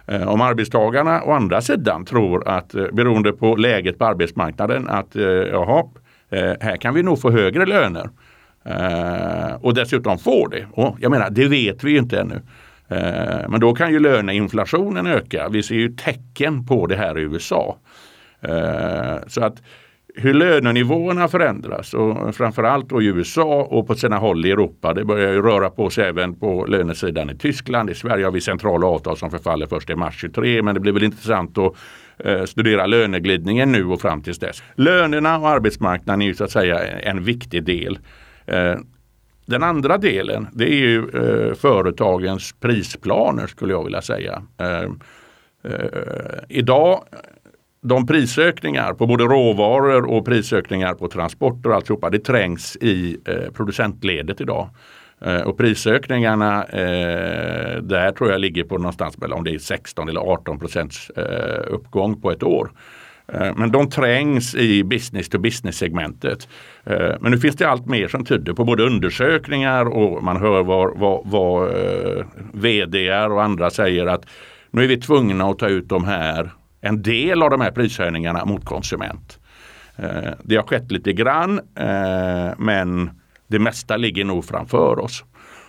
Eh, 0.08 0.28
om 0.28 0.42
arbetstagarna 0.42 1.24
å 1.24 1.32
andra 1.32 1.62
sidan 1.62 2.06
tror 2.06 2.48
att, 2.48 2.72
beroende 2.72 3.32
på 3.32 3.56
läget 3.56 4.00
på 4.00 4.06
arbetsmarknaden, 4.06 4.88
att 4.88 5.16
jaha, 5.52 5.84
här 6.60 6.78
kan 6.78 6.94
vi 6.94 7.04
nog 7.04 7.22
få 7.22 7.32
högre 7.32 7.66
löner. 7.66 8.10
Och 9.62 9.74
dessutom 9.74 10.18
får 10.18 10.50
det. 10.50 10.68
Och 10.72 10.98
jag 11.00 11.12
menar, 11.12 11.30
det 11.30 11.48
vet 11.48 11.84
vi 11.84 11.92
ju 11.92 11.98
inte 11.98 12.20
ännu. 12.20 12.42
Men 13.48 13.60
då 13.60 13.74
kan 13.74 13.92
ju 13.92 14.00
löneinflationen 14.00 15.08
öka. 15.08 15.50
Vi 15.50 15.64
ser 15.64 15.76
ju 15.76 15.90
tecken 15.90 16.66
på 16.66 16.88
det 16.88 16.96
här 16.96 17.20
i 17.20 17.22
USA. 17.22 17.78
Så 19.28 19.44
att 19.44 19.62
hur 20.16 20.34
lönenivåerna 20.34 21.28
förändras 21.28 21.94
och 21.94 22.36
framförallt 22.36 22.90
då 22.90 23.02
i 23.02 23.06
USA 23.06 23.64
och 23.64 23.88
på 23.88 23.96
sina 23.96 24.18
håll 24.18 24.46
i 24.46 24.52
Europa. 24.52 24.94
Det 24.94 25.06
börjar 25.06 25.32
ju 25.32 25.42
röra 25.42 25.70
på 25.70 25.90
sig 25.90 26.08
även 26.08 26.36
på 26.36 26.66
lönesidan 26.66 27.30
i 27.30 27.38
Tyskland. 27.38 27.90
I 27.90 27.96
Sverige 27.96 28.26
har 28.26 28.32
vi 28.32 28.42
centrala 28.42 28.88
avtal 28.88 29.18
som 29.18 29.32
förfaller 29.32 29.66
först 29.66 29.90
i 29.90 29.96
mars 29.96 30.22
23 30.22 30.62
men 30.62 30.76
det 30.76 30.82
blir 30.82 30.92
väl 30.92 31.04
intressant 31.04 31.58
att 31.58 31.74
eh, 32.18 32.44
studera 32.44 32.86
löneglidningen 32.86 33.72
nu 33.72 33.86
och 33.86 34.02
fram 34.02 34.22
tills 34.22 34.40
dess. 34.40 34.64
Lönerna 34.76 35.40
och 35.40 35.50
arbetsmarknaden 35.50 36.22
är 36.22 36.26
ju 36.26 36.34
så 36.34 36.44
att 36.44 36.52
säga 36.52 36.80
en 37.00 37.24
viktig 37.24 37.64
del. 37.64 38.00
Eh, 38.46 38.76
den 39.46 39.64
andra 39.64 39.98
delen 39.98 40.48
det 40.54 40.66
är 40.66 40.78
ju 40.78 40.98
eh, 41.00 41.54
företagens 41.54 42.56
prisplaner 42.60 43.48
skulle 43.48 43.74
jag 43.74 43.84
vilja 43.84 44.02
säga. 44.02 44.44
Idag 46.50 47.04
de 47.82 48.08
prisökningar 48.08 48.94
på 48.94 49.08
både 49.08 49.24
råvaror 49.24 50.06
och 50.06 50.26
prisökningar 50.26 50.94
på 50.94 51.08
transporter 51.08 51.70
och 51.70 51.76
alltihopa 51.76 52.10
det 52.10 52.20
trängs 52.20 52.76
i 52.76 53.18
eh, 53.26 53.52
producentledet 53.54 54.42
idag. 54.42 54.70
Eh, 55.22 55.42
och 55.42 55.58
prisökningarna 55.58 56.64
eh, 56.64 57.82
där 57.82 58.12
tror 58.12 58.32
jag 58.32 58.42
ligger 58.42 58.64
på 58.64 58.78
någonstans 58.78 59.18
mellan 59.18 59.38
om 59.38 59.44
det 59.44 59.52
är 59.52 59.60
16 59.60 60.10
eller 60.10 60.22
18 60.22 60.60
procents 60.60 61.12
uppgång 61.68 62.22
på 62.22 62.32
ett 62.32 62.44
år. 62.44 62.72
Eh, 63.34 63.56
men 63.56 63.72
de 63.72 63.90
trängs 63.90 64.56
i 64.56 64.84
business 64.84 65.30
to 65.30 65.40
business 65.40 65.78
segmentet. 65.78 66.48
Eh, 66.84 67.16
men 67.20 67.32
nu 67.32 67.38
finns 67.38 67.56
det 67.56 67.70
allt 67.70 67.86
mer 67.86 68.08
som 68.08 68.26
tyder 68.26 68.54
på 68.54 68.64
både 68.64 68.84
undersökningar 68.84 69.86
och 69.86 70.24
man 70.24 70.38
hör 70.38 70.64
vad, 70.64 71.00
vad, 71.00 71.22
vad 71.26 71.68
eh, 71.68 72.26
vd 72.54 73.26
och 73.26 73.44
andra 73.44 73.70
säger 73.70 74.06
att 74.06 74.26
nu 74.72 74.84
är 74.84 74.88
vi 74.88 74.98
tvungna 74.98 75.46
att 75.46 75.60
ta 75.60 75.68
ut 75.68 75.90
de 75.90 76.04
här, 76.04 76.52
en 76.82 77.02
del 77.02 77.44
av 77.44 77.50
de 77.50 77.62
här 77.62 77.72
prishöjningarna 77.72 78.46
mot 78.46 78.66
konsument. 78.66 79.40
Eh, 79.96 80.32
det 80.44 80.56
har 80.56 80.64
skett 80.64 80.92
lite 80.92 81.14
grann 81.14 81.60
eh, 81.76 82.54
men 82.58 83.10
det 83.48 83.60
mesta 83.60 83.98
ligger 83.98 84.26
nog 84.26 84.46
framför 84.46 85.00
oss. 85.00 85.24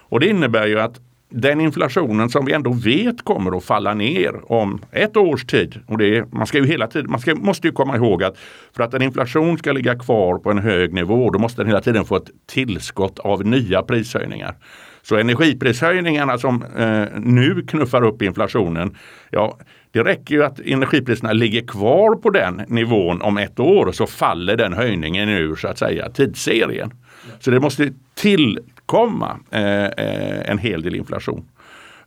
Och 0.08 0.20
det 0.20 0.28
innebär 0.28 0.66
ju 0.66 0.80
att 0.80 1.00
den 1.30 1.60
inflationen 1.60 2.28
som 2.28 2.44
vi 2.44 2.52
ändå 2.52 2.72
vet 2.72 3.24
kommer 3.24 3.56
att 3.56 3.64
falla 3.64 3.94
ner 3.94 4.52
om 4.52 4.80
ett 4.92 5.16
års 5.16 5.44
tid. 5.44 5.80
Och 5.86 5.98
det 5.98 6.16
är, 6.16 6.24
man 6.30 6.46
ska 6.46 6.58
ju 6.58 6.66
hela 6.66 6.86
tiden, 6.86 7.10
man 7.10 7.20
ska, 7.20 7.34
måste 7.34 7.66
ju 7.66 7.72
komma 7.72 7.96
ihåg 7.96 8.22
att 8.22 8.38
för 8.76 8.82
att 8.82 8.94
en 8.94 9.02
inflation 9.02 9.58
ska 9.58 9.72
ligga 9.72 9.98
kvar 9.98 10.38
på 10.38 10.50
en 10.50 10.58
hög 10.58 10.94
nivå 10.94 11.30
då 11.30 11.38
måste 11.38 11.60
den 11.60 11.66
hela 11.66 11.80
tiden 11.80 12.04
få 12.04 12.16
ett 12.16 12.30
tillskott 12.46 13.18
av 13.18 13.46
nya 13.46 13.82
prishöjningar. 13.82 14.54
Så 15.02 15.16
energiprishöjningarna 15.16 16.38
som 16.38 16.64
eh, 16.76 17.04
nu 17.20 17.62
knuffar 17.62 18.04
upp 18.04 18.22
inflationen, 18.22 18.96
ja 19.30 19.58
det 19.92 20.02
räcker 20.02 20.34
ju 20.34 20.44
att 20.44 20.60
energipriserna 20.60 21.32
ligger 21.32 21.66
kvar 21.66 22.14
på 22.14 22.30
den 22.30 22.62
nivån 22.68 23.22
om 23.22 23.38
ett 23.38 23.60
år 23.60 23.92
så 23.92 24.06
faller 24.06 24.56
den 24.56 24.72
höjningen 24.72 25.28
ur 25.28 25.56
så 25.56 25.68
att 25.68 25.78
säga 25.78 26.10
tidsserien. 26.10 26.92
Så 27.40 27.50
det 27.50 27.60
måste 27.60 27.92
tillkomma 28.14 29.36
eh, 29.50 29.84
eh, 29.84 30.50
en 30.50 30.58
hel 30.58 30.82
del 30.82 30.94
inflation. 30.94 31.44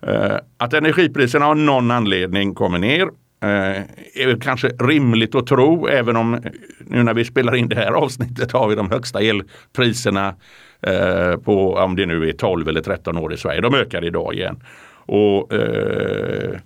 Eh, 0.02 0.36
att 0.58 0.74
energipriserna 0.74 1.48
av 1.48 1.58
någon 1.58 1.92
anledning 1.92 2.56
kommer 2.56 2.80
ner 2.80 3.02
eh, 3.42 3.82
är 4.16 4.42
kanske 4.42 4.68
rimligt 4.68 5.36
att 5.36 5.48
tro 5.48 5.88
även 5.88 6.16
om 6.16 6.42
nu 6.80 7.04
när 7.04 7.14
vi 7.14 7.26
spelar 7.26 7.56
in 7.56 7.70
det 7.70 7.76
här 7.76 7.92
avsnittet 7.92 8.52
har 8.52 8.68
vi 8.68 8.76
de 8.76 8.92
högsta 8.92 9.20
elpriserna 9.22 10.36
eh, 10.82 11.36
på 11.38 11.74
om 11.74 11.96
det 11.96 12.06
nu 12.06 12.30
är 12.30 12.34
12 12.34 12.70
eller 12.70 12.82
13 12.82 13.18
år 13.18 13.34
i 13.34 13.38
Sverige. 13.38 13.62
De 13.62 13.76
ökar 13.76 14.06
idag 14.06 14.34
igen. 14.34 14.64
Och 15.06 15.54
eh, 15.54 16.60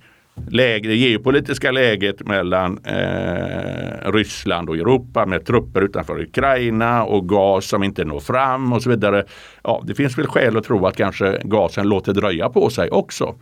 läge, 0.49 0.89
det 0.89 0.95
geopolitiska 0.95 1.71
läget 1.71 2.27
mellan 2.27 2.79
eh, 2.83 4.11
Ryssland 4.11 4.69
och 4.69 4.75
Europa 4.75 5.25
med 5.25 5.45
trupper 5.45 5.81
utanför 5.81 6.21
Ukraina 6.21 7.03
och 7.03 7.29
gas 7.29 7.65
som 7.65 7.83
inte 7.83 8.05
når 8.05 8.19
fram 8.19 8.73
och 8.73 8.83
så 8.83 8.89
vidare. 8.89 9.25
Ja, 9.63 9.83
det 9.87 9.95
finns 9.95 10.17
väl 10.17 10.27
skäl 10.27 10.57
att 10.57 10.63
tro 10.63 10.85
att 10.85 10.97
kanske 10.97 11.41
gasen 11.43 11.89
låter 11.89 12.13
dröja 12.13 12.49
på 12.49 12.69
sig 12.69 12.89
också. 12.89 13.35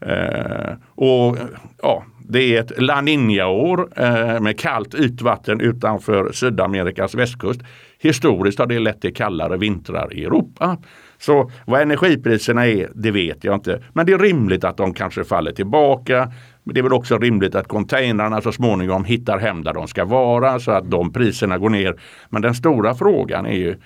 Eh, 0.00 0.72
och 0.94 1.36
ja, 1.82 2.04
Det 2.28 2.56
är 2.56 2.60
ett 2.60 2.82
La 2.82 3.00
Nina-år 3.00 3.88
eh, 3.96 4.40
med 4.40 4.58
kallt 4.58 4.94
ytvatten 4.94 5.60
utanför 5.60 6.32
Sydamerikas 6.32 7.14
västkust. 7.14 7.60
Historiskt 7.98 8.58
har 8.58 8.66
det 8.66 8.78
lett 8.78 9.00
till 9.00 9.14
kallare 9.14 9.56
vintrar 9.56 10.14
i 10.14 10.24
Europa. 10.24 10.76
Så 11.22 11.50
vad 11.66 11.82
energipriserna 11.82 12.66
är, 12.66 12.90
det 12.94 13.10
vet 13.10 13.44
jag 13.44 13.54
inte. 13.54 13.82
Men 13.92 14.06
det 14.06 14.12
är 14.12 14.18
rimligt 14.18 14.64
att 14.64 14.76
de 14.76 14.94
kanske 14.94 15.24
faller 15.24 15.52
tillbaka. 15.52 16.32
Men 16.64 16.74
det 16.74 16.80
är 16.80 16.82
väl 16.82 16.92
också 16.92 17.18
rimligt 17.18 17.54
att 17.54 17.68
containrarna 17.68 18.40
så 18.40 18.52
småningom 18.52 19.04
hittar 19.04 19.38
hem 19.38 19.64
där 19.64 19.72
de 19.72 19.88
ska 19.88 20.04
vara 20.04 20.60
så 20.60 20.70
att 20.70 20.90
de 20.90 21.12
priserna 21.12 21.58
går 21.58 21.70
ner. 21.70 22.00
Men 22.30 22.42
den 22.42 22.54
stora 22.54 22.94
frågan 22.94 23.46
är 23.46 23.56
ju 23.56 23.76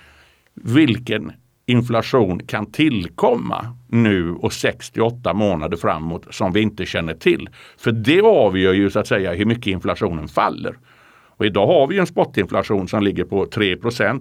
vilken 0.53 1.31
inflation 1.65 2.39
kan 2.39 2.71
tillkomma 2.71 3.75
nu 3.87 4.31
och 4.31 4.53
68 4.53 5.33
månader 5.33 5.77
framåt 5.77 6.27
som 6.29 6.53
vi 6.53 6.61
inte 6.61 6.85
känner 6.85 7.13
till. 7.13 7.49
För 7.77 7.91
det 7.91 8.21
avgör 8.21 8.73
ju 8.73 8.89
så 8.89 8.99
att 8.99 9.07
säga 9.07 9.33
hur 9.33 9.45
mycket 9.45 9.67
inflationen 9.67 10.27
faller. 10.27 10.77
Och 11.37 11.45
idag 11.45 11.67
har 11.67 11.87
vi 11.87 11.97
en 11.97 12.07
spotinflation 12.07 12.87
som 12.87 13.03
ligger 13.03 13.23
på 13.23 13.45
3 13.45 13.65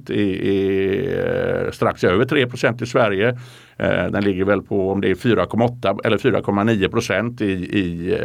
i, 0.08 0.20
i, 0.20 0.98
eh, 1.18 1.70
strax 1.70 2.04
över 2.04 2.24
3% 2.24 2.82
i 2.82 2.86
Sverige. 2.86 3.28
Eh, 3.76 4.06
den 4.06 4.24
ligger 4.24 4.44
väl 4.44 4.62
på 4.62 4.90
om 4.90 5.00
det 5.00 5.10
är 5.10 5.14
4,8 5.14 6.00
eller 6.04 6.18
4,9 6.18 6.88
procent 6.88 7.40
i, 7.40 7.52
i 7.52 8.16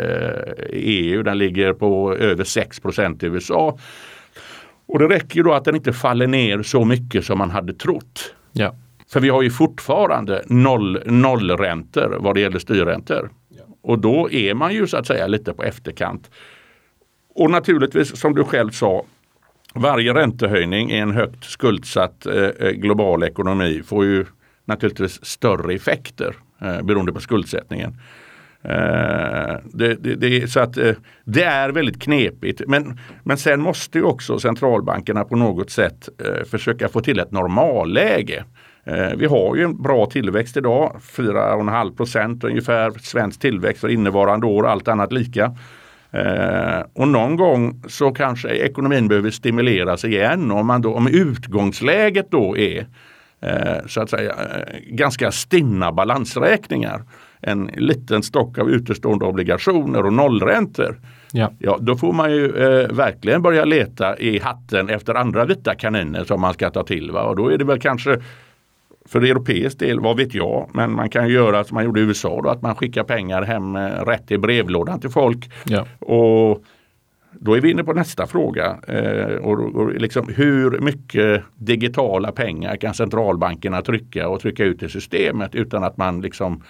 EU. 0.70 1.20
Eh, 1.20 1.24
den 1.24 1.38
ligger 1.38 1.74
på 1.74 2.16
över 2.16 2.44
6% 2.44 3.24
i 3.24 3.28
USA. 3.28 3.78
Och 4.86 5.00
det 5.00 5.08
räcker 5.08 5.44
då 5.44 5.54
att 5.54 5.66
den 5.66 5.76
inte 5.76 5.94
faller 5.94 6.28
ner 6.28 6.64
så 6.64 6.86
mycket 6.86 7.26
som 7.26 7.38
man 7.38 7.50
hade 7.50 7.74
trott. 7.74 8.36
Ja. 8.52 8.76
För 9.12 9.20
vi 9.20 9.30
har 9.30 9.42
ju 9.42 9.50
fortfarande 9.50 10.44
noll, 10.48 11.00
nollräntor 11.06 12.18
vad 12.20 12.36
det 12.36 12.42
gäller 12.42 12.60
styrräntor. 12.60 13.30
Ja. 13.50 13.64
Och 13.82 14.00
då 14.00 14.32
är 14.32 14.54
man 14.54 14.74
ju 14.74 14.88
så 14.88 14.98
att 14.98 15.08
säga 15.08 15.28
lite 15.28 15.54
på 15.54 15.64
efterkant. 15.64 16.30
Och 17.42 17.52
naturligtvis 17.52 18.18
som 18.18 18.36
du 18.36 18.44
själv 18.44 18.70
sa, 18.72 19.06
varje 19.76 20.14
räntehöjning 20.14 20.92
i 20.92 20.98
en 20.98 21.12
högt 21.12 21.44
skuldsatt 21.44 22.26
eh, 22.26 22.36
eh, 22.36 22.72
global 22.72 23.24
ekonomi 23.24 23.82
får 23.86 24.06
ju 24.06 24.26
naturligtvis 24.66 25.26
större 25.26 25.74
effekter 25.74 26.36
eh, 26.62 26.82
beroende 26.82 27.14
på 27.14 27.20
skuldsättningen. 27.20 27.98
Eh, 28.64 29.56
det, 29.64 29.96
det, 29.96 30.16
det, 30.16 30.52
så 30.52 30.60
att, 30.60 30.78
eh, 30.78 30.94
det 31.24 31.44
är 31.44 31.70
väldigt 31.70 32.02
knepigt. 32.02 32.62
Men, 32.68 33.00
men 33.24 33.38
sen 33.38 33.62
måste 33.62 33.98
ju 33.98 34.04
också 34.04 34.40
centralbankerna 34.40 35.24
på 35.24 35.36
något 35.36 35.70
sätt 35.70 36.10
eh, 36.26 36.46
försöka 36.46 36.90
få 36.90 37.02
till 37.02 37.20
ett 37.20 37.32
normalläge. 37.32 38.44
Eh, 38.84 39.12
vi 39.18 39.26
har 39.26 39.56
ju 39.56 39.64
en 39.64 39.82
bra 39.82 40.06
tillväxt 40.06 40.58
idag, 40.58 40.96
4,5 41.02 41.96
procent 41.96 42.44
ungefär 42.44 42.92
svensk 42.92 43.40
tillväxt 43.40 43.82
för 43.82 43.90
innevarande 43.90 44.48
år, 44.48 44.68
allt 44.68 44.88
annat 44.88 45.14
lika. 45.14 45.56
Eh, 46.14 46.84
och 46.94 47.08
någon 47.08 47.36
gång 47.36 47.84
så 47.88 48.12
kanske 48.12 48.50
ekonomin 48.50 49.08
behöver 49.08 49.32
stimuleras 49.32 50.06
igen. 50.06 50.52
Om, 50.52 50.68
man 50.68 50.82
då, 50.82 50.94
om 50.94 51.08
utgångsläget 51.08 52.32
då 52.32 52.58
är 52.58 52.86
eh, 53.42 53.86
så 53.88 54.02
att 54.02 54.10
säga 54.10 54.32
eh, 54.32 54.80
ganska 54.88 55.32
stinna 55.32 55.92
balansräkningar. 55.92 57.04
En 57.42 57.66
liten 57.66 58.24
stock 58.24 58.58
av 58.58 58.70
utestående 58.70 59.26
obligationer 59.26 60.06
och 60.06 60.14
nollräntor. 60.14 61.00
Ja. 61.32 61.52
Ja, 61.60 61.78
då 61.82 61.96
får 61.96 62.14
man 62.14 62.32
ju 62.32 62.46
eh, 62.46 62.88
verkligen 62.92 63.42
börja 63.42 63.66
leta 63.66 64.18
i 64.18 64.40
hatten 64.40 64.90
efter 64.90 65.16
andra 65.16 65.46
vita 65.46 65.76
kaniner 65.76 66.24
som 66.24 66.42
man 66.42 66.54
ska 66.54 66.70
ta 66.70 66.84
till. 66.84 67.12
Va? 67.12 67.24
Och 67.24 67.36
då 67.36 67.50
är 67.50 67.58
det 67.58 67.66
väl 67.66 67.80
kanske 67.80 68.22
för 69.12 69.22
europeisk 69.22 69.80
del, 69.80 70.00
vad 70.00 70.18
vet 70.18 70.34
jag, 70.34 70.70
men 70.74 70.92
man 70.92 71.10
kan 71.10 71.30
göra 71.30 71.64
som 71.64 71.76
man 71.76 71.84
gjorde 71.84 72.00
i 72.00 72.04
USA, 72.04 72.42
då, 72.44 72.50
att 72.50 72.62
man 72.62 72.76
skickar 72.76 73.04
pengar 73.04 73.42
hem 73.42 73.76
eh, 73.76 74.06
rätt 74.06 74.32
i 74.32 74.38
brevlådan 74.38 75.00
till 75.00 75.10
folk. 75.10 75.52
Ja. 75.66 75.86
Och 76.00 76.64
då 77.32 77.54
är 77.58 77.62
vi 77.62 77.72
inne 77.72 77.84
på 77.84 77.94
nästa 77.94 78.28
fråga. 78.28 78.78
Eh, 78.88 79.36
och, 79.36 79.76
och 79.76 79.94
liksom, 79.94 80.28
hur 80.36 80.80
mycket 80.80 81.44
digitala 81.56 82.32
pengar 82.32 82.76
kan 82.76 82.94
centralbankerna 82.94 83.82
trycka 83.82 84.30
och 84.30 84.42
trycka 84.42 84.64
ut 84.64 84.84
i 84.84 84.90
systemet 84.90 85.56
utan 85.56 85.84
att 85.84 85.98
man 85.98 86.22
liksom 86.22 86.64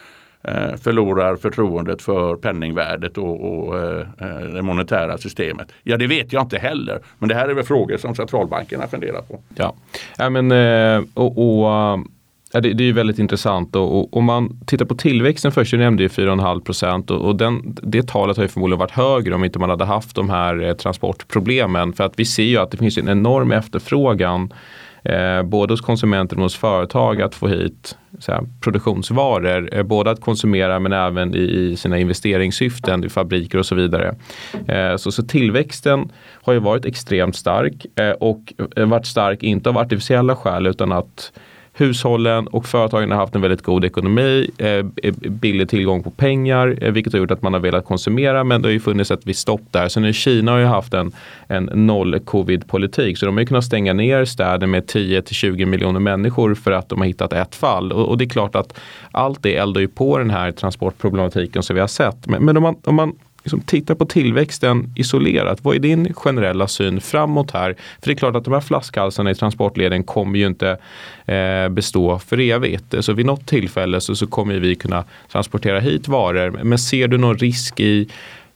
eh, 0.44 0.76
förlorar 0.76 1.36
förtroendet 1.36 2.02
för 2.02 2.36
penningvärdet 2.36 3.18
och, 3.18 3.68
och 3.68 3.80
eh, 3.80 4.08
det 4.54 4.62
monetära 4.62 5.18
systemet? 5.18 5.72
Ja, 5.84 5.98
det 5.98 6.08
vet 6.08 6.34
jag 6.34 6.42
inte 6.42 6.58
heller. 6.58 7.00
Men 7.20 7.30
det 7.30 7.36
här 7.36 7.50
är 7.50 7.54
väl 7.54 7.64
frågor 7.64 7.98
som 7.98 8.16
centralbankerna 8.16 8.88
funderar 8.88 9.22
på. 9.22 9.40
Ja, 9.56 9.76
ja 10.18 10.30
men 10.30 10.52
eh, 10.52 11.04
och, 11.14 11.38
och 11.38 12.00
Ja, 12.54 12.62
det, 12.62 12.74
det, 12.74 12.90
är 12.90 12.94
väldigt 12.94 13.20
intressant 13.20 13.76
och, 13.76 14.18
om 14.18 14.26
man 14.26 14.60
tittar 14.66 14.86
på 14.86 14.96
tillväxten 14.96 15.52
först, 15.52 15.72
du 15.72 15.78
nämnde 15.78 16.04
ju 16.04 16.10
4,5 16.10 16.62
procent 16.62 17.12
och, 17.12 17.22
och 17.22 17.36
den, 17.36 17.78
det 17.84 18.08
talet 18.08 18.38
har 18.38 18.44
ju 18.44 18.48
förmodligen 18.48 18.80
varit 18.80 18.92
högre 18.92 19.36
om 19.36 19.44
inte 19.44 19.60
man 19.60 19.70
hade 19.70 19.86
haft 19.86 20.16
de 20.16 20.30
här 20.30 20.64
eh, 20.64 20.74
transportproblemen. 20.74 21.94
För 21.94 22.04
att 22.04 22.14
vi 22.20 22.26
ser 22.26 22.44
ju 22.44 22.58
att 22.58 22.72
det 22.72 22.78
finns 22.78 22.98
en 22.98 23.10
enorm 23.10 23.52
efterfrågan 23.52 24.54
eh, 25.04 25.44
både 25.44 25.74
hos 25.74 25.82
konsumenter 25.82 26.36
och 26.36 26.44
hos 26.44 26.56
företag 26.56 27.22
att 27.22 27.36
få 27.36 27.48
hit 27.48 27.98
här, 28.28 28.44
produktionsvaror. 28.62 29.70
Eh, 29.74 29.84
både 29.84 30.12
att 30.12 30.22
konsumera 30.22 30.80
men 30.80 30.94
även 30.94 31.36
i, 31.36 31.40
i 31.40 31.76
sina 31.76 32.00
investeringssyften 32.00 33.04
i 33.04 33.10
fabriker 33.10 33.58
och 33.58 33.66
så 33.66 33.76
vidare. 33.76 34.16
Eh, 34.68 34.96
så, 34.96 35.12
så 35.12 35.24
tillväxten 35.24 36.12
har 36.34 36.54
ju 36.54 36.60
varit 36.60 36.86
extremt 36.86 37.36
stark 37.36 37.86
eh, 37.96 38.12
och 38.12 38.54
eh, 38.76 38.86
varit 38.86 39.06
stark 39.06 39.44
inte 39.44 39.70
av 39.70 39.78
artificiella 39.78 40.36
skäl 40.36 40.68
utan 40.68 40.92
att 40.92 41.32
hushållen 41.82 42.48
och 42.48 42.66
företagen 42.66 43.12
har 43.12 43.18
haft 43.18 43.36
en 43.36 43.42
väldigt 43.42 43.62
god 43.62 43.86
ekonomi, 43.86 44.50
eh, 44.58 44.68
eh, 44.68 45.14
billig 45.20 45.70
tillgång 45.70 46.04
på 46.04 46.12
pengar, 46.12 46.78
eh, 46.82 46.92
vilket 46.92 47.14
har 47.14 47.20
gjort 47.20 47.32
att 47.32 47.42
man 47.42 47.54
har 47.54 47.60
velat 47.60 47.86
konsumera. 47.86 48.44
Men 48.44 48.62
det 48.62 48.68
har 48.68 48.74
ju 48.74 48.80
funnits 48.80 49.12
ett 49.12 49.26
visst 49.26 49.40
stopp 49.40 49.62
där. 49.72 49.88
Sen 49.88 50.14
Kina 50.14 50.52
har 50.52 50.60
ju 50.60 50.66
haft 50.66 50.94
en, 50.94 51.12
en 51.48 51.64
noll 51.74 52.20
covid-politik, 52.20 53.18
så 53.18 53.26
de 53.26 53.36
har 53.36 53.42
ju 53.42 53.48
kunnat 53.48 53.64
stänga 53.64 53.94
ner 53.94 54.26
städer 54.26 54.68
med 54.68 54.88
10 54.88 55.22
till 55.22 55.36
20 55.36 55.66
miljoner 55.66 56.00
människor 56.00 56.56
för 56.56 56.72
att 56.72 56.90
de 56.90 57.00
har 57.00 57.06
hittat 57.06 57.34
ett 57.34 57.56
fall. 57.56 57.92
Och, 57.92 58.10
och, 58.10 58.18
det 58.18 58.26
är 58.26 58.30
klart 58.30 58.56
att 58.56 58.80
allt 59.12 59.44
det 59.44 59.56
eldar 59.56 59.82
ju 59.82 59.88
på 59.88 60.18
den 60.18 60.30
här 60.30 60.52
transportproblematiken 60.52 61.64
som 61.64 61.74
vi 61.74 61.80
har 61.80 61.88
sett. 61.88 62.28
Men, 62.28 62.46
men 62.46 62.58
om 62.58 62.64
man, 62.64 62.76
om 62.84 62.96
man 62.96 63.16
liksom 63.44 63.62
titta 63.62 63.96
på 63.96 64.06
tillväxten 64.06 64.94
isolerat. 64.96 65.64
Vad 65.64 65.76
är 65.76 65.80
din 65.80 66.14
generella 66.14 66.68
syn 66.68 67.02
framåt 67.02 67.52
här? 67.52 67.74
För 67.74 68.08
det 68.08 68.12
är 68.12 68.16
klart 68.16 68.36
att 68.36 68.46
de 68.46 68.54
här 68.54 68.62
flaskhalsarna 68.62 69.32
i 69.32 69.36
transportleden 69.36 70.04
kommer 70.04 70.40
ju 70.40 70.48
inte 70.48 70.78
eh, 71.26 71.70
bestå 71.70 72.20
för 72.20 72.40
evigt. 72.40 72.96
Så 73.00 73.14
vid 73.14 73.26
något 73.26 73.46
tillfälle 73.46 74.02
så, 74.02 74.16
så 74.16 74.28
kommer 74.28 74.60
vi 74.60 74.76
kunna 74.76 75.04
transportera 75.32 75.80
hit 75.80 76.08
varor. 76.08 76.60
Men 76.64 76.80
ser 76.80 77.08
du 77.08 77.18
någon 77.18 77.38
risk 77.38 77.80
i 77.80 78.10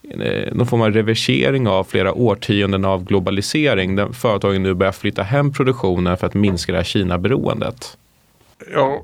eh, 0.09 0.53
någon 0.53 0.67
form 0.67 0.81
av 0.81 0.91
reversering 0.91 1.67
av 1.67 1.83
flera 1.83 2.13
årtionden 2.13 2.85
av 2.85 3.05
globalisering 3.05 3.95
där 3.95 4.07
företagen 4.07 4.63
nu 4.63 4.73
börjar 4.73 4.93
flytta 4.93 5.23
hem 5.23 5.53
produktionen 5.53 6.17
för 6.17 6.27
att 6.27 6.33
minska 6.33 6.71
det 6.71 6.77
här 6.77 6.85
Kina-beroendet? 6.85 7.97
Ja, 8.73 9.03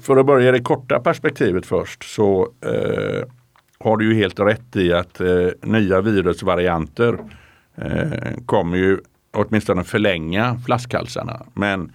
för 0.00 0.16
att 0.16 0.26
börja 0.26 0.52
det 0.52 0.60
korta 0.60 1.00
perspektivet 1.00 1.66
först 1.66 2.14
så 2.14 2.48
eh 2.64 3.28
har 3.82 3.96
du 3.96 4.12
ju 4.12 4.14
helt 4.14 4.40
rätt 4.40 4.76
i 4.76 4.92
att 4.92 5.20
eh, 5.20 5.48
nya 5.62 6.00
virusvarianter 6.00 7.18
eh, 7.76 8.34
kommer 8.46 8.76
ju 8.76 8.98
åtminstone 9.32 9.84
förlänga 9.84 10.60
flaskhalsarna. 10.66 11.46
Men 11.54 11.92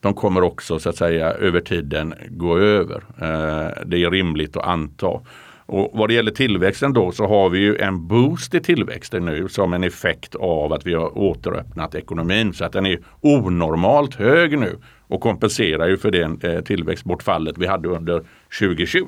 de 0.00 0.14
kommer 0.14 0.42
också 0.42 0.78
så 0.78 0.88
att 0.88 0.96
säga 0.96 1.32
över 1.32 1.60
tiden 1.60 2.14
gå 2.28 2.58
över. 2.58 2.96
Eh, 2.96 3.84
det 3.86 4.04
är 4.04 4.10
rimligt 4.10 4.56
att 4.56 4.66
anta. 4.66 5.20
Och 5.66 5.90
vad 5.94 6.08
det 6.08 6.14
gäller 6.14 6.30
tillväxten 6.30 6.92
då 6.92 7.12
så 7.12 7.26
har 7.26 7.50
vi 7.50 7.58
ju 7.58 7.76
en 7.76 8.06
boost 8.06 8.54
i 8.54 8.60
tillväxten 8.60 9.24
nu 9.24 9.48
som 9.48 9.72
en 9.72 9.84
effekt 9.84 10.34
av 10.34 10.72
att 10.72 10.86
vi 10.86 10.94
har 10.94 11.18
återöppnat 11.18 11.94
ekonomin 11.94 12.52
så 12.52 12.64
att 12.64 12.72
den 12.72 12.86
är 12.86 12.98
onormalt 13.20 14.14
hög 14.14 14.58
nu 14.58 14.76
och 15.08 15.20
kompenserar 15.20 15.88
ju 15.88 15.98
för 15.98 16.10
det 16.10 16.44
eh, 16.44 16.60
tillväxtbortfallet 16.60 17.58
vi 17.58 17.66
hade 17.66 17.88
under 17.88 18.22
2020. 18.60 19.04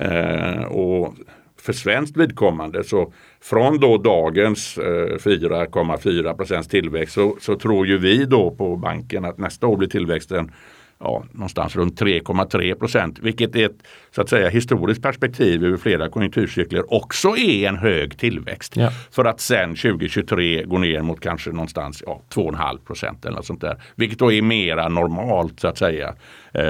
Eh, 0.00 0.62
och 0.62 1.14
för 1.56 1.72
svenskt 1.72 2.16
vidkommande 2.16 2.84
så 2.84 3.12
från 3.40 3.80
då 3.80 3.98
dagens 3.98 4.78
eh, 4.78 5.16
4,4 5.16 6.36
procents 6.36 6.68
tillväxt 6.68 7.14
så, 7.14 7.36
så, 7.40 7.56
tror 7.56 7.86
ju 7.86 7.98
vi 7.98 8.24
då 8.24 8.50
på 8.50 8.76
banken 8.76 9.24
att 9.24 9.38
nästa 9.38 9.66
år 9.66 9.76
blir 9.76 9.88
tillväxten 9.88 10.52
ja, 10.98 11.24
någonstans 11.32 11.76
runt 11.76 12.00
3,3 12.00 12.74
procent. 12.74 13.18
Vilket 13.18 13.56
är 13.56 13.66
ett 13.66 13.82
så 14.14 14.20
att 14.20 14.28
säga, 14.28 14.48
historiskt 14.48 15.02
perspektiv 15.02 15.64
över 15.64 15.76
flera 15.76 16.08
konjunkturcykler 16.08 16.94
också 16.94 17.36
är 17.36 17.68
en 17.68 17.76
hög 17.76 18.18
tillväxt. 18.18 18.76
Ja. 18.76 18.90
För 19.10 19.24
att 19.24 19.40
sen 19.40 19.76
2023 19.76 20.64
gå 20.64 20.78
ner 20.78 21.02
mot 21.02 21.20
kanske 21.20 21.50
någonstans 21.50 22.02
ja, 22.06 22.22
2,5 22.34 22.78
procent 22.78 23.24
eller 23.24 23.36
något 23.36 23.46
sånt 23.46 23.60
där. 23.60 23.82
Vilket 23.94 24.18
då 24.18 24.32
är 24.32 24.42
mera 24.42 24.88
normalt 24.88 25.60
så 25.60 25.68
att 25.68 25.78
säga. 25.78 26.08
Eh, 26.54 26.62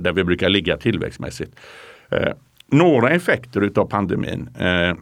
där 0.00 0.12
vi 0.12 0.24
brukar 0.24 0.48
ligga 0.48 0.76
tillväxtmässigt. 0.76 1.52
Eh, 2.10 2.32
några 2.70 3.10
effekter 3.10 3.60
utav 3.60 3.86
pandemin. 3.86 4.48
Eh, 4.58 4.94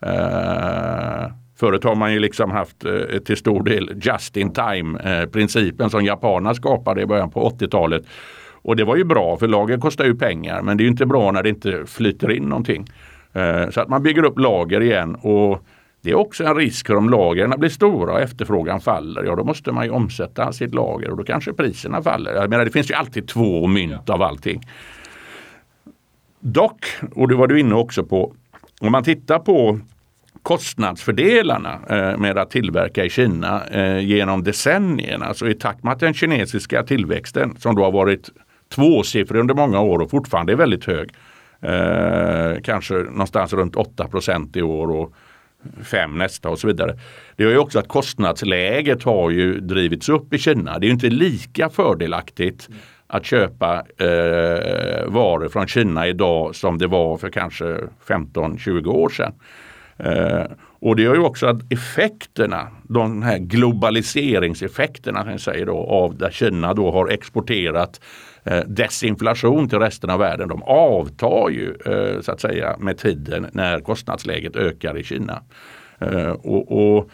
Eh, 0.00 1.32
Förut 1.60 1.84
har 1.84 1.94
man 1.94 2.12
ju 2.12 2.18
liksom 2.18 2.50
haft 2.50 2.84
eh, 2.84 3.18
till 3.18 3.36
stor 3.36 3.62
del 3.62 4.00
just 4.02 4.36
in 4.36 4.52
time 4.52 4.98
eh, 5.04 5.28
principen 5.28 5.90
som 5.90 6.04
japanerna 6.04 6.54
skapade 6.54 7.02
i 7.02 7.06
början 7.06 7.30
på 7.30 7.50
80-talet. 7.50 8.02
Och 8.62 8.76
det 8.76 8.84
var 8.84 8.96
ju 8.96 9.04
bra 9.04 9.36
för 9.36 9.48
lager 9.48 9.78
kostar 9.78 10.04
ju 10.04 10.14
pengar 10.14 10.62
men 10.62 10.76
det 10.76 10.84
är 10.84 10.88
inte 10.88 11.06
bra 11.06 11.30
när 11.30 11.42
det 11.42 11.48
inte 11.48 11.86
flyter 11.86 12.30
in 12.30 12.42
någonting. 12.42 12.86
Eh, 13.32 13.70
så 13.70 13.80
att 13.80 13.88
man 13.88 14.02
bygger 14.02 14.24
upp 14.24 14.38
lager 14.38 14.80
igen 14.80 15.14
och 15.14 15.64
det 16.08 16.12
är 16.12 16.16
också 16.16 16.44
en 16.44 16.54
risk 16.54 16.86
för 16.86 16.96
om 16.96 17.10
lagren 17.10 17.54
blir 17.58 17.68
stora 17.68 18.12
och 18.12 18.20
efterfrågan 18.20 18.80
faller. 18.80 19.24
Ja 19.24 19.36
då 19.36 19.44
måste 19.44 19.72
man 19.72 19.84
ju 19.84 19.90
omsätta 19.90 20.52
sitt 20.52 20.74
lager 20.74 21.10
och 21.10 21.16
då 21.16 21.24
kanske 21.24 21.52
priserna 21.52 22.02
faller. 22.02 22.34
Jag 22.34 22.50
menar 22.50 22.64
det 22.64 22.70
finns 22.70 22.90
ju 22.90 22.94
alltid 22.94 23.28
två 23.28 23.66
mynt 23.66 24.10
av 24.10 24.22
allting. 24.22 24.62
Dock, 26.40 26.86
och 27.14 27.28
det 27.28 27.34
var 27.34 27.46
du 27.46 27.60
inne 27.60 27.74
också 27.74 28.04
på, 28.04 28.34
om 28.80 28.92
man 28.92 29.04
tittar 29.04 29.38
på 29.38 29.80
kostnadsfördelarna 30.42 31.78
eh, 31.88 32.18
med 32.18 32.38
att 32.38 32.50
tillverka 32.50 33.04
i 33.04 33.10
Kina 33.10 33.64
eh, 33.66 33.98
genom 33.98 34.44
decennierna, 34.44 35.26
alltså 35.26 35.48
i 35.48 35.54
takt 35.54 35.84
med 35.84 35.92
att 35.92 36.00
den 36.00 36.14
kinesiska 36.14 36.82
tillväxten 36.82 37.56
som 37.58 37.74
då 37.74 37.84
har 37.84 37.92
varit 37.92 38.30
tvåsiffrig 38.74 39.40
under 39.40 39.54
många 39.54 39.80
år 39.80 39.98
och 39.98 40.10
fortfarande 40.10 40.52
är 40.52 40.56
väldigt 40.56 40.84
hög. 40.84 41.10
Eh, 41.60 42.60
kanske 42.62 42.94
någonstans 42.94 43.52
runt 43.52 43.74
8% 43.76 44.58
i 44.58 44.62
år 44.62 44.90
och 44.90 45.14
fem 45.84 46.18
nästa 46.18 46.50
och 46.50 46.58
så 46.58 46.66
vidare. 46.66 46.98
Det 47.36 47.42
gör 47.42 47.50
ju 47.50 47.58
också 47.58 47.78
att 47.78 47.88
kostnadsläget 47.88 49.02
har 49.02 49.30
ju 49.30 49.60
drivits 49.60 50.08
upp 50.08 50.34
i 50.34 50.38
Kina. 50.38 50.78
Det 50.78 50.86
är 50.86 50.90
inte 50.90 51.10
lika 51.10 51.68
fördelaktigt 51.68 52.68
att 53.06 53.24
köpa 53.24 53.74
eh, 53.98 55.06
varor 55.06 55.48
från 55.48 55.66
Kina 55.66 56.06
idag 56.06 56.54
som 56.54 56.78
det 56.78 56.86
var 56.86 57.16
för 57.16 57.30
kanske 57.30 57.76
15-20 58.06 58.86
år 58.86 59.08
sedan. 59.08 59.32
Eh, 59.96 60.44
och 60.80 60.96
det 60.96 61.02
gör 61.02 61.14
ju 61.14 61.20
också 61.20 61.46
att 61.46 61.72
effekterna, 61.72 62.68
de 62.82 63.22
här 63.22 63.38
globaliseringseffekterna 63.38 65.26
jag 65.30 65.40
säger 65.40 65.66
då, 65.66 65.76
av 65.76 66.18
där 66.18 66.30
Kina 66.30 66.74
då 66.74 66.90
har 66.90 67.08
exporterat 67.08 68.00
eh, 68.44 68.60
desinflation 68.66 69.68
till 69.68 69.78
resten 69.78 70.10
av 70.10 70.18
världen. 70.18 70.48
De 70.48 70.62
avtar 70.62 71.48
ju 71.48 71.74
eh, 71.86 72.20
så 72.20 72.32
att 72.32 72.40
säga 72.40 72.76
med 72.78 72.98
tiden 72.98 73.46
när 73.52 73.80
kostnadsläget 73.80 74.56
ökar 74.56 74.98
i 74.98 75.04
Kina. 75.04 75.42
Eh, 75.98 76.30
och, 76.30 76.96
och 76.96 77.10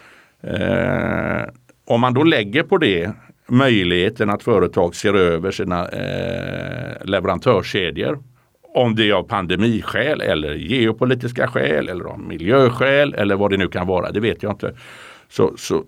eh, 0.48 1.48
Om 1.87 2.00
man 2.00 2.14
då 2.14 2.22
lägger 2.22 2.62
på 2.62 2.79
det 2.79 3.12
möjligheten 3.48 4.31
att 4.31 4.42
företag 4.42 4.94
ser 4.94 5.14
över 5.14 5.50
sina 5.50 5.88
eh, 5.88 7.05
leverantörskedjor 7.05 8.34
om 8.74 8.94
det 8.94 9.10
är 9.10 9.12
av 9.12 9.22
pandemiskäl 9.22 10.20
eller 10.20 10.54
geopolitiska 10.54 11.48
skäl 11.48 11.88
eller 11.88 12.04
av 12.04 12.20
miljöskäl 12.20 13.14
eller 13.14 13.37
vad 13.37 13.50
det 13.50 13.56
nu 13.56 13.68
kan 13.68 13.87
vara, 13.87 14.10
det 14.10 14.20
vet 14.20 14.42
jag 14.42 14.52
inte. 14.52 14.74
Så, 15.28 15.54
så 15.56 15.84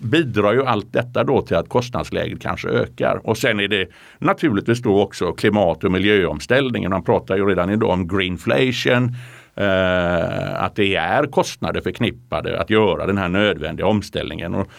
bidrar 0.00 0.52
ju 0.52 0.64
allt 0.64 0.92
detta 0.92 1.24
då 1.24 1.42
till 1.42 1.56
att 1.56 1.68
kostnadsläget 1.68 2.42
kanske 2.42 2.68
ökar. 2.68 3.20
Och 3.24 3.38
sen 3.38 3.60
är 3.60 3.68
det 3.68 3.88
naturligtvis 4.18 4.82
då 4.82 5.00
också 5.00 5.32
klimat 5.32 5.84
och 5.84 5.92
miljöomställningen. 5.92 6.90
Man 6.90 7.04
pratar 7.04 7.36
ju 7.36 7.46
redan 7.46 7.70
idag 7.70 7.90
om 7.90 8.08
greenflation. 8.08 9.16
Eh, 9.54 10.62
att 10.62 10.76
det 10.76 10.94
är 10.94 11.26
kostnader 11.26 11.80
förknippade 11.80 12.60
att 12.60 12.70
göra 12.70 13.06
den 13.06 13.18
här 13.18 13.28
nödvändiga 13.28 13.86
omställningen. 13.86 14.54
Och 14.54 14.70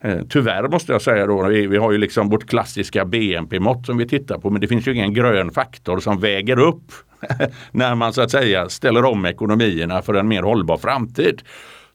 Eh, 0.00 0.18
tyvärr 0.28 0.68
måste 0.68 0.92
jag 0.92 1.02
säga 1.02 1.26
då, 1.26 1.42
vi, 1.42 1.66
vi 1.66 1.76
har 1.76 1.92
ju 1.92 1.98
liksom 1.98 2.28
vårt 2.28 2.46
klassiska 2.46 3.04
BNP-mått 3.04 3.86
som 3.86 3.98
vi 3.98 4.08
tittar 4.08 4.38
på 4.38 4.50
men 4.50 4.60
det 4.60 4.68
finns 4.68 4.88
ju 4.88 4.94
ingen 4.94 5.14
grön 5.14 5.50
faktor 5.50 6.00
som 6.00 6.20
väger 6.20 6.58
upp 6.58 6.92
när 7.72 7.94
man 7.94 8.12
så 8.12 8.22
att 8.22 8.30
säga 8.30 8.68
ställer 8.68 9.04
om 9.04 9.26
ekonomierna 9.26 10.02
för 10.02 10.14
en 10.14 10.28
mer 10.28 10.42
hållbar 10.42 10.76
framtid. 10.76 11.42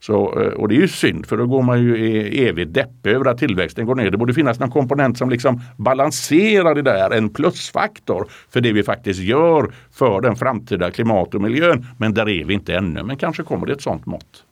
Så, 0.00 0.40
eh, 0.40 0.48
och 0.48 0.68
det 0.68 0.74
är 0.74 0.80
ju 0.80 0.88
synd 0.88 1.26
för 1.26 1.36
då 1.36 1.46
går 1.46 1.62
man 1.62 1.82
ju 1.82 1.98
i 1.98 2.48
evigt 2.48 2.74
depp 2.74 3.06
över 3.06 3.30
att 3.30 3.38
tillväxten 3.38 3.86
går 3.86 3.94
ner. 3.94 4.10
Det 4.10 4.16
borde 4.16 4.34
finnas 4.34 4.60
någon 4.60 4.70
komponent 4.70 5.18
som 5.18 5.30
liksom 5.30 5.60
balanserar 5.76 6.74
det 6.74 6.82
där, 6.82 7.10
en 7.10 7.28
plusfaktor 7.28 8.28
för 8.50 8.60
det 8.60 8.72
vi 8.72 8.82
faktiskt 8.82 9.20
gör 9.20 9.72
för 9.92 10.20
den 10.20 10.36
framtida 10.36 10.90
klimat 10.90 11.34
och 11.34 11.40
miljön. 11.40 11.86
Men 11.98 12.14
där 12.14 12.28
är 12.28 12.44
vi 12.44 12.54
inte 12.54 12.74
ännu, 12.74 13.02
men 13.02 13.16
kanske 13.16 13.42
kommer 13.42 13.66
det 13.66 13.72
ett 13.72 13.82
sånt 13.82 14.06
mått. 14.06 14.44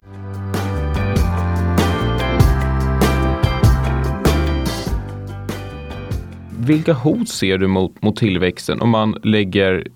Vilka 6.63 6.93
hot 6.93 7.29
ser 7.29 7.59
du 7.59 7.67
mot, 7.67 8.03
mot 8.03 8.17
tillväxten 8.17 8.81
om 8.81 8.91
man 8.91 9.17
lägger 9.23 9.87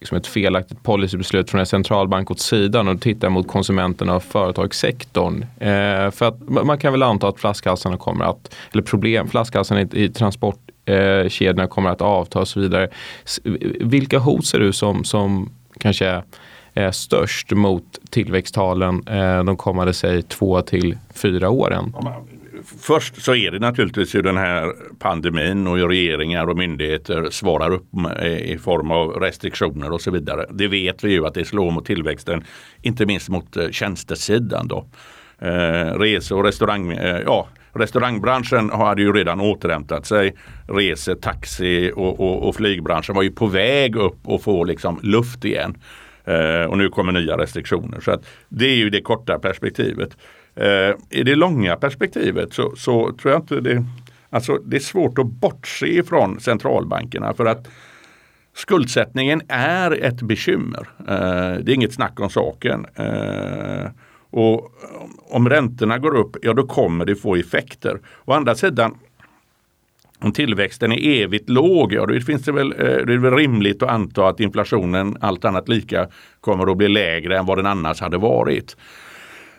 liksom 0.00 0.18
ett 0.18 0.26
felaktigt 0.26 0.82
policybeslut 0.82 1.50
från 1.50 1.60
en 1.60 1.66
centralbank 1.66 2.30
åt 2.30 2.40
sidan 2.40 2.88
och 2.88 3.00
tittar 3.00 3.28
mot 3.28 3.48
konsumenterna 3.48 4.16
och 4.16 4.22
företagssektorn. 4.22 5.42
Eh, 5.42 6.10
för 6.10 6.28
att 6.28 6.48
man 6.48 6.78
kan 6.78 6.92
väl 6.92 7.02
anta 7.02 7.28
att 7.28 7.40
flaskhalsarna 7.40 7.96
kommer 7.96 8.24
att, 8.24 8.54
eller 8.72 8.82
problem, 8.82 9.28
flaskhalsarna 9.28 9.80
i, 9.80 9.88
i 9.92 10.08
transportkedjorna 10.08 11.62
eh, 11.62 11.68
kommer 11.68 11.90
att 11.90 12.00
avta 12.00 12.40
och 12.40 12.48
så 12.48 12.60
vidare. 12.60 12.88
Vilka 13.80 14.18
hot 14.18 14.46
ser 14.46 14.58
du 14.58 14.72
som, 14.72 15.04
som 15.04 15.50
kanske 15.80 16.22
är 16.74 16.90
störst 16.90 17.50
mot 17.50 17.98
tillväxttalen 18.10 19.08
eh, 19.08 19.44
de 19.44 19.56
kommande 19.56 19.92
säg 19.92 20.22
två 20.22 20.62
till 20.62 20.98
fyra 21.14 21.50
åren? 21.50 21.94
Först 22.80 23.22
så 23.22 23.34
är 23.34 23.50
det 23.50 23.58
naturligtvis 23.58 24.14
hur 24.14 24.22
den 24.22 24.36
här 24.36 24.72
pandemin 24.98 25.66
och 25.66 25.76
hur 25.76 25.88
regeringar 25.88 26.46
och 26.46 26.56
myndigheter 26.56 27.30
svarar 27.30 27.70
upp 27.72 27.86
i 28.42 28.58
form 28.58 28.90
av 28.90 29.08
restriktioner 29.08 29.92
och 29.92 30.00
så 30.00 30.10
vidare. 30.10 30.46
Det 30.50 30.68
vet 30.68 31.04
vi 31.04 31.10
ju 31.10 31.26
att 31.26 31.34
det 31.34 31.44
slår 31.44 31.70
mot 31.70 31.86
tillväxten, 31.86 32.44
inte 32.82 33.06
minst 33.06 33.28
mot 33.28 33.56
eh, 33.56 33.70
tjänstesidan. 33.70 34.68
Då. 34.68 34.86
Eh, 35.38 35.98
rese 35.98 36.34
och 36.34 36.44
restaurang, 36.44 36.92
eh, 36.92 37.20
ja, 37.26 37.48
restaurangbranschen 37.72 38.70
hade 38.70 39.02
ju 39.02 39.12
redan 39.12 39.40
återhämtat 39.40 40.06
sig. 40.06 40.34
Rese, 40.68 41.14
taxi 41.14 41.92
och, 41.96 42.20
och, 42.20 42.48
och, 42.48 42.56
flygbranschen 42.56 43.14
var 43.14 43.22
ju 43.22 43.30
på 43.30 43.46
väg 43.46 43.96
upp 43.96 44.18
och 44.24 44.42
få 44.42 44.64
liksom 44.64 45.00
luft 45.02 45.44
igen. 45.44 45.76
Eh, 46.24 46.64
och 46.64 46.78
nu 46.78 46.88
kommer 46.88 47.12
nya 47.12 47.38
restriktioner. 47.38 48.00
Så 48.00 48.10
att 48.10 48.26
det 48.48 48.66
är 48.66 48.76
ju 48.76 48.90
det 48.90 49.00
korta 49.00 49.38
perspektivet. 49.38 50.16
Eh, 50.56 50.94
I 51.10 51.22
det 51.22 51.34
långa 51.34 51.76
perspektivet 51.76 52.52
så, 52.52 52.76
så, 52.76 53.12
tror 53.12 53.32
jag 53.32 53.42
inte 53.42 53.60
det, 53.60 53.84
alltså 54.30 54.58
det 54.64 54.76
är 54.76 54.80
svårt 54.80 55.18
att 55.18 55.26
bortse 55.26 55.86
ifrån 55.86 56.40
centralbankerna 56.40 57.34
för 57.34 57.46
att 57.46 57.68
skuldsättningen 58.54 59.42
är 59.48 60.04
ett 60.04 60.22
bekymmer. 60.22 60.88
Eh, 60.98 61.64
det 61.64 61.72
är 61.72 61.74
inget 61.74 61.94
snack 61.94 62.20
om 62.20 62.30
saken. 62.30 62.86
Eh, 62.94 63.90
och 64.30 64.72
om 65.30 65.48
räntorna 65.48 65.98
går 65.98 66.16
upp, 66.16 66.36
ja 66.42 66.52
då 66.52 66.66
kommer 66.66 67.04
det 67.04 67.16
få 67.16 67.36
effekter. 67.36 68.00
Å 68.24 68.32
andra 68.32 68.54
sidan, 68.54 68.94
om 70.18 70.32
tillväxten 70.32 70.92
är 70.92 71.22
evigt 71.22 71.48
låg, 71.48 71.92
ja 71.92 72.06
då 72.06 72.20
finns 72.20 72.42
det 72.42 72.52
väl, 72.52 72.72
eh, 72.72 73.06
det 73.06 73.12
är 73.12 73.18
väl 73.18 73.34
rimligt 73.34 73.82
att 73.82 73.90
anta 73.90 74.28
att 74.28 74.40
inflationen 74.40 75.16
allt 75.20 75.44
annat 75.44 75.68
lika 75.68 76.08
kommer 76.40 76.70
att 76.70 76.76
bli 76.76 76.88
lägre 76.88 77.38
än 77.38 77.46
vad 77.46 77.58
den 77.58 77.66
annars 77.66 78.00
hade 78.00 78.18
varit. 78.18 78.76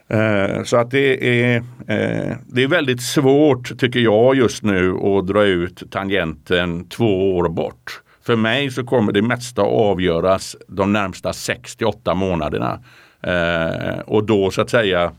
Eh, 0.09 0.63
så 0.63 0.77
att 0.77 0.91
det 0.91 1.29
är, 1.29 1.55
eh, 1.87 2.37
det 2.47 2.63
är 2.63 2.67
väldigt 2.67 3.01
svårt 3.01 3.79
tycker 3.79 3.99
jag 3.99 4.35
just 4.35 4.63
nu 4.63 4.91
att 4.91 5.27
dra 5.27 5.43
ut 5.43 5.91
tangenten 5.91 6.89
två 6.89 7.37
år 7.37 7.49
bort. 7.49 8.01
För 8.25 8.35
mig 8.35 8.71
så 8.71 8.83
kommer 8.83 9.11
det 9.11 9.21
mesta 9.21 9.61
avgöras 9.61 10.55
de 10.67 10.93
närmsta 10.93 11.33
68 11.33 12.13
månaderna. 12.13 12.79
Eh, 13.21 13.99
och 13.99 14.23
då 14.23 14.51
så 14.51 14.61
att 14.61 14.69
säga 14.69 15.11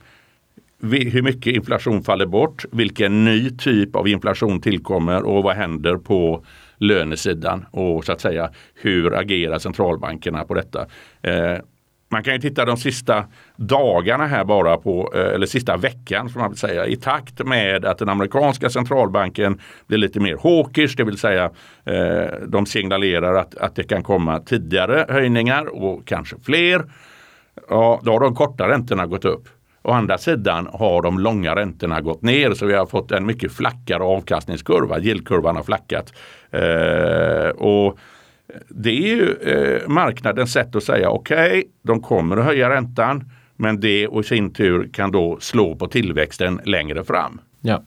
hur 0.82 1.22
mycket 1.22 1.56
inflation 1.56 2.02
faller 2.02 2.26
bort, 2.26 2.64
vilken 2.72 3.24
ny 3.24 3.50
typ 3.50 3.96
av 3.96 4.08
inflation 4.08 4.60
tillkommer 4.60 5.22
och 5.22 5.42
vad 5.42 5.56
händer 5.56 5.96
på 5.96 6.44
lönesidan 6.78 7.66
och 7.70 8.04
så 8.04 8.12
att 8.12 8.20
säga 8.20 8.50
hur 8.74 9.14
agerar 9.14 9.58
centralbankerna 9.58 10.44
på 10.44 10.54
detta. 10.54 10.86
Man 12.10 12.22
kan 12.22 12.34
ju 12.34 12.40
titta 12.40 12.64
de 12.64 12.76
sista 12.76 13.24
dagarna 13.56 14.26
här 14.26 14.44
bara 14.44 14.76
på, 14.76 15.12
eh, 15.14 15.34
eller 15.34 15.46
sista 15.46 15.76
veckan 15.76 16.28
som 16.28 16.40
man 16.40 16.50
vill 16.50 16.58
säga, 16.58 16.86
i 16.86 16.96
takt 16.96 17.46
med 17.46 17.84
att 17.84 17.98
den 17.98 18.08
amerikanska 18.08 18.70
centralbanken 18.70 19.60
blir 19.86 19.98
lite 19.98 20.20
mer 20.20 20.38
hawkish, 20.42 20.96
det 20.96 21.04
vill 21.04 21.18
säga 21.18 21.50
eh, 21.84 22.26
de 22.46 22.66
signalerar 22.66 23.34
att, 23.34 23.54
att 23.54 23.76
det 23.76 23.84
kan 23.84 24.02
komma 24.02 24.40
tidigare 24.40 25.06
höjningar 25.08 25.66
och 25.82 26.06
kanske 26.06 26.36
fler. 26.42 26.84
Ja, 27.68 28.00
då 28.02 28.12
har 28.12 28.20
de 28.20 28.34
korta 28.34 28.68
räntorna 28.68 29.06
gått 29.06 29.24
upp. 29.24 29.48
Å 29.82 29.90
andra 29.90 30.18
sidan 30.18 30.68
har 30.72 31.02
de 31.02 31.18
långa 31.18 31.56
räntorna 31.56 32.00
gått 32.00 32.22
ner 32.22 32.54
så 32.54 32.66
vi 32.66 32.74
har 32.74 32.86
fått 32.86 33.12
en 33.12 33.26
mycket 33.26 33.52
flackare 33.52 34.02
avkastningskurva. 34.02 35.00
Yieldkurvan 35.00 35.56
har 35.56 35.62
flackat. 35.62 36.12
Eh, 36.50 37.48
och 37.48 37.98
det 38.68 38.90
är 38.90 39.16
ju 39.16 39.32
eh, 39.32 39.88
marknadens 39.88 40.52
sätt 40.52 40.76
att 40.76 40.82
säga 40.82 41.10
okej, 41.10 41.48
okay, 41.48 41.64
de 41.82 42.02
kommer 42.02 42.36
att 42.36 42.44
höja 42.44 42.70
räntan 42.70 43.24
men 43.56 43.80
det 43.80 44.06
och 44.06 44.20
i 44.20 44.24
sin 44.24 44.52
tur 44.52 44.90
kan 44.92 45.10
då 45.10 45.36
slå 45.40 45.76
på 45.76 45.86
tillväxten 45.86 46.60
längre 46.64 47.04
fram. 47.04 47.40
Ja. 47.60 47.82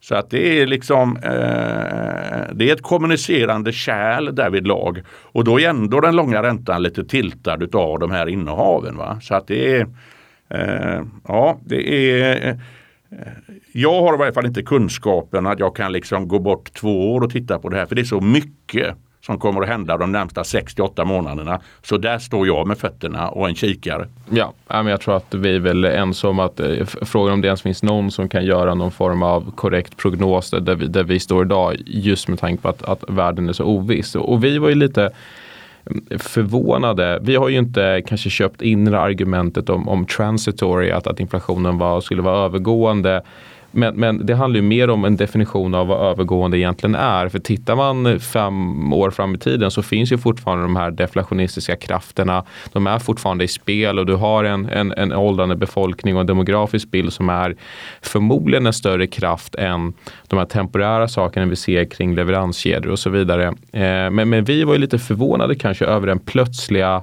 Så 0.00 0.14
att 0.14 0.30
det 0.30 0.60
är 0.60 0.66
liksom 0.66 1.16
eh, 1.16 1.22
det 2.52 2.70
är 2.70 2.72
ett 2.72 2.82
kommunicerande 2.82 3.72
kärl 3.72 4.34
därvid 4.34 4.66
lag. 4.66 5.02
Och 5.08 5.44
då 5.44 5.60
är 5.60 5.68
ändå 5.68 6.00
den 6.00 6.16
långa 6.16 6.42
räntan 6.42 6.82
lite 6.82 7.04
tiltad 7.04 7.74
av 7.74 7.98
de 7.98 8.10
här 8.10 8.28
innehaven. 8.28 8.96
Va? 8.96 9.18
Så 9.22 9.34
att 9.34 9.46
det 9.46 9.76
är 9.76 9.86
eh, 10.48 11.04
ja, 11.28 11.58
det 11.64 11.92
är 11.92 12.48
eh, 12.48 12.56
jag 13.72 14.02
har 14.02 14.14
i 14.14 14.18
varje 14.18 14.32
fall 14.32 14.46
inte 14.46 14.62
kunskapen 14.62 15.46
att 15.46 15.58
jag 15.58 15.76
kan 15.76 15.92
liksom 15.92 16.28
gå 16.28 16.38
bort 16.38 16.72
två 16.74 17.14
år 17.14 17.20
och 17.20 17.30
titta 17.30 17.58
på 17.58 17.68
det 17.68 17.76
här 17.76 17.86
för 17.86 17.94
det 17.94 18.02
är 18.02 18.04
så 18.04 18.20
mycket 18.20 18.96
som 19.20 19.38
kommer 19.38 19.62
att 19.62 19.68
hända 19.68 19.96
de 19.96 20.12
närmsta 20.12 20.44
68 20.44 21.04
månaderna. 21.04 21.60
Så 21.82 21.96
där 21.96 22.18
står 22.18 22.46
jag 22.46 22.66
med 22.66 22.78
fötterna 22.78 23.28
och 23.28 23.48
en 23.48 23.54
kikare. 23.54 24.08
Ja, 24.30 24.52
men 24.68 24.86
jag 24.86 25.00
tror 25.00 25.16
att 25.16 25.34
vi 25.34 25.54
är 25.54 25.60
väl 25.60 25.84
ense 25.84 26.26
om 26.26 26.38
att 26.38 26.60
eh, 26.60 26.84
frågan 26.84 27.34
om 27.34 27.40
det 27.40 27.46
ens 27.46 27.62
finns 27.62 27.82
någon 27.82 28.10
som 28.10 28.28
kan 28.28 28.44
göra 28.44 28.74
någon 28.74 28.90
form 28.90 29.22
av 29.22 29.50
korrekt 29.50 29.96
prognos 29.96 30.50
där 30.50 30.74
vi, 30.74 30.86
där 30.86 31.04
vi 31.04 31.20
står 31.20 31.44
idag 31.44 31.76
just 31.86 32.28
med 32.28 32.38
tanke 32.38 32.62
på 32.62 32.68
att, 32.68 32.82
att 32.82 33.04
världen 33.08 33.48
är 33.48 33.52
så 33.52 33.64
oviss. 33.64 34.14
Och 34.14 34.44
vi 34.44 34.58
var 34.58 34.68
ju 34.68 34.74
lite 34.74 35.10
mm, 35.86 36.18
förvånade. 36.18 37.18
Vi 37.22 37.36
har 37.36 37.48
ju 37.48 37.58
inte 37.58 38.02
kanske 38.06 38.30
köpt 38.30 38.62
in 38.62 38.94
argumentet 38.94 39.70
om, 39.70 39.88
om 39.88 40.06
transitory, 40.06 40.90
att, 40.90 41.06
att 41.06 41.20
inflationen 41.20 41.78
var, 41.78 42.00
skulle 42.00 42.22
vara 42.22 42.44
övergående. 42.44 43.22
Men, 43.70 43.94
men 43.94 44.26
det 44.26 44.34
handlar 44.34 44.56
ju 44.56 44.62
mer 44.62 44.90
om 44.90 45.04
en 45.04 45.16
definition 45.16 45.74
av 45.74 45.86
vad 45.86 46.10
övergående 46.10 46.58
egentligen 46.58 46.94
är. 46.94 47.28
För 47.28 47.38
tittar 47.38 47.76
man 47.76 48.20
fem 48.20 48.92
år 48.92 49.10
fram 49.10 49.34
i 49.34 49.38
tiden 49.38 49.70
så 49.70 49.82
finns 49.82 50.12
ju 50.12 50.18
fortfarande 50.18 50.64
de 50.64 50.76
här 50.76 50.90
deflationistiska 50.90 51.76
krafterna. 51.76 52.44
De 52.72 52.86
är 52.86 52.98
fortfarande 52.98 53.44
i 53.44 53.48
spel 53.48 53.98
och 53.98 54.06
du 54.06 54.14
har 54.14 54.44
en, 54.44 54.68
en, 54.68 54.92
en 54.92 55.12
åldrande 55.12 55.56
befolkning 55.56 56.14
och 56.14 56.20
en 56.20 56.26
demografisk 56.26 56.90
bild 56.90 57.12
som 57.12 57.28
är 57.28 57.56
förmodligen 58.02 58.66
en 58.66 58.72
större 58.72 59.06
kraft 59.06 59.54
än 59.54 59.92
de 60.28 60.38
här 60.38 60.46
temporära 60.46 61.08
sakerna 61.08 61.46
vi 61.46 61.56
ser 61.56 61.84
kring 61.84 62.14
leveranskedjor 62.14 62.92
och 62.92 62.98
så 62.98 63.10
vidare. 63.10 63.46
Eh, 63.72 64.10
men, 64.10 64.28
men 64.28 64.44
vi 64.44 64.64
var 64.64 64.72
ju 64.72 64.78
lite 64.78 64.98
förvånade 64.98 65.54
kanske 65.54 65.84
över 65.84 66.06
den 66.06 66.18
plötsliga 66.18 67.02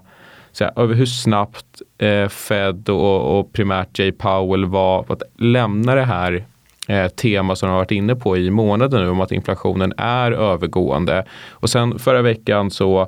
här, 0.60 0.72
över 0.76 0.96
hur 0.96 1.06
snabbt 1.06 1.82
eh, 1.98 2.28
Fed 2.28 2.90
och, 2.90 3.40
och 3.40 3.54
primärt 3.54 4.00
Jay 4.00 4.12
Powell 4.12 4.66
var 4.66 5.04
på 5.04 5.14
att 5.14 5.24
lämna 5.38 5.96
det 5.96 6.06
här 6.06 6.46
eh, 6.88 7.08
tema 7.08 7.56
som 7.56 7.68
de 7.68 7.72
har 7.72 7.80
varit 7.80 7.92
inne 7.92 8.16
på 8.16 8.38
i 8.38 8.52
månaden 8.52 9.04
nu 9.04 9.10
om 9.10 9.22
att 9.22 9.32
inflationen 9.32 9.94
är 9.98 10.32
övergående. 10.32 11.26
Och 11.50 11.70
sen 11.70 12.00
förra 12.00 12.22
veckan 12.22 12.72
så 12.72 13.08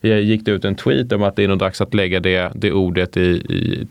eh, 0.00 0.18
gick 0.18 0.44
det 0.44 0.50
ut 0.50 0.64
en 0.64 0.74
tweet 0.74 1.12
om 1.12 1.22
att 1.22 1.36
det 1.36 1.44
är 1.44 1.48
nog 1.48 1.58
dags 1.58 1.80
att 1.80 1.94
lägga 1.94 2.20
det, 2.20 2.52
det 2.54 2.72
ordet 2.72 3.16
i, 3.16 3.30
i 3.30 3.86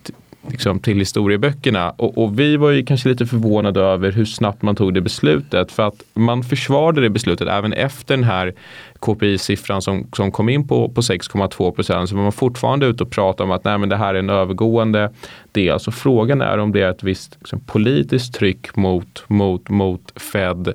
liksom, 0.47 0.79
till 0.79 0.99
historieböckerna. 0.99 1.89
Och, 1.89 2.17
och, 2.17 2.39
vi 2.39 2.57
var 2.57 2.69
ju 2.69 2.85
kanske 2.85 3.09
lite 3.09 3.25
förvånade 3.25 3.81
över 3.81 4.11
hur 4.11 4.25
snabbt 4.25 4.61
man 4.61 4.75
tog 4.75 4.93
det 4.93 5.01
beslutet. 5.01 5.71
För 5.71 5.87
att 5.87 6.03
man 6.13 6.43
försvarade 6.43 7.01
det 7.01 7.09
beslutet 7.09 7.47
även 7.47 7.73
efter 7.73 8.15
den 8.15 8.23
här 8.23 8.53
KPI-siffran 8.99 9.81
som, 9.81 10.07
som 10.15 10.31
kom 10.31 10.49
in 10.49 10.67
på, 10.67 10.89
på 10.89 11.01
6,2 11.01 11.71
procent. 11.71 12.09
Så 12.09 12.15
var 12.15 12.23
man 12.23 12.31
fortfarande 12.31 12.85
ute 12.85 13.03
och 13.03 13.11
pratade 13.11 13.43
om 13.43 13.51
att 13.51 13.63
nej, 13.63 13.77
men 13.77 13.89
det 13.89 13.97
här 13.97 14.15
är 14.15 14.19
en 14.19 14.29
övergående 14.29 15.11
del. 15.51 15.79
Så 15.79 15.91
frågan 15.91 16.41
är 16.41 16.57
om 16.57 16.71
det 16.71 16.81
är 16.81 16.89
ett 16.89 17.03
visst 17.03 17.37
liksom, 17.39 17.59
politiskt 17.59 18.33
tryck 18.33 18.75
mot, 18.75 19.23
mot, 19.27 19.69
mot 19.69 20.21
Fed 20.21 20.73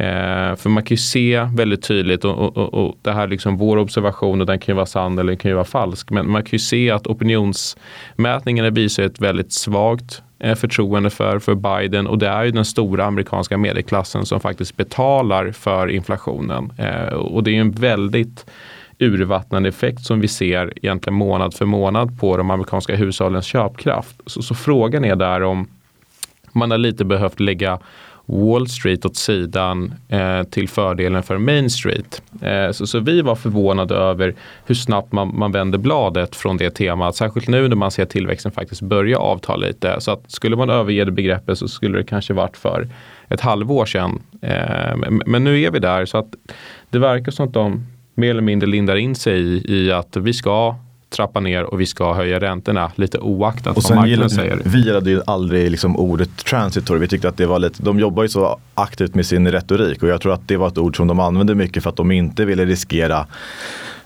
Eh, 0.00 0.56
för 0.56 0.68
man 0.68 0.82
kan 0.82 0.94
ju 0.94 0.98
se 0.98 1.46
väldigt 1.54 1.82
tydligt 1.82 2.24
och, 2.24 2.56
och, 2.56 2.74
och, 2.74 2.96
det 3.02 3.12
här 3.12 3.28
liksom 3.28 3.56
vår 3.56 3.76
observation 3.76 4.40
och 4.40 4.46
den 4.46 4.58
kan 4.58 4.72
ju 4.72 4.76
vara 4.76 4.86
sann 4.86 5.18
eller 5.18 5.32
den 5.32 5.36
kan 5.36 5.50
ju 5.50 5.54
vara 5.54 5.64
falsk. 5.64 6.10
Men 6.10 6.30
man 6.30 6.42
kan 6.42 6.50
ju 6.52 6.58
se 6.58 6.90
att 6.90 7.06
opinionsmätningarna 7.06 8.70
visar 8.70 9.02
ett 9.02 9.20
väldigt 9.20 9.52
svagt 9.52 10.22
eh, 10.38 10.54
förtroende 10.54 11.10
för, 11.10 11.38
för 11.38 11.54
Biden 11.54 12.06
och 12.06 12.18
det 12.18 12.28
är 12.28 12.44
ju 12.44 12.50
den 12.50 12.64
stora 12.64 13.04
amerikanska 13.04 13.58
medelklassen 13.58 14.26
som 14.26 14.40
faktiskt 14.40 14.76
betalar 14.76 15.52
för 15.52 15.88
inflationen. 15.88 16.72
Eh, 16.78 17.14
och 17.14 17.44
det 17.44 17.50
är 17.50 17.54
ju 17.54 17.60
en 17.60 17.72
väldigt 17.72 18.46
urvattnande 18.98 19.68
effekt 19.68 20.00
som 20.00 20.20
vi 20.20 20.28
ser 20.28 20.72
egentligen 20.76 21.14
månad 21.14 21.54
för 21.54 21.64
månad 21.64 22.20
på 22.20 22.36
de 22.36 22.50
amerikanska 22.50 22.96
hushållens 22.96 23.46
köpkraft. 23.46 24.16
Så, 24.26 24.42
så 24.42 24.54
frågan 24.54 25.04
är 25.04 25.16
där 25.16 25.42
om 25.42 25.68
man 26.52 26.70
har 26.70 26.78
lite 26.78 27.04
behövt 27.04 27.40
lägga 27.40 27.78
Wall 28.32 28.68
Street 28.68 29.04
åt 29.04 29.16
sidan 29.16 29.94
eh, 30.08 30.42
till 30.42 30.68
fördelen 30.68 31.22
för 31.22 31.38
Main 31.38 31.70
Street. 31.70 32.22
Eh, 32.42 32.70
så, 32.70 32.86
så, 32.86 33.00
vi 33.00 33.22
var 33.22 33.34
förvånade 33.34 33.94
över 33.94 34.34
hur 34.66 34.74
snabbt 34.74 35.12
man, 35.12 35.38
man 35.38 35.52
vänder 35.52 35.78
bladet 35.78 36.36
från 36.36 36.56
det 36.56 36.70
temat. 36.70 37.16
Särskilt 37.16 37.48
nu 37.48 37.68
när 37.68 37.76
man 37.76 37.90
ser 37.90 38.04
tillväxten 38.04 38.52
faktiskt 38.52 38.82
börja 38.82 39.18
avta 39.18 39.56
lite. 39.56 39.96
Så 39.98 40.10
att 40.10 40.30
skulle 40.30 40.56
man 40.56 40.70
överge 40.70 41.04
det 41.04 41.12
begreppet 41.12 41.58
så 41.58 41.68
skulle 41.68 41.98
det 41.98 42.04
kanske 42.04 42.34
varit 42.34 42.56
för 42.56 42.88
ett 43.28 43.40
halvår 43.40 43.86
sedan. 43.86 44.22
Eh, 44.42 44.96
men, 44.96 45.22
men, 45.26 45.44
nu 45.44 45.62
är 45.62 45.70
vi 45.70 45.78
där 45.78 46.06
så 46.06 46.18
att 46.18 46.34
det 46.90 46.98
verkar 46.98 47.32
som 47.32 47.48
att 47.48 47.54
de 47.54 47.86
mer 48.14 48.30
eller 48.30 48.42
mindre 48.42 48.68
lindar 48.68 48.96
in 48.96 49.14
sig 49.14 49.40
i, 49.40 49.64
i 49.68 49.92
att 49.92 50.16
vi 50.16 50.32
ska 50.32 50.76
trappa 51.10 51.40
ner 51.40 51.64
och 51.64 51.80
vi 51.80 51.86
ska 51.86 52.12
höja 52.14 52.40
räntorna 52.40 52.92
lite 52.94 53.18
oaktat 53.18 53.76
och 53.76 53.82
vad 53.82 53.96
marknaden 53.96 54.30
säger. 54.30 54.62
Vi 54.64 54.78
gillade 54.78 55.10
ju 55.10 55.22
aldrig 55.26 55.70
liksom 55.70 55.96
ordet 55.96 56.36
transitory. 56.36 57.00
Vi 57.00 57.08
tyckte 57.08 57.28
att 57.28 57.36
det 57.36 57.46
var 57.46 57.58
lite, 57.58 57.82
de 57.82 57.98
jobbar 57.98 58.22
ju 58.22 58.28
så 58.28 58.58
aktivt 58.74 59.14
med 59.14 59.26
sin 59.26 59.52
retorik 59.52 60.02
och 60.02 60.08
jag 60.08 60.20
tror 60.20 60.32
att 60.32 60.48
det 60.48 60.56
var 60.56 60.68
ett 60.68 60.78
ord 60.78 60.96
som 60.96 61.06
de 61.06 61.20
använde 61.20 61.54
mycket 61.54 61.82
för 61.82 61.90
att 61.90 61.96
de 61.96 62.10
inte 62.10 62.44
ville 62.44 62.64
riskera 62.64 63.26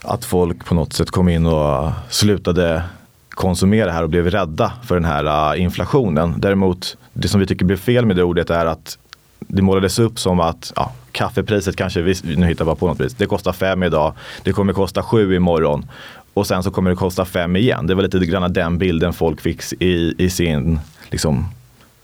att 0.01 0.25
folk 0.25 0.65
på 0.65 0.75
något 0.75 0.93
sätt 0.93 1.11
kom 1.11 1.29
in 1.29 1.45
och 1.45 1.91
slutade 2.09 2.83
konsumera 3.29 3.91
här 3.91 4.03
och 4.03 4.09
blev 4.09 4.29
rädda 4.29 4.73
för 4.83 4.95
den 4.95 5.05
här 5.05 5.53
uh, 5.53 5.61
inflationen. 5.61 6.33
Däremot, 6.37 6.97
det 7.13 7.27
som 7.27 7.39
vi 7.39 7.47
tycker 7.47 7.65
blev 7.65 7.77
fel 7.77 8.05
med 8.05 8.15
det 8.15 8.23
ordet 8.23 8.49
är 8.49 8.65
att 8.65 8.97
det 9.39 9.61
målades 9.61 9.99
upp 9.99 10.19
som 10.19 10.39
att 10.39 10.73
ja, 10.75 10.91
kaffepriset 11.11 11.75
kanske, 11.75 12.15
nu 12.23 12.45
hittar 12.45 12.65
jag 12.65 12.79
på 12.79 12.87
något 12.87 12.97
pris, 12.97 13.13
det 13.13 13.25
kostar 13.25 13.53
fem 13.53 13.83
idag, 13.83 14.13
det 14.43 14.51
kommer 14.51 14.73
kosta 14.73 15.03
sju 15.03 15.35
imorgon 15.35 15.85
och 16.35 16.47
sen 16.47 16.63
så 16.63 16.71
kommer 16.71 16.89
det 16.89 16.95
kosta 16.95 17.25
fem 17.25 17.55
igen. 17.55 17.87
Det 17.87 17.95
var 17.95 18.03
lite 18.03 18.25
grann 18.25 18.53
den 18.53 18.77
bilden 18.77 19.13
folk 19.13 19.41
fick 19.41 19.61
i, 19.79 20.15
i 20.17 20.29
sin, 20.29 20.79
liksom, 21.09 21.45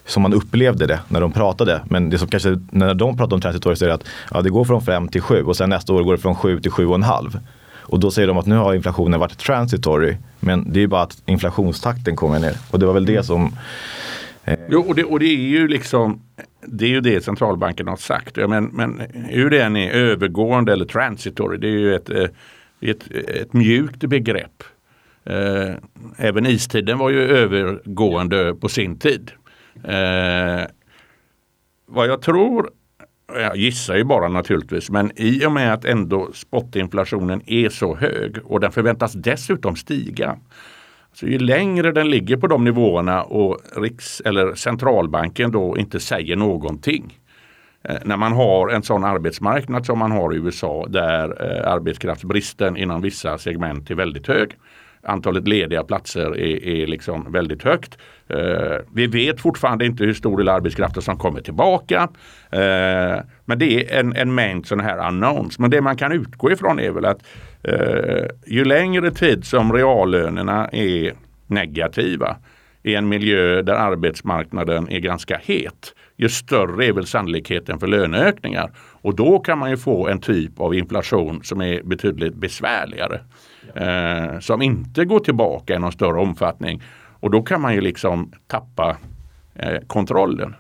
som 0.06 0.22
man 0.22 0.34
upplevde 0.34 0.88
det 0.88 1.00
när 1.08 1.22
de 1.22 1.32
pratade. 1.32 1.82
Men 1.86 2.10
det 2.10 2.17
som 2.17 2.28
kanske, 2.28 2.60
när 2.72 2.93
de 2.93 3.18
pratar 3.18 3.36
om 3.36 3.41
transitory 3.41 3.76
så 3.76 3.86
är 3.86 3.89
det 3.89 3.95
att 3.95 4.08
ja, 4.32 4.41
det 4.41 4.49
går 4.49 4.66
från 4.66 4.82
fem 4.82 5.08
till 5.08 5.22
sju 5.22 5.43
och 5.43 5.58
sen 5.58 5.70
nästa 5.70 5.93
år 5.93 6.03
går 6.03 6.12
det 6.12 6.22
från 6.22 6.36
sju 6.36 6.60
till 6.60 6.72
sju 6.72 6.86
och 6.86 6.95
en 6.95 7.03
halv. 7.03 7.39
Och 7.74 7.99
då 7.99 8.12
säger 8.12 8.28
de 8.28 8.38
att 8.38 8.45
nu 8.45 8.55
har 8.55 8.74
inflationen 8.74 9.20
varit 9.20 9.38
transitory. 9.38 10.18
Men 10.39 10.74
det 10.74 10.84
är 10.84 10.88
bara 10.88 11.01
att 11.01 11.22
inflationstakten 11.26 12.16
kommer 12.16 12.39
ner. 12.39 12.55
Och 12.72 12.80
det 12.80 12.86
var 12.86 12.93
väl 12.93 13.05
det 13.05 13.14
mm. 13.14 13.24
som... 13.24 13.55
Eh... 14.43 14.60
Jo, 14.70 14.82
och 14.88 14.95
det, 14.95 15.03
och 15.03 15.20
det 15.20 15.26
är 15.26 15.49
ju 15.49 15.68
liksom 15.68 16.22
det 16.66 16.86
är 16.86 16.89
ju 16.89 17.01
det 17.01 17.24
centralbanken 17.24 17.88
har 17.88 17.97
sagt. 17.97 18.38
Ja, 18.38 18.47
men, 18.47 18.66
men 18.66 19.01
hur 19.30 19.49
det 19.49 19.64
än 19.64 19.76
är 19.76 19.91
övergående 19.91 20.74
eller 20.74 20.86
transitory, 20.86 21.58
det 21.58 21.68
är 21.68 21.72
ju 21.72 21.95
ett 21.95 22.10
eh, 22.10 22.26
ett, 22.89 23.11
ett 23.11 23.53
mjukt 23.53 23.99
begrepp. 23.99 24.63
Eh, 25.23 25.75
även 26.17 26.45
istiden 26.45 26.97
var 26.97 27.09
ju 27.09 27.21
övergående 27.21 28.55
på 28.55 28.69
sin 28.69 28.99
tid. 28.99 29.32
Eh, 29.84 30.65
vad 31.86 32.07
jag 32.07 32.21
tror, 32.21 32.69
jag 33.34 33.57
gissar 33.57 33.95
ju 33.95 34.03
bara 34.03 34.27
naturligtvis, 34.27 34.89
men 34.89 35.11
i 35.15 35.45
och 35.45 35.51
med 35.51 35.73
att 35.73 35.86
ändå 35.86 36.29
spotinflationen 36.34 37.41
är 37.45 37.69
så 37.69 37.95
hög 37.95 38.38
och 38.43 38.59
den 38.59 38.71
förväntas 38.71 39.13
dessutom 39.13 39.75
stiga. 39.75 40.38
Så 41.13 41.27
ju 41.27 41.39
längre 41.39 41.91
den 41.91 42.09
ligger 42.09 42.38
på 42.38 42.47
de 42.47 42.63
nivåerna 42.63 43.23
och 43.23 43.57
Riks 43.75 44.21
eller 44.21 44.55
centralbanken 44.55 45.51
då 45.51 45.77
inte 45.77 45.99
säger 45.99 46.36
någonting. 46.36 47.20
Eh, 47.84 47.97
när 48.05 48.17
man 48.17 48.32
har 48.32 48.69
en 48.69 48.84
sån 48.84 49.03
arbetsmarknad 49.03 49.86
som 49.86 49.99
man 49.99 50.11
har 50.11 50.34
i 50.34 50.38
USA 50.38 50.86
där 50.89 51.27
eh, 51.29 51.71
arbetskraftsbristen 51.71 52.77
inom 52.77 53.01
vissa 53.01 53.38
segment 53.38 53.91
är 53.91 53.95
väldigt 53.95 54.27
hög. 54.27 54.51
Antalet 55.03 55.47
lediga 55.47 55.84
platser 55.84 56.39
är, 56.39 56.65
är 56.65 56.88
liksom 56.88 57.32
väldigt 57.32 57.63
högt. 57.63 57.97
Eh, 58.27 58.77
vi 58.93 59.07
vet 59.07 59.41
fortfarande 59.41 59.86
inte 59.86 60.03
hur 60.03 60.13
stor 60.13 60.38
del 60.38 60.49
av 60.49 60.55
arbetskraften 60.55 61.01
som 61.01 61.17
kommer 61.17 61.41
tillbaka. 61.41 62.09
Eh, 62.51 63.19
men 63.45 63.59
det 63.59 63.93
är 63.93 63.99
en, 63.99 64.15
en 64.15 64.36
mängd 64.36 64.65
sådana 64.65 64.84
här 64.84 65.07
unknowns. 65.07 65.59
Men 65.59 65.69
det 65.69 65.82
man 65.82 65.97
kan 65.97 66.11
utgå 66.11 66.51
ifrån 66.51 66.79
är 66.79 66.91
väl 66.91 67.05
att 67.05 67.23
eh, 67.63 68.25
ju 68.45 68.65
längre 68.65 69.11
tid 69.11 69.45
som 69.45 69.73
reallönerna 69.73 70.69
är 70.71 71.13
negativa 71.47 72.38
i 72.84 72.95
en 72.95 73.09
miljö 73.09 73.61
där 73.61 73.73
arbetsmarknaden 73.73 74.89
är 74.89 74.99
ganska 74.99 75.41
het, 75.43 75.93
ju 76.22 76.30
större 76.30 76.86
är 76.86 76.93
väl 76.93 77.05
sannolikheten 77.05 77.80
för 77.80 77.88
löneökningar. 77.88 78.72
Och 79.01 79.15
då 79.15 79.39
kan 79.39 79.57
man 79.57 79.69
ju 79.69 79.78
få 79.78 80.07
en 80.07 80.19
typ 80.19 80.59
av 80.59 80.76
inflation 80.76 81.43
som 81.43 81.61
är 81.61 81.84
betydligt 81.84 82.36
besvärligare. 82.36 83.22
Eh, 83.76 84.39
som 84.39 84.61
inte 84.61 85.05
går 85.05 85.19
tillbaka 85.19 85.76
i 85.76 85.80
någon 85.80 85.91
större 85.91 86.19
omfattning. 86.19 86.84
Och 87.19 87.32
då 87.32 87.41
kan 87.41 87.61
man 87.61 87.74
ju 87.74 87.82
liksom 87.82 88.32
tappa 88.47 88.97
eh, 89.55 89.80
kontrollen. 89.88 90.55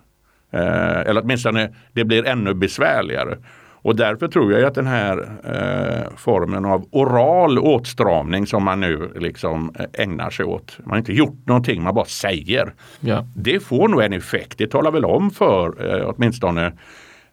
Eh, 0.51 0.99
eller 0.99 1.21
åtminstone 1.21 1.69
det 1.93 2.03
blir 2.03 2.25
ännu 2.25 2.53
besvärligare. 2.53 3.37
Och 3.81 3.95
därför 3.95 4.27
tror 4.27 4.53
jag 4.53 4.63
att 4.63 4.75
den 4.75 4.87
här 4.87 5.17
eh, 5.43 6.17
formen 6.17 6.65
av 6.65 6.85
oral 6.91 7.59
åtstramning 7.59 8.47
som 8.47 8.63
man 8.63 8.79
nu 8.79 9.11
liksom 9.15 9.71
eh, 9.79 10.03
ägnar 10.03 10.29
sig 10.29 10.45
åt. 10.45 10.77
Man 10.79 10.89
har 10.89 10.97
inte 10.97 11.13
gjort 11.13 11.47
någonting, 11.47 11.83
man 11.83 11.95
bara 11.95 12.05
säger. 12.05 12.73
Ja. 12.99 13.25
Det 13.35 13.59
får 13.59 13.87
nog 13.87 14.01
en 14.01 14.13
effekt. 14.13 14.57
Det 14.57 14.67
talar 14.67 14.91
väl 14.91 15.05
om 15.05 15.31
för 15.31 15.95
eh, 15.95 16.09
åtminstone 16.09 16.71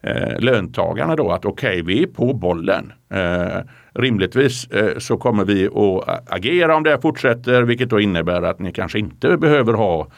eh, 0.02 0.40
löntagarna 0.40 1.16
då 1.16 1.30
att 1.30 1.44
okej, 1.44 1.70
okay, 1.70 1.82
vi 1.82 2.02
är 2.02 2.06
på 2.06 2.34
bollen. 2.34 2.92
Eh, 3.12 3.62
rimligtvis 3.94 4.70
eh, 4.70 4.98
så 4.98 5.16
kommer 5.16 5.44
vi 5.44 5.66
att 5.66 6.32
agera 6.32 6.76
om 6.76 6.82
det 6.82 7.00
fortsätter, 7.02 7.62
vilket 7.62 7.90
då 7.90 8.00
innebär 8.00 8.42
att 8.42 8.58
ni 8.58 8.72
kanske 8.72 8.98
inte 8.98 9.36
behöver 9.36 9.72
ha 9.72 10.08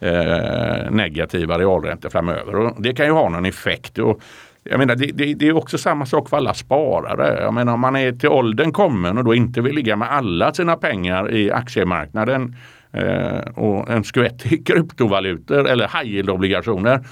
eh, 0.00 0.90
negativa 0.90 1.58
realräntor 1.58 2.08
framöver. 2.08 2.56
Och 2.56 2.82
det 2.82 2.92
kan 2.92 3.06
ju 3.06 3.12
ha 3.12 3.28
någon 3.28 3.46
effekt. 3.46 3.98
Och 3.98 4.22
jag 4.64 4.78
menar, 4.78 4.96
det, 4.96 5.06
det, 5.06 5.34
det, 5.34 5.48
är 5.48 5.56
också 5.56 5.78
samma 5.78 6.06
sak 6.06 6.28
för 6.28 6.36
alla 6.36 6.54
sparare. 6.54 7.42
Jag 7.42 7.54
menar, 7.54 7.74
om 7.74 7.80
man 7.80 7.96
är 7.96 8.12
till 8.12 8.28
åldern 8.28 8.72
kommen 8.72 9.18
och 9.18 9.24
då 9.24 9.34
inte 9.34 9.60
vill 9.60 9.74
ligga 9.74 9.96
med 9.96 10.12
alla 10.12 10.54
sina 10.54 10.76
pengar 10.76 11.34
i 11.34 11.50
aktiemarknaden 11.50 12.56
eh, 12.92 13.38
och 13.54 13.90
en 13.90 14.04
skvätt 14.04 14.52
i 14.52 14.56
kryptovalutor 14.64 15.68
eller 15.68 15.84
high 15.84 16.14
yield-obligationer. 16.14 17.04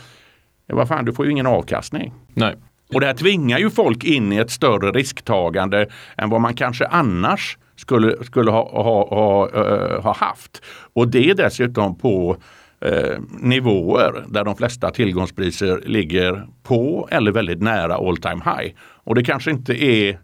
Vad 0.67 0.89
fan, 0.89 1.05
du 1.05 1.13
får 1.13 1.25
ju 1.25 1.33
ingen 1.33 1.47
avkastning. 1.47 2.13
Nej. 2.35 2.57
Och 2.95 3.01
det 3.01 3.07
här 3.07 3.15
tvingar 3.15 3.59
ju 3.59 3.71
folk 3.71 4.05
in 4.05 4.33
i 4.33 4.37
ett 4.37 4.51
större 4.51 4.91
risktagande 4.91 5.87
än 6.17 6.31
vad 6.31 6.41
man 6.41 6.55
kanske 6.55 6.87
annars 6.87 7.59
skulle, 7.77 8.25
skulle 8.25 8.51
ha, 8.51 8.83
ha, 8.83 9.09
ha, 9.09 9.49
uh, 9.49 10.03
ha 10.03 10.15
haft. 10.15 10.63
Och 10.93 11.09
det 11.09 11.35
dessutom 11.37 11.99
på 11.99 12.37
Eh, 12.81 13.19
nivåer 13.41 14.25
där 14.29 14.45
de 14.45 14.57
flesta 14.57 14.91
tillgångspriser 14.91 15.83
ligger 15.87 16.47
på 16.63 17.09
eller 17.11 17.33
väldigt 17.33 17.63
nära 17.63 17.95
all 17.95 18.17
time 18.17 18.43
high. 18.45 18.75
Och 18.81 19.15
det 19.15 19.25
kanske 19.25 19.51
inte 19.51 19.85
är 19.85 20.19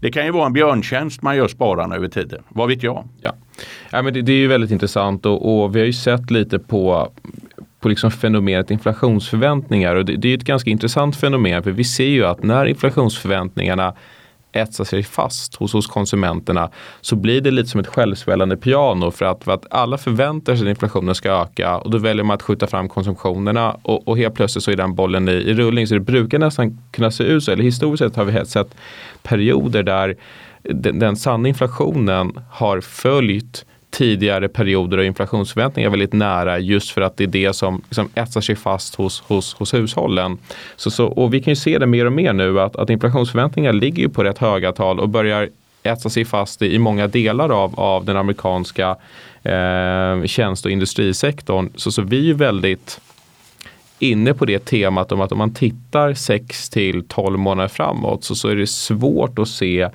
det 0.00 0.10
kan 0.10 0.24
ju 0.24 0.32
vara 0.32 0.46
en 0.46 0.52
björntjänst 0.52 1.22
man 1.22 1.36
gör 1.36 1.48
spararna 1.48 1.96
över 1.96 2.08
tiden. 2.08 2.42
Vad 2.48 2.68
vet 2.68 2.82
jag? 2.82 3.08
Ja. 3.22 3.34
Ja, 3.90 4.02
men 4.02 4.14
det, 4.14 4.22
det 4.22 4.32
är 4.32 4.36
ju 4.36 4.46
väldigt 4.46 4.70
intressant 4.70 5.26
och, 5.26 5.62
och, 5.62 5.76
vi 5.76 5.78
har 5.80 5.86
ju 5.86 5.92
sett 5.92 6.30
lite 6.30 6.58
på 6.58 7.12
på 7.80 7.88
liksom 7.88 8.10
fenomenet 8.10 8.70
inflationsförväntningar. 8.70 9.94
Och 9.94 10.04
det, 10.04 10.16
det 10.16 10.28
är 10.28 10.36
ett 10.36 10.44
ganska 10.44 10.70
intressant 10.70 11.16
fenomen 11.16 11.62
för 11.62 11.70
vi 11.70 11.84
ser 11.84 12.04
ju 12.04 12.24
att 12.24 12.42
när 12.42 12.66
inflationsförväntningarna 12.66 13.94
etsa 14.58 14.84
sig 14.84 15.02
fast 15.02 15.54
hos, 15.54 15.72
hos 15.72 15.86
konsumenterna 15.86 16.70
så 17.00 17.16
blir 17.16 17.40
det 17.40 17.50
lite 17.50 17.68
som 17.68 17.80
ett 17.80 17.86
självsvällande 17.86 18.56
piano 18.56 19.10
för 19.10 19.24
att, 19.24 19.44
för 19.44 19.52
att 19.52 19.66
alla 19.70 19.98
förväntar 19.98 20.56
sig 20.56 20.64
att 20.64 20.70
inflationen 20.70 21.14
ska 21.14 21.42
öka 21.42 21.76
och 21.76 21.90
då 21.90 21.98
väljer 21.98 22.24
man 22.24 22.34
att 22.34 22.42
skjuta 22.42 22.66
fram 22.66 22.88
konsumtionerna 22.88 23.76
och, 23.82 24.08
och 24.08 24.18
helt 24.18 24.34
plötsligt 24.34 24.64
så 24.64 24.70
är 24.70 24.76
den 24.76 24.94
bollen 24.94 25.28
i, 25.28 25.32
i 25.32 25.54
rullning. 25.54 25.86
Så 25.86 25.94
det 25.94 26.00
brukar 26.00 26.38
nästan 26.38 26.78
kunna 26.90 27.10
se 27.10 27.24
ut 27.24 27.44
så, 27.44 27.52
eller 27.52 27.64
historiskt 27.64 27.98
sett 27.98 28.16
har 28.16 28.24
vi 28.24 28.46
sett 28.46 28.74
perioder 29.22 29.82
där 29.82 30.16
den, 30.62 30.98
den 30.98 31.16
sanna 31.16 31.48
inflationen 31.48 32.32
har 32.50 32.80
följt 32.80 33.64
tidigare 33.90 34.48
perioder 34.48 34.98
och 34.98 35.04
inflationsförväntningar 35.04 35.90
väldigt 35.90 36.12
nära 36.12 36.58
just 36.58 36.90
för 36.90 37.00
att 37.00 37.16
det 37.16 37.24
är 37.24 37.28
det 37.28 37.52
som 37.52 37.82
liksom 37.88 38.08
etsar 38.14 38.40
sig 38.40 38.56
fast 38.56 38.94
hos, 38.94 39.20
hos, 39.20 39.54
hos 39.54 39.74
hushållen. 39.74 40.38
Så, 40.76 40.90
så, 40.90 41.06
och 41.06 41.34
vi 41.34 41.42
kan 41.42 41.50
ju 41.50 41.56
se 41.56 41.78
det 41.78 41.86
mer 41.86 42.04
och 42.04 42.12
mer 42.12 42.32
nu 42.32 42.60
att, 42.60 42.76
att 42.76 42.90
inflationsförväntningar 42.90 43.72
ligger 43.72 44.08
på 44.08 44.24
rätt 44.24 44.38
höga 44.38 44.72
tal 44.72 45.00
och 45.00 45.08
börjar 45.08 45.48
etsa 45.82 46.10
sig 46.10 46.24
fast 46.24 46.62
i, 46.62 46.74
i 46.74 46.78
många 46.78 47.06
delar 47.06 47.48
av, 47.48 47.80
av 47.80 48.04
den 48.04 48.16
amerikanska 48.16 48.96
eh, 49.42 50.24
tjänst 50.24 50.64
och 50.64 50.70
industrisektorn. 50.70 51.70
Så, 51.74 51.92
så 51.92 52.02
vi 52.02 52.30
är 52.30 52.34
väldigt 52.34 53.00
inne 53.98 54.34
på 54.34 54.44
det 54.44 54.58
temat 54.58 55.12
om 55.12 55.20
att 55.20 55.32
om 55.32 55.38
man 55.38 55.54
tittar 55.54 56.14
6 56.14 56.70
till 56.70 57.04
12 57.08 57.38
månader 57.38 57.68
framåt 57.68 58.24
så, 58.24 58.34
så 58.34 58.48
är 58.48 58.56
det 58.56 58.66
svårt 58.66 59.38
att 59.38 59.48
se 59.48 59.88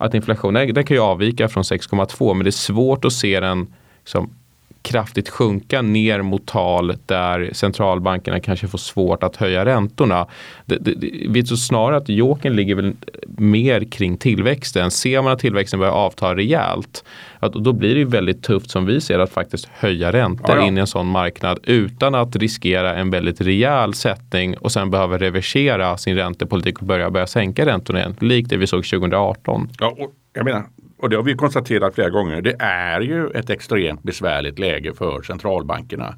att 0.00 0.14
inflationen 0.14 0.74
den 0.74 0.84
kan 0.84 0.96
ju 0.96 1.02
avvika 1.02 1.48
från 1.48 1.62
6,2 1.62 2.34
men 2.34 2.44
det 2.44 2.48
är 2.48 2.50
svårt 2.50 3.04
att 3.04 3.12
se 3.12 3.40
den 3.40 3.74
liksom, 3.98 4.34
kraftigt 4.82 5.28
sjunka 5.28 5.82
ner 5.82 6.22
mot 6.22 6.46
tal 6.46 6.96
där 7.06 7.50
centralbankerna 7.52 8.40
kanske 8.40 8.68
får 8.68 8.78
svårt 8.78 9.22
att 9.22 9.36
höja 9.36 9.64
räntorna. 9.64 10.26
Det, 10.66 10.76
det, 10.78 10.96
vi 11.28 11.44
tror 11.44 11.56
snarare 11.56 11.96
att 11.96 12.08
joken 12.08 12.56
ligger 12.56 12.74
väl 12.74 12.94
mer 13.26 13.84
kring 13.84 14.16
tillväxten. 14.16 14.90
Ser 14.90 15.22
man 15.22 15.32
att 15.32 15.38
tillväxten 15.38 15.78
börjar 15.78 15.92
avta 15.92 16.36
rejält, 16.36 17.04
att 17.38 17.52
då 17.52 17.72
blir 17.72 17.94
det 17.94 18.04
väldigt 18.04 18.42
tufft 18.42 18.70
som 18.70 18.86
vi 18.86 19.00
ser 19.00 19.18
att 19.18 19.32
faktiskt 19.32 19.68
höja 19.72 20.12
räntor 20.12 20.56
ja, 20.56 20.56
ja. 20.56 20.66
in 20.66 20.78
i 20.78 20.80
en 20.80 20.86
sån 20.86 21.06
marknad 21.06 21.58
utan 21.62 22.14
att 22.14 22.36
riskera 22.36 22.94
en 22.94 23.10
väldigt 23.10 23.40
rejäl 23.40 23.94
sättning 23.94 24.56
och 24.56 24.72
sen 24.72 24.90
behöva 24.90 25.18
reversera 25.18 25.96
sin 25.96 26.16
räntepolitik 26.16 26.78
och 26.78 26.86
börja, 26.86 27.10
börja 27.10 27.26
sänka 27.26 27.66
räntorna 27.66 27.98
igen. 27.98 28.16
Likt 28.20 28.50
det 28.50 28.56
vi 28.56 28.66
såg 28.66 28.84
2018. 28.84 29.68
Ja, 29.78 29.96
jag 30.32 30.44
menar, 30.44 30.64
och 31.00 31.10
det 31.10 31.16
har 31.16 31.22
vi 31.22 31.34
konstaterat 31.34 31.94
flera 31.94 32.10
gånger, 32.10 32.42
det 32.42 32.56
är 32.58 33.00
ju 33.00 33.28
ett 33.28 33.50
extremt 33.50 34.02
besvärligt 34.02 34.58
läge 34.58 34.94
för 34.94 35.22
centralbankerna. 35.22 36.14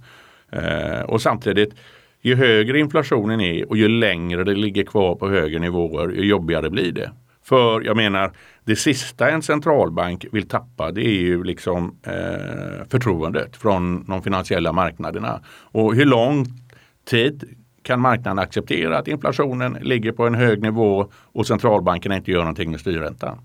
Eh, 0.52 1.00
och 1.00 1.22
samtidigt, 1.22 1.74
ju 2.20 2.34
högre 2.34 2.78
inflationen 2.78 3.40
är 3.40 3.68
och 3.68 3.76
ju 3.76 3.88
längre 3.88 4.44
det 4.44 4.54
ligger 4.54 4.84
kvar 4.84 5.14
på 5.14 5.28
högre 5.28 5.58
nivåer, 5.58 6.08
ju 6.08 6.26
jobbigare 6.26 6.70
blir 6.70 6.92
det. 6.92 7.10
För 7.44 7.80
jag 7.80 7.96
menar, 7.96 8.32
det 8.64 8.76
sista 8.76 9.30
en 9.30 9.42
centralbank 9.42 10.26
vill 10.32 10.48
tappa 10.48 10.92
det 10.92 11.06
är 11.06 11.20
ju 11.20 11.44
liksom 11.44 11.98
eh, 12.06 12.86
förtroendet 12.90 13.56
från 13.56 14.04
de 14.04 14.22
finansiella 14.22 14.72
marknaderna. 14.72 15.40
Och 15.62 15.94
hur 15.94 16.06
lång 16.06 16.46
tid 17.10 17.44
kan 17.82 18.00
marknaden 18.00 18.38
acceptera 18.38 18.98
att 18.98 19.08
inflationen 19.08 19.78
ligger 19.80 20.12
på 20.12 20.26
en 20.26 20.34
hög 20.34 20.62
nivå 20.62 21.06
och 21.14 21.46
centralbankerna 21.46 22.16
inte 22.16 22.30
gör 22.30 22.40
någonting 22.40 22.70
med 22.70 22.80
styrräntan? 22.80 23.38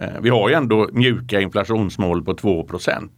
Eh, 0.00 0.20
vi 0.20 0.28
har 0.28 0.48
ju 0.48 0.54
ändå 0.54 0.88
mjuka 0.92 1.40
inflationsmål 1.40 2.24
på 2.24 2.32
2% 2.32 3.08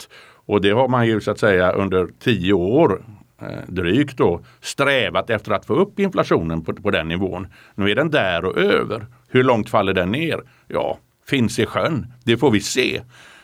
och 0.46 0.60
det 0.60 0.70
har 0.70 0.88
man 0.88 1.06
ju 1.06 1.20
så 1.20 1.30
att 1.30 1.38
säga 1.38 1.72
under 1.72 2.08
tio 2.18 2.52
år 2.52 3.04
eh, 3.42 3.46
drygt 3.66 4.16
då 4.16 4.40
strävat 4.60 5.30
efter 5.30 5.52
att 5.52 5.66
få 5.66 5.74
upp 5.74 5.98
inflationen 5.98 6.64
på, 6.64 6.74
på 6.74 6.90
den 6.90 7.08
nivån. 7.08 7.46
Nu 7.74 7.90
är 7.90 7.94
den 7.94 8.10
där 8.10 8.44
och 8.44 8.58
över. 8.58 9.06
Hur 9.28 9.42
långt 9.42 9.70
faller 9.70 9.92
den 9.92 10.12
ner? 10.12 10.40
Ja, 10.68 10.98
finns 11.26 11.58
i 11.58 11.66
sjön. 11.66 12.06
Det 12.24 12.36
får 12.36 12.50
vi 12.50 12.60
se. 12.60 13.00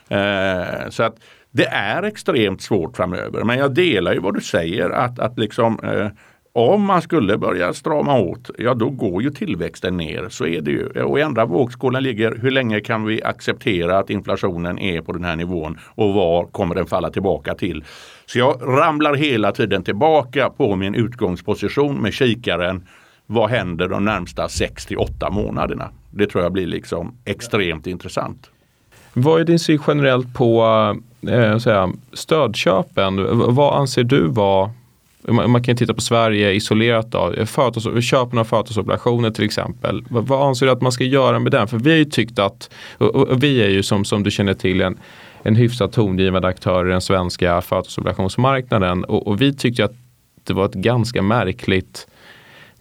Eh, 0.09 0.89
så 0.89 1.03
att 1.03 1.17
det 1.51 1.67
är 1.67 2.03
extremt 2.03 2.63
svårt 2.63 2.97
framöver. 2.97 3.45
Men 3.45 3.59
jag 3.59 3.75
delar 3.75 4.13
ju 4.13 4.21
vad 4.21 4.35
du 4.35 4.41
säger 4.41 4.91
att, 4.91 5.19
att 5.19 5.39
liksom 5.39 5.81
eh, 5.83 6.09
om 6.59 6.83
man 6.85 7.03
skulle 7.03 7.39
börja 7.39 7.73
strama 7.73 8.19
åt, 8.19 8.51
ja 8.59 8.75
då 8.75 8.91
går 8.91 9.23
ju 9.23 9.31
tillväxten 9.31 9.97
ner. 9.97 10.29
Så 10.29 10.47
är 10.47 10.61
det 10.61 10.71
ju. 10.71 10.87
Och 10.87 11.19
i 11.19 11.23
andra 11.23 11.45
vågskålen 11.45 12.03
ligger 12.03 12.39
hur 12.43 12.51
länge 12.51 12.81
kan 12.81 13.05
vi 13.05 13.23
acceptera 13.23 13.99
att 13.99 14.11
inflationen 14.11 14.79
är 14.79 15.01
på 15.01 15.13
den 15.13 15.25
här 15.25 15.37
nivån 15.37 15.79
och 15.95 16.15
var 16.15 16.45
kommer 16.45 16.75
den 16.75 16.87
falla 16.87 17.11
tillbaka 17.11 17.55
till? 17.55 17.85
Så 18.27 18.39
jag 18.39 18.61
ramlar 18.63 19.15
hela 19.15 19.53
tiden 19.53 19.83
tillbaka 19.83 20.51
på 20.51 20.77
min 20.77 20.95
utgångsposition 20.95 21.97
med 21.97 22.13
kikaren. 22.13 22.87
Vad 23.27 23.51
händer 23.51 23.89
de 23.89 24.05
närmsta 24.05 24.49
6 24.49 24.87
till 24.87 24.99
8 24.99 25.31
månaderna? 25.31 25.91
Det 26.11 26.27
tror 26.27 26.43
jag 26.43 26.53
blir 26.53 26.67
liksom 26.67 27.15
extremt 27.25 27.87
intressant. 27.87 28.51
Vad 29.13 29.41
är 29.41 29.45
din 29.45 29.59
syn 29.59 29.81
generellt 29.87 30.35
på 30.35 30.65
eh, 31.29 31.59
säga, 31.59 31.93
stödköpen? 32.13 33.39
Vad 33.55 33.81
anser 33.81 34.05
du 34.05 34.29
vara 34.29 34.71
man 35.33 35.63
kan 35.63 35.77
titta 35.77 35.95
på 35.95 36.01
Sverige 36.01 36.53
isolerat 36.53 37.11
då. 37.11 37.35
Företags, 37.47 38.05
köpen 38.05 38.39
av 38.39 38.45
eh, 38.45 38.49
företagsobligationer 38.49 39.31
till 39.31 39.45
exempel. 39.45 40.05
Vad, 40.09 40.27
vad 40.27 40.49
anser 40.49 40.67
du 40.67 40.73
att 40.73 40.81
man 40.81 40.93
ska 40.93 41.05
göra 41.05 41.39
med 41.39 41.53
den? 41.53 41.69
För 41.69 41.79
vi 41.79 41.91
har 41.91 41.97
ju 41.97 42.05
tyckt 42.05 42.39
att, 42.39 42.71
och, 42.99 43.15
och 43.15 43.43
vi 43.43 43.63
är 43.63 43.69
ju 43.69 43.83
som, 43.83 44.05
som 44.05 44.23
du 44.23 44.31
känner 44.31 44.55
till 44.55 44.81
en, 44.81 44.99
en 45.43 45.57
hyfsat 45.57 45.93
tongivande 45.93 46.49
aktör 46.49 46.87
i 46.89 46.91
den 46.91 47.01
svenska 47.01 47.61
företagsobligationsmarknaden. 47.61 49.05
Och, 49.05 49.27
och 49.27 49.41
vi 49.41 49.55
tyckte 49.55 49.85
att 49.85 49.95
det 50.45 50.55
var 50.55 50.65
ett 50.65 50.75
ganska 50.75 51.23
märkligt 51.23 52.07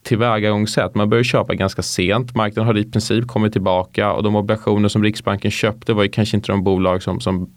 tillvägagångssätt. 0.04 0.96
Man 0.96 1.10
började 1.10 1.24
köpa 1.24 1.54
ganska 1.54 1.82
sent. 1.82 2.36
Marknaden 2.36 2.68
hade 2.68 2.80
i 2.80 2.92
princip 2.92 3.28
kommit 3.28 3.54
tillbaka 3.54 4.14
och 4.14 4.24
de 4.24 4.36
obligationer 4.36 4.90
som 4.90 5.04
Riksbanken 5.04 5.52
köpte 5.52 5.94
var 5.94 6.04
ju 6.04 6.10
kanske 6.10 6.38
inte 6.38 6.52
de 6.52 6.64
bolag 6.64 7.04
som, 7.04 7.20
som 7.20 7.57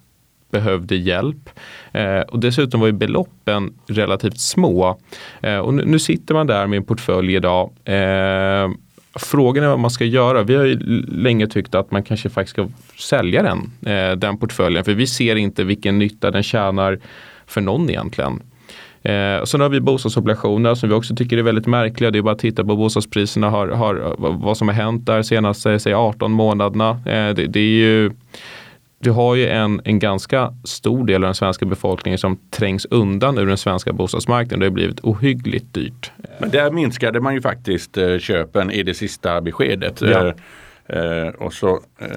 behövde 0.50 0.96
hjälp. 0.96 1.50
Eh, 1.92 2.20
och 2.20 2.38
dessutom 2.38 2.80
var 2.80 2.86
ju 2.86 2.92
beloppen 2.92 3.74
relativt 3.86 4.40
små. 4.40 4.98
Eh, 5.42 5.58
och 5.58 5.74
nu, 5.74 5.84
nu, 5.84 5.98
sitter 5.98 6.34
man 6.34 6.46
där 6.46 6.66
med 6.66 6.76
en 6.76 6.84
portfölj 6.84 7.34
idag. 7.34 7.70
Eh, 7.84 8.70
Frågan 9.14 9.64
är 9.64 9.68
vad 9.68 9.78
man 9.78 9.90
ska 9.90 10.04
göra. 10.04 10.42
Vi 10.42 10.54
har 10.54 10.64
ju 10.64 10.78
länge 11.08 11.46
tyckt 11.46 11.74
att 11.74 11.90
man 11.90 12.02
kanske 12.02 12.28
faktiskt 12.28 12.52
ska 12.52 12.68
sälja 12.98 13.42
den, 13.42 13.70
eh, 13.94 14.16
den 14.16 14.38
portföljen. 14.38 14.84
För 14.84 14.94
vi 14.94 15.06
ser 15.06 15.36
inte 15.36 15.64
vilken 15.64 15.98
nytta 15.98 16.30
den 16.30 16.42
tjänar 16.42 16.98
för 17.46 17.60
någon 17.60 17.90
egentligen. 17.90 18.42
Eh, 19.02 19.44
sen 19.44 19.60
har 19.60 19.68
vi 19.68 19.80
bostadsobligationer 19.80 20.74
som 20.74 20.88
vi 20.88 20.94
också 20.94 21.16
tycker 21.16 21.38
är 21.38 21.42
väldigt 21.42 21.66
märkliga. 21.66 22.10
Det 22.10 22.18
är 22.18 22.22
bara 22.22 22.34
att 22.34 22.38
titta 22.38 22.64
på 22.64 22.76
bostadspriserna, 22.76 23.50
har, 23.50 23.68
har, 23.68 24.14
vad 24.18 24.56
som 24.56 24.68
har 24.68 24.74
hänt 24.74 25.06
där 25.06 25.22
senaste 25.22 25.78
säg 25.78 25.94
18 25.94 26.32
månaderna. 26.32 26.90
Eh, 26.90 27.34
det, 27.34 27.46
det, 27.46 27.60
är 27.60 27.74
ju 27.74 28.10
du 29.02 29.10
har 29.10 29.34
ju 29.34 29.48
en, 29.48 29.80
en 29.84 29.98
ganska 29.98 30.54
stor 30.64 31.06
del 31.06 31.24
av 31.24 31.28
den 31.28 31.34
svenska 31.34 31.66
befolkningen 31.66 32.18
som 32.18 32.38
trängs 32.50 32.86
undan 32.90 33.38
ur 33.38 33.46
den 33.46 33.56
svenska 33.56 33.92
bostadsmarknaden. 33.92 34.60
Det 34.60 34.66
har 34.66 34.70
blivit 34.70 35.00
ohyggligt 35.00 35.74
dyrt. 35.74 36.12
Men 36.38 36.50
där 36.50 36.70
minskade 36.70 37.20
man 37.20 37.34
ju 37.34 37.40
faktiskt 37.40 37.96
eh, 37.96 38.18
köpen 38.18 38.70
i 38.70 38.82
det 38.82 38.94
sista 38.94 39.40
beskedet. 39.40 40.00
Ja. 40.00 40.34
Eh, 40.86 40.98
eh, 41.00 41.28
och 41.28 41.52
så 41.52 41.80
eh, 41.98 42.08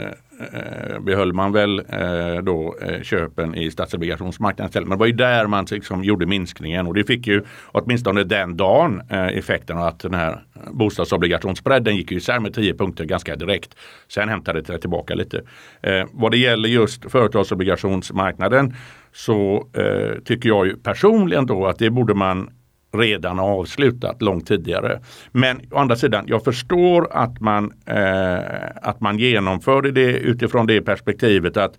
Eh, 0.53 0.99
behöll 0.99 1.33
man 1.33 1.51
väl 1.51 1.79
eh, 1.79 2.43
då 2.43 2.75
eh, 2.81 3.01
köpen 3.01 3.55
i 3.55 3.71
statsobligationsmarknaden 3.71 4.69
istället. 4.69 4.87
Men 4.87 4.97
det 4.97 4.99
var 4.99 5.07
ju 5.07 5.13
där 5.13 5.47
man 5.47 5.65
liksom 5.71 6.03
gjorde 6.03 6.25
minskningen 6.25 6.87
och 6.87 6.93
det 6.93 7.03
fick 7.03 7.27
ju 7.27 7.43
åtminstone 7.71 8.23
den 8.23 8.57
dagen 8.57 9.01
eh, 9.09 9.27
effekten 9.27 9.77
av 9.77 9.87
att 9.87 9.99
den 9.99 10.13
här 10.13 10.43
bostadsobligationsbredden 10.71 11.95
gick 11.95 12.11
ju 12.11 12.17
isär 12.17 12.39
med 12.39 12.53
10 12.53 12.73
punkter 12.73 13.05
ganska 13.05 13.35
direkt. 13.35 13.75
Sen 14.07 14.29
hämtade 14.29 14.61
det 14.61 14.77
tillbaka 14.77 15.15
lite. 15.15 15.41
Eh, 15.81 16.05
vad 16.11 16.31
det 16.31 16.37
gäller 16.37 16.69
just 16.69 17.11
företagsobligationsmarknaden 17.11 18.73
så 19.11 19.67
eh, 19.73 20.19
tycker 20.25 20.49
jag 20.49 20.65
ju 20.65 20.77
personligen 20.77 21.45
då 21.45 21.67
att 21.67 21.79
det 21.79 21.89
borde 21.89 22.13
man 22.13 22.49
redan 22.93 23.39
avslutat 23.39 24.21
långt 24.21 24.47
tidigare. 24.47 24.99
Men 25.31 25.61
å 25.71 25.77
andra 25.77 25.95
sidan, 25.95 26.25
jag 26.27 26.43
förstår 26.43 27.07
att 27.11 27.39
man, 27.39 27.73
eh, 27.85 28.39
att 28.81 29.01
man 29.01 29.19
genomförde 29.19 29.91
det 29.91 30.11
utifrån 30.11 30.67
det 30.67 30.81
perspektivet 30.81 31.57
att 31.57 31.77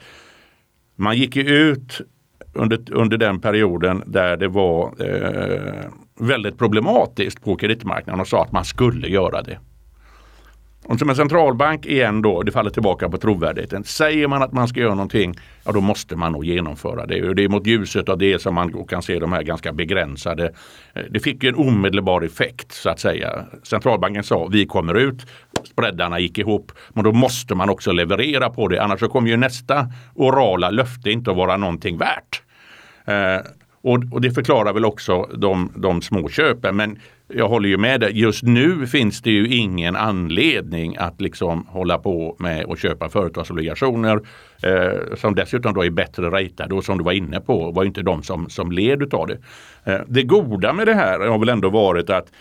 man 0.97 1.17
gick 1.17 1.37
ut 1.37 2.01
under, 2.53 2.93
under 2.93 3.17
den 3.17 3.41
perioden 3.41 4.03
där 4.07 4.37
det 4.37 4.49
var 4.49 4.95
eh, 4.99 5.85
väldigt 6.21 6.59
problematiskt 6.59 7.45
på 7.45 7.57
kreditmarknaden 7.57 8.21
och 8.21 8.29
sa 8.29 8.43
att 8.43 8.53
man 8.53 8.65
skulle 8.65 9.09
göra 9.09 9.43
det. 9.43 9.59
Och 10.87 10.99
som 10.99 11.11
en 11.11 11.17
centralbank 11.17 11.87
igen 11.87 12.23
då, 12.23 12.43
det 12.43 12.53
faller 12.53 12.71
tillbaka 12.71 13.09
på 13.09 13.19
trovärdigheten. 13.19 13.85
Säger 13.85 14.29
man 14.29 14.43
att 14.43 14.53
man 14.53 14.69
ska 14.69 14.81
göra 14.81 14.95
någonting, 14.95 15.35
ja 15.65 15.73
då 15.73 15.81
måste 15.81 16.17
man 16.17 16.33
nog 16.33 16.45
genomföra 16.45 17.07
det. 17.07 17.29
Och 17.29 17.35
det 17.35 17.45
är 17.45 17.49
mot 17.49 17.67
ljuset 17.67 18.09
av 18.09 18.19
det 18.19 18.43
som 18.43 18.55
man 18.55 18.85
kan 18.85 19.03
se 19.03 19.19
de 19.19 19.33
här 19.33 19.43
ganska 19.43 19.73
begränsade. 19.73 20.53
Eh, 20.95 21.03
det 21.11 21.21
fick 21.21 21.43
ju 21.43 21.49
en 21.49 21.55
omedelbar 21.55 22.23
effekt 22.23 22.73
så 22.73 22.91
att 22.91 23.01
säga. 23.01 23.45
Centralbanken 23.63 24.25
sa 24.25 24.47
vi 24.47 24.67
kommer 24.67 24.95
ut, 24.95 25.27
spreadarna 25.65 26.19
gick 26.19 26.39
ihop. 26.39 26.73
Men 26.89 27.05
då 27.05 27.13
måste 27.13 27.55
man 27.55 27.71
också 27.71 27.93
leverera 27.93 28.51
på 28.51 28.69
det, 28.69 28.83
annars 28.83 29.01
så 29.01 29.09
kommer 29.09 29.29
ju 29.29 29.37
nästa 29.37 29.87
orala 30.15 30.71
löfte 30.71 31.11
inte 31.11 31.31
att 31.31 31.37
vara 31.37 31.57
någonting 31.57 31.99
värt. 31.99 32.43
Eh, 33.05 33.51
och, 33.83 33.99
och, 34.13 34.21
det 34.21 34.31
förklarar 34.31 34.73
väl 34.73 34.85
också 34.85 35.23
de, 35.23 35.73
de 35.77 36.03
små 36.03 36.29
köpen. 36.29 36.77
Men 36.77 36.99
jag 37.29 37.49
håller 37.49 37.69
ju 37.69 37.77
med 37.77 38.01
dig. 38.01 38.21
Just 38.21 38.43
nu 38.43 38.87
finns 38.87 39.23
det 39.23 39.31
ju 39.31 39.49
ingen 39.49 39.97
anledning 39.97 40.97
att 40.97 41.21
liksom 41.21 41.67
hålla 41.69 41.99
på 41.99 42.37
med 42.39 42.67
att 42.71 42.79
köpa 42.79 43.09
företagsobligationer 43.09 44.21
eh, 44.63 45.17
som 45.17 45.35
dessutom 45.35 45.75
då 45.75 45.85
är 45.85 45.91
bättre 45.91 46.31
ratade 46.31 46.75
och 46.75 46.85
som 46.85 46.99
du 46.99 47.05
var 47.05 47.13
inne 47.13 47.41
på 47.41 47.71
var 47.71 47.85
inte 47.85 48.03
de 48.03 48.23
som, 48.23 48.51
som 48.51 48.73
led 48.73 49.15
av 49.15 49.27
det. 49.27 49.39
Eh, 49.85 50.01
det 50.07 50.23
goda 50.23 50.73
med 50.73 50.87
det 50.87 50.95
här 50.95 51.21
har 51.21 51.39
väl 51.39 51.49
ändå 51.49 51.71
varit 51.71 52.11
att 52.11 52.33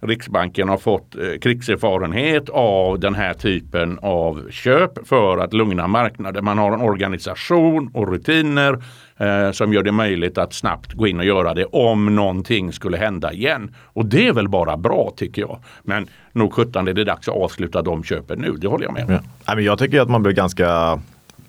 Riksbanken 0.00 0.68
har 0.68 0.78
fått 0.78 1.16
eh, 1.16 1.38
krigserfarenhet 1.42 2.48
av 2.48 2.98
den 3.00 3.14
här 3.14 3.34
typen 3.34 3.98
av 4.02 4.50
köp 4.50 5.08
för 5.08 5.38
att 5.38 5.52
lugna 5.52 5.86
marknaden. 5.86 6.44
Man 6.44 6.58
har 6.58 6.72
en 6.72 6.80
organisation 6.80 7.90
och 7.94 8.12
rutiner 8.12 8.82
eh, 9.16 9.50
som 9.52 9.72
gör 9.72 9.82
det 9.82 9.92
möjligt 9.92 10.38
att 10.38 10.52
snabbt 10.52 10.92
gå 10.92 11.06
in 11.06 11.18
och 11.18 11.24
göra 11.24 11.54
det 11.54 11.64
om 11.64 12.16
någonting 12.16 12.72
skulle 12.72 12.96
hända 12.96 13.32
igen. 13.32 13.74
Och 13.84 14.06
det 14.06 14.28
är 14.28 14.32
väl 14.32 14.48
bara 14.48 14.76
bra 14.76 15.12
tycker 15.16 15.42
jag. 15.42 15.58
Men 15.82 16.06
nog 16.32 16.52
sjutton 16.52 16.88
är 16.88 16.92
det 16.92 17.04
dags 17.04 17.28
att 17.28 17.36
avsluta 17.36 17.82
de 17.82 18.04
köpen 18.04 18.38
nu, 18.38 18.52
det 18.52 18.68
håller 18.68 18.84
jag 18.84 18.94
med 18.94 19.04
om. 19.04 19.18
Ja. 19.46 19.60
Jag 19.60 19.78
tycker 19.78 20.00
att 20.00 20.08
man 20.08 20.22
blir 20.22 20.32
ganska 20.32 21.00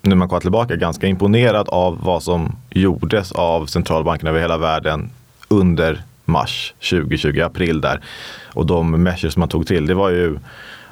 nu 0.02 0.14
man 0.14 0.28
kollar 0.28 0.40
tillbaka, 0.40 0.76
ganska 0.76 1.06
imponerad 1.06 1.68
av 1.68 1.98
vad 2.02 2.22
som 2.22 2.56
gjordes 2.70 3.32
av 3.32 3.66
centralbankerna 3.66 4.30
över 4.30 4.40
hela 4.40 4.58
världen 4.58 5.10
under 5.48 6.02
mars 6.30 6.74
2020, 6.90 7.40
april 7.40 7.80
där. 7.80 8.00
Och 8.54 8.66
de 8.66 9.02
measures 9.02 9.36
man 9.36 9.48
tog 9.48 9.66
till, 9.66 9.86
det 9.86 9.94
var 9.94 10.10
ju 10.10 10.38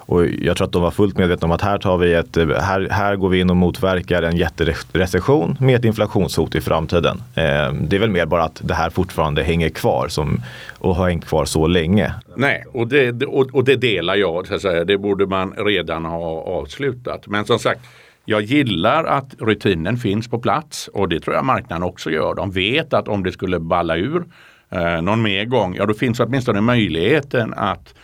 och 0.09 0.26
jag 0.26 0.57
tror 0.57 0.66
att 0.66 0.72
de 0.72 0.82
var 0.82 0.91
fullt 0.91 1.18
medvetna 1.18 1.47
om 1.47 1.53
att 1.53 1.62
här, 1.62 1.78
tar 1.78 1.99
vi 1.99 2.14
ett, 2.14 2.36
här, 2.36 2.89
här 2.91 3.16
går 3.16 3.28
vi 3.28 3.41
in 3.41 3.51
och 3.51 3.57
motverkar 3.57 4.22
en 4.22 4.36
jätterecession 4.36 5.57
med 5.61 5.76
ett 5.76 5.84
inflationshot 5.84 6.55
i 6.55 6.61
framtiden. 6.61 7.22
Eh, 7.34 7.72
det 7.72 7.97
är 7.97 7.99
väl 7.99 8.11
mer 8.11 8.26
bara 8.26 8.45
att 8.45 8.61
det 8.64 8.74
här 8.74 8.91
fortfarande 8.91 9.43
hänger 9.43 9.68
kvar 9.68 10.09
som, 10.09 10.43
och 10.78 10.97
har 10.97 11.09
hängt 11.09 11.26
kvar 11.26 11.45
så 11.45 11.66
länge. 11.66 12.14
Nej, 12.36 12.64
och 12.72 12.89
det, 12.89 13.26
och, 13.26 13.55
och 13.55 13.64
det 13.64 13.76
delar 13.76 14.16
jag. 14.16 14.47
Så 14.47 14.55
att 14.55 14.62
säga. 14.62 14.84
Det 14.84 14.99
borde 14.99 15.26
man 15.26 15.53
redan 15.53 16.05
ha 16.05 16.43
avslutat. 16.43 17.26
Men 17.26 17.45
som 17.45 17.59
sagt, 17.59 17.80
jag 18.24 18.43
gillar 18.43 19.05
att 19.05 19.34
rutinen 19.39 19.97
finns 19.97 20.28
på 20.28 20.39
plats 20.39 20.89
och 20.89 21.09
det 21.09 21.20
tror 21.20 21.36
jag 21.36 21.45
marknaden 21.45 21.82
också 21.82 22.11
gör. 22.11 22.34
De 22.34 22.51
vet 22.51 22.93
att 22.93 23.09
om 23.09 23.24
det 23.24 23.32
skulle 23.32 23.59
balla 23.61 23.97
ur 23.97 24.24
eh, 24.70 25.02
någon 25.02 25.22
mer 25.22 25.44
gång, 25.44 25.74
ja 25.76 25.86
då 25.86 25.94
finns 25.94 26.20
åtminstone 26.20 26.60
möjligheten 26.60 27.54
att 27.54 27.94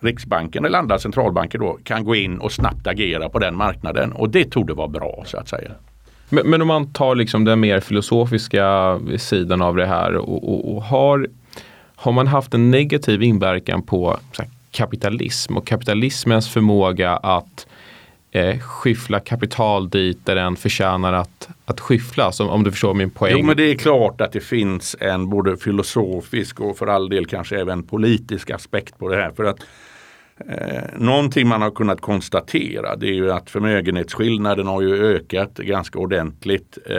Riksbanken 0.00 0.64
eller 0.64 0.78
andra 0.78 0.98
centralbanker 0.98 1.58
då 1.58 1.78
kan 1.84 2.04
gå 2.04 2.14
in 2.14 2.38
och 2.38 2.52
snabbt 2.52 2.86
agera 2.86 3.28
på 3.28 3.38
den 3.38 3.56
marknaden 3.56 4.12
och 4.12 4.30
det 4.30 4.50
torde 4.50 4.74
vara 4.74 4.88
bra 4.88 5.22
så 5.26 5.36
att 5.36 5.48
säga. 5.48 5.70
Men, 6.28 6.50
men 6.50 6.62
om 6.62 6.68
man 6.68 6.92
tar 6.92 7.14
liksom 7.14 7.44
den 7.44 7.60
mer 7.60 7.80
filosofiska 7.80 8.98
sidan 9.18 9.62
av 9.62 9.76
det 9.76 9.86
här 9.86 10.16
och, 10.16 10.48
och, 10.48 10.74
och 10.74 10.82
har, 10.82 11.28
har 11.96 12.12
man 12.12 12.26
haft 12.26 12.54
en 12.54 12.70
negativ 12.70 13.22
inverkan 13.22 13.82
på 13.82 14.18
här, 14.38 14.48
kapitalism 14.70 15.56
och 15.56 15.66
kapitalismens 15.66 16.48
förmåga 16.48 17.16
att 17.16 17.66
eh, 18.34 18.58
skyffla 18.58 19.20
kapital 19.20 19.88
dit 19.90 20.26
där 20.26 20.34
den 20.34 20.56
förtjänar 20.56 21.12
att, 21.12 21.48
att 21.64 21.80
skyfflas. 21.80 22.40
Om, 22.40 22.48
om 22.48 22.64
du 22.64 22.70
förstår 22.70 22.94
min 22.94 23.10
poäng. 23.10 23.32
Jo 23.38 23.46
men 23.46 23.56
det 23.56 23.70
är 23.70 23.74
klart 23.74 24.20
att 24.20 24.32
det 24.32 24.40
finns 24.40 24.96
en 25.00 25.28
både 25.28 25.56
filosofisk 25.56 26.60
och 26.60 26.78
för 26.78 26.86
all 26.86 27.08
del 27.08 27.26
kanske 27.26 27.60
även 27.60 27.82
politisk 27.82 28.50
aspekt 28.50 28.98
på 28.98 29.08
det 29.08 29.16
här. 29.16 29.30
För 29.30 29.44
att 29.44 29.58
Eh, 30.48 30.82
någonting 30.96 31.48
man 31.48 31.62
har 31.62 31.70
kunnat 31.70 32.00
konstatera 32.00 32.96
det 32.96 33.06
är 33.06 33.12
ju 33.12 33.32
att 33.32 33.50
förmögenhetsskillnaden 33.50 34.66
har 34.66 34.82
ju 34.82 35.14
ökat 35.14 35.54
ganska 35.58 35.98
ordentligt 35.98 36.78
eh, 36.86 36.96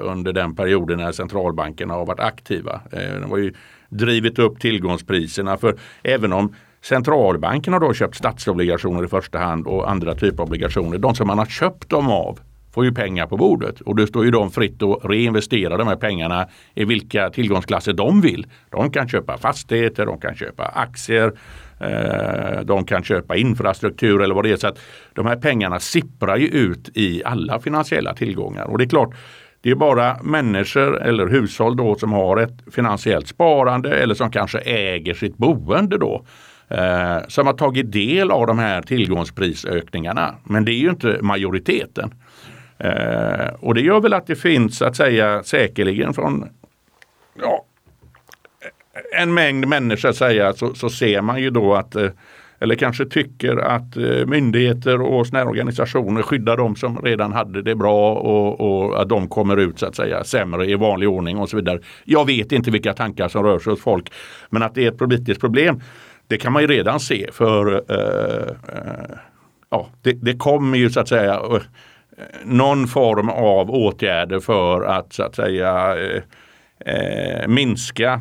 under 0.00 0.32
den 0.32 0.54
perioden 0.54 0.98
när 0.98 1.12
centralbankerna 1.12 1.94
har 1.94 2.06
varit 2.06 2.20
aktiva. 2.20 2.80
Eh, 2.92 3.20
de 3.20 3.30
har 3.30 3.38
ju 3.38 3.52
drivit 3.88 4.38
upp 4.38 4.60
tillgångspriserna 4.60 5.56
för 5.56 5.74
även 6.02 6.32
om 6.32 6.54
centralbanken 6.82 7.72
har 7.72 7.80
då 7.80 7.94
köpt 7.94 8.16
statsobligationer 8.16 9.04
i 9.04 9.08
första 9.08 9.38
hand 9.38 9.66
och 9.66 9.90
andra 9.90 10.14
typer 10.14 10.42
av 10.42 10.48
obligationer. 10.48 10.98
De 10.98 11.14
som 11.14 11.26
man 11.26 11.38
har 11.38 11.46
köpt 11.46 11.88
dem 11.88 12.10
av 12.10 12.40
får 12.74 12.84
ju 12.84 12.92
pengar 12.92 13.26
på 13.26 13.36
bordet 13.36 13.80
och 13.80 13.96
det 13.96 14.06
står 14.06 14.24
ju 14.24 14.30
dem 14.30 14.50
fritt 14.50 14.82
att 14.82 15.04
reinvestera 15.04 15.76
de 15.76 15.88
här 15.88 15.96
pengarna 15.96 16.48
i 16.74 16.84
vilka 16.84 17.30
tillgångsklasser 17.30 17.92
de 17.92 18.20
vill. 18.20 18.46
De 18.70 18.90
kan 18.90 19.08
köpa 19.08 19.38
fastigheter, 19.38 20.06
de 20.06 20.20
kan 20.20 20.34
köpa 20.34 20.64
aktier, 20.64 21.32
eh, 21.80 22.60
de 22.64 22.84
kan 22.84 23.04
köpa 23.04 23.36
infrastruktur 23.36 24.22
eller 24.22 24.34
vad 24.34 24.44
det 24.44 24.52
är. 24.52 24.56
Så 24.56 24.66
att 24.66 24.78
de 25.14 25.26
här 25.26 25.36
pengarna 25.36 25.80
sipprar 25.80 26.36
ju 26.36 26.46
ut 26.46 26.90
i 26.94 27.24
alla 27.24 27.60
finansiella 27.60 28.14
tillgångar 28.14 28.64
och 28.64 28.78
det 28.78 28.84
är 28.84 28.88
klart 28.88 29.14
det 29.62 29.70
är 29.70 29.74
bara 29.74 30.22
människor 30.22 31.02
eller 31.02 31.26
hushåll 31.26 31.76
då 31.76 31.94
som 31.94 32.12
har 32.12 32.36
ett 32.36 32.74
finansiellt 32.74 33.28
sparande 33.28 33.94
eller 33.94 34.14
som 34.14 34.30
kanske 34.30 34.58
äger 34.58 35.14
sitt 35.14 35.36
boende 35.36 35.98
då 35.98 36.24
eh, 36.70 37.18
som 37.28 37.46
har 37.46 37.54
tagit 37.54 37.92
del 37.92 38.30
av 38.30 38.46
de 38.46 38.58
här 38.58 38.82
tillgångsprisökningarna. 38.82 40.34
Men 40.44 40.64
det 40.64 40.72
är 40.72 40.80
ju 40.80 40.90
inte 40.90 41.18
majoriteten. 41.22 42.14
Eh, 42.78 43.54
och 43.60 43.74
det 43.74 43.80
gör 43.80 44.00
väl 44.00 44.14
att 44.14 44.26
det 44.26 44.36
finns 44.36 44.82
att 44.82 44.96
säga 44.96 45.42
säkerligen 45.42 46.14
från 46.14 46.48
ja, 47.42 47.64
en 49.18 49.34
mängd 49.34 49.68
människor 49.68 50.12
säga 50.12 50.52
så, 50.52 50.74
så 50.74 50.90
ser 50.90 51.20
man 51.20 51.42
ju 51.42 51.50
då 51.50 51.74
att 51.74 51.96
eh, 51.96 52.10
eller 52.60 52.74
kanske 52.74 53.06
tycker 53.06 53.56
att 53.56 53.96
eh, 53.96 54.26
myndigheter 54.26 55.00
och 55.00 55.26
såna 55.26 55.44
organisationer 55.44 56.22
skyddar 56.22 56.56
de 56.56 56.76
som 56.76 56.98
redan 56.98 57.32
hade 57.32 57.62
det 57.62 57.74
bra 57.74 58.14
och, 58.14 58.60
och, 58.60 59.02
att 59.02 59.08
de 59.08 59.28
kommer 59.28 59.56
ut 59.56 59.78
så 59.78 59.86
att 59.86 59.96
säga 59.96 60.24
sämre 60.24 60.66
i 60.66 60.74
vanlig 60.74 61.08
ordning 61.08 61.38
och 61.38 61.48
så 61.48 61.56
vidare. 61.56 61.80
Jag 62.04 62.26
vet 62.26 62.52
inte 62.52 62.70
vilka 62.70 62.92
tankar 62.92 63.28
som 63.28 63.44
rör 63.44 63.58
sig 63.58 63.70
hos 63.70 63.82
folk 63.82 64.12
men 64.50 64.62
att 64.62 64.74
det 64.74 64.84
är 64.84 64.88
ett 64.88 64.98
politiskt 64.98 65.40
problem 65.40 65.80
det 66.30 66.38
kan 66.38 66.52
man 66.52 66.62
ju 66.62 66.68
redan 66.68 67.00
se 67.00 67.28
för 67.32 67.74
eh, 67.74 68.46
eh, 68.76 69.16
ja, 69.70 69.88
det, 70.02 70.12
det 70.12 70.36
kommer 70.36 70.78
ju 70.78 70.90
så 70.90 71.00
att 71.00 71.08
säga 71.08 71.34
eh, 71.34 71.60
någon 72.44 72.88
form 72.88 73.28
av 73.28 73.70
åtgärder 73.70 74.40
för 74.40 74.82
att 74.82 75.12
så 75.12 75.22
att 75.22 75.34
säga 75.34 75.96
eh, 76.86 77.48
minska 77.48 78.20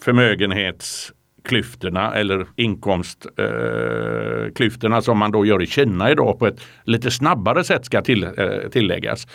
förmögenhetsklyftorna 0.00 2.14
eller 2.14 2.46
inkomstklyftorna 2.56 4.96
eh, 4.96 5.02
som 5.02 5.18
man 5.18 5.32
då 5.32 5.46
gör 5.46 5.62
i 5.62 5.66
Kina 5.66 6.10
idag 6.10 6.38
på 6.38 6.46
ett 6.46 6.60
lite 6.84 7.10
snabbare 7.10 7.64
sätt 7.64 7.84
ska 7.84 8.02
till, 8.02 8.24
eh, 8.24 8.30
tilläggas. 8.72 9.26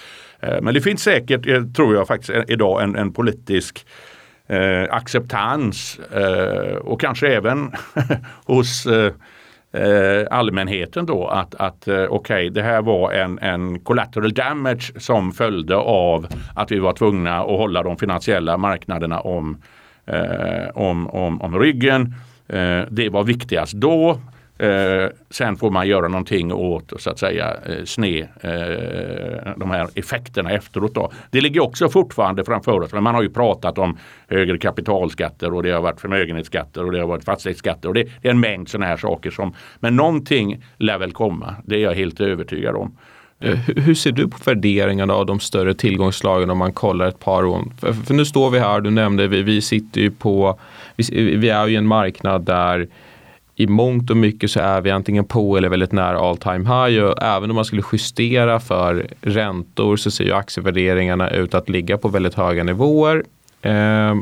Men 0.62 0.74
det 0.74 0.82
finns 0.82 1.04
säkert, 1.04 1.76
tror 1.76 1.96
jag 1.96 2.08
faktiskt 2.08 2.32
idag, 2.48 2.84
en, 2.84 2.96
en 2.96 3.14
politisk 3.14 3.86
eh, 4.50 4.88
acceptans 4.90 6.00
eh, 6.00 6.76
och 6.76 7.02
kanske 7.02 7.28
även 7.28 7.72
hos 8.46 8.86
eh, 8.86 9.14
eh, 9.84 10.28
allmänheten 10.32 11.06
då 11.06 11.28
att, 11.28 11.56
att 11.56 11.88
eh, 11.88 11.96
okej 11.96 12.08
okay, 12.08 12.50
det 12.50 12.62
här 12.62 12.82
var 12.82 13.12
en, 13.12 13.40
en 13.40 13.80
collateral 13.80 14.34
damage 14.34 15.02
som 15.02 15.32
följde 15.32 15.76
av 15.76 16.28
att 16.56 16.72
vi 16.72 16.80
var 16.80 16.94
tvungna 16.94 17.40
att 17.40 17.58
hålla 17.58 17.84
de 17.84 17.98
finansiella 17.98 18.58
marknaderna 18.58 19.20
om 19.20 19.58
eh, 20.10 20.70
om, 20.74 21.08
om, 21.08 21.42
om 21.42 21.60
ryggen. 21.60 22.16
Eh, 22.48 22.82
det 22.90 23.10
var 23.10 23.24
viktigast 23.24 23.74
då. 23.74 24.20
Eh, 24.60 25.10
sen 25.30 25.58
får 25.58 25.72
man 25.72 25.88
göra 25.88 26.08
någonting 26.08 26.54
åt 26.54 26.94
så 26.98 27.10
att 27.10 27.20
säga 27.20 27.54
eh, 27.66 27.84
sne, 27.86 28.20
eh, 28.20 29.54
de 29.58 29.72
här 29.72 29.88
effekterna 29.96 30.52
efteråt. 30.52 30.96
Då. 30.96 31.12
Det 31.32 31.42
ligger 31.42 31.64
också 31.64 31.90
fortfarande 31.90 32.46
framför 32.46 32.82
oss. 32.82 32.94
Men 32.94 33.04
man 33.04 33.16
har 33.16 33.22
ju 33.22 33.30
pratat 33.30 33.78
om 33.78 33.98
högre 34.28 34.58
kapitalskatter 34.58 35.54
och 35.54 35.64
det 35.64 35.72
har 35.72 35.82
varit 35.82 36.02
förmögenhetsskatter 36.02 36.86
och 36.86 36.92
det 36.92 37.00
har 37.00 37.08
varit 37.08 37.24
fastighetsskatter. 37.24 37.90
Och 37.90 37.94
det, 37.94 38.04
det 38.22 38.28
är 38.28 38.32
en 38.32 38.40
mängd 38.40 38.70
sådana 38.70 38.86
här 38.86 38.98
saker. 38.98 39.32
som 39.32 39.54
Men 39.80 39.96
någonting 39.96 40.64
lär 40.78 40.98
väl 40.98 41.12
komma. 41.12 41.56
Det 41.66 41.76
är 41.76 41.80
jag 41.80 41.94
helt 41.94 42.22
övertygad 42.22 42.76
om. 42.76 42.98
Eh, 43.40 43.60
hur 43.76 43.96
ser 43.96 44.12
du 44.12 44.28
på 44.28 44.38
värderingarna 44.46 45.14
av 45.14 45.26
de 45.26 45.40
större 45.40 45.74
tillgångsslagen 45.74 46.50
om 46.50 46.58
man 46.58 46.74
kollar 46.74 47.08
ett 47.08 47.20
par 47.20 47.46
år? 47.46 47.64
För, 47.80 47.94
för 47.94 48.14
nu 48.14 48.26
står 48.26 48.50
vi 48.50 48.60
här, 48.60 48.82
du 48.82 48.90
nämnde, 48.90 49.28
vi, 49.28 49.42
vi 49.42 49.62
sitter 49.62 50.02
ju 50.02 50.12
på, 50.12 50.60
vi, 50.96 51.36
vi 51.36 51.50
är 51.50 51.68
ju 51.68 51.74
i 51.74 51.76
en 51.76 51.88
marknad 51.88 52.46
där 52.46 52.88
i 53.60 53.68
mångt 53.68 54.10
och 54.10 54.18
mycket 54.18 54.52
så 54.52 54.60
är 54.60 54.82
vi 54.82 54.92
antingen 54.92 55.26
på 55.26 55.58
eller 55.58 55.70
väldigt 55.70 55.92
nära 55.92 56.20
all 56.20 56.38
time 56.38 56.58
high 56.58 57.04
och 57.04 57.24
även 57.24 57.50
om 57.50 57.56
man 57.56 57.66
skulle 57.66 57.84
justera 57.92 58.60
för 58.60 59.08
räntor 59.22 59.98
så 59.98 60.12
ser 60.12 60.24
ju 60.24 60.34
aktievärderingarna 60.34 61.30
ut 61.30 61.54
att 61.54 61.70
ligga 61.70 61.98
på 61.98 62.08
väldigt 62.08 62.34
höga 62.34 62.64
nivåer. 62.64 63.24
Eh, 63.62 64.16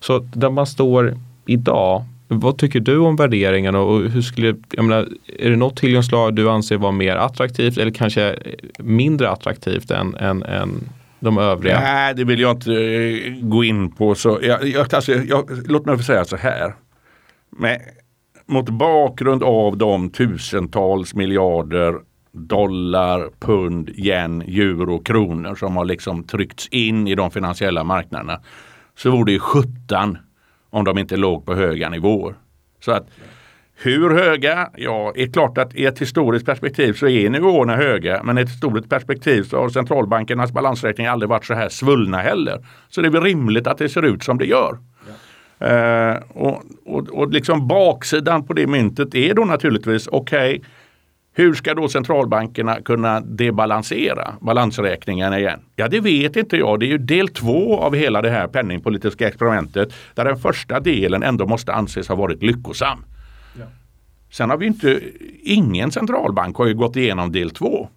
så 0.00 0.18
där 0.18 0.50
man 0.50 0.66
står 0.66 1.14
idag 1.46 2.04
vad 2.28 2.58
tycker 2.58 2.80
du 2.80 2.98
om 2.98 3.16
värderingarna 3.16 3.78
och 3.78 4.10
hur 4.10 4.22
skulle, 4.22 4.56
jag 4.70 4.84
menar, 4.84 5.08
är 5.38 5.50
det 5.50 5.56
något 5.56 5.76
tillgångslag 5.76 6.34
du 6.34 6.50
anser 6.50 6.76
vara 6.76 6.92
mer 6.92 7.16
attraktivt 7.16 7.78
eller 7.78 7.90
kanske 7.90 8.36
mindre 8.78 9.30
attraktivt 9.30 9.90
än, 9.90 10.14
än, 10.14 10.42
än 10.42 10.88
de 11.18 11.38
övriga? 11.38 11.80
Nej, 11.80 12.14
det 12.14 12.24
vill 12.24 12.40
jag 12.40 12.56
inte 12.56 12.72
eh, 12.72 13.32
gå 13.40 13.64
in 13.64 13.90
på. 13.90 14.14
Så 14.14 14.38
jag, 14.42 14.68
jag, 14.68 14.94
alltså, 14.94 15.12
jag, 15.12 15.50
låt 15.66 15.86
mig 15.86 15.96
få 15.96 16.02
säga 16.02 16.24
så 16.24 16.36
här. 16.36 16.74
Men, 17.50 17.78
mot 18.50 18.68
bakgrund 18.68 19.42
av 19.42 19.76
de 19.76 20.10
tusentals 20.10 21.14
miljarder 21.14 21.94
dollar, 22.32 23.30
pund, 23.40 23.88
yen, 23.88 24.42
euro, 24.42 24.98
kronor 24.98 25.54
som 25.54 25.76
har 25.76 25.84
liksom 25.84 26.24
tryckts 26.24 26.68
in 26.68 27.08
i 27.08 27.14
de 27.14 27.30
finansiella 27.30 27.84
marknaderna 27.84 28.40
så 28.96 29.10
vore 29.10 29.24
det 29.24 29.32
ju 29.32 29.38
sjutton 29.38 30.18
om 30.70 30.84
de 30.84 30.98
inte 30.98 31.16
låg 31.16 31.46
på 31.46 31.54
höga 31.54 31.88
nivåer. 31.88 32.34
Så 32.80 32.92
att 32.92 33.08
hur 33.82 34.10
höga? 34.10 34.70
Ja, 34.76 35.12
det 35.14 35.22
är 35.22 35.32
klart 35.32 35.58
att 35.58 35.74
i 35.74 35.86
ett 35.86 35.98
historiskt 35.98 36.46
perspektiv 36.46 36.92
så 36.92 37.08
är 37.08 37.30
nivåerna 37.30 37.76
höga. 37.76 38.22
Men 38.22 38.38
i 38.38 38.40
ett 38.40 38.48
historiskt 38.48 38.88
perspektiv 38.88 39.42
så 39.42 39.58
har 39.58 39.68
centralbankernas 39.68 40.52
balansräkning 40.52 41.06
aldrig 41.06 41.28
varit 41.28 41.44
så 41.44 41.54
här 41.54 41.68
svullna 41.68 42.18
heller. 42.18 42.66
Så 42.88 43.00
det 43.00 43.08
är 43.08 43.12
väl 43.12 43.22
rimligt 43.22 43.66
att 43.66 43.78
det 43.78 43.88
ser 43.88 44.02
ut 44.02 44.22
som 44.22 44.38
det 44.38 44.46
gör. 44.46 44.78
Uh, 45.64 46.22
och, 46.28 46.62
och, 46.84 47.08
och 47.08 47.30
liksom 47.30 47.68
baksidan 47.68 48.46
på 48.46 48.52
det 48.52 48.66
myntet 48.66 49.14
är 49.14 49.34
då 49.34 49.44
naturligtvis 49.44 50.06
okej, 50.06 50.58
okay, 50.58 50.70
hur 51.32 51.54
ska 51.54 51.74
då 51.74 51.88
centralbankerna 51.88 52.80
kunna 52.80 53.20
debalansera 53.20 54.34
balansräkningen 54.40 55.34
igen? 55.34 55.60
Ja, 55.76 55.88
det 55.88 56.00
vet 56.00 56.36
inte 56.36 56.56
jag. 56.56 56.80
Det 56.80 56.86
är 56.86 56.88
ju 56.88 56.98
del 56.98 57.28
två 57.28 57.78
av 57.78 57.94
hela 57.94 58.22
det 58.22 58.30
här 58.30 58.46
penningpolitiska 58.46 59.28
experimentet 59.28 59.92
där 60.14 60.24
den 60.24 60.36
första 60.36 60.80
delen 60.80 61.22
ändå 61.22 61.46
måste 61.46 61.72
anses 61.72 62.08
ha 62.08 62.14
varit 62.14 62.42
lyckosam. 62.42 63.04
Ja. 63.58 63.64
Sen 64.30 64.50
har 64.50 64.56
vi 64.56 64.66
inte, 64.66 65.00
ingen 65.42 65.90
centralbank 65.90 66.56
har 66.56 66.66
ju 66.66 66.74
gått 66.74 66.96
igenom 66.96 67.32
del 67.32 67.50
två. 67.50 67.88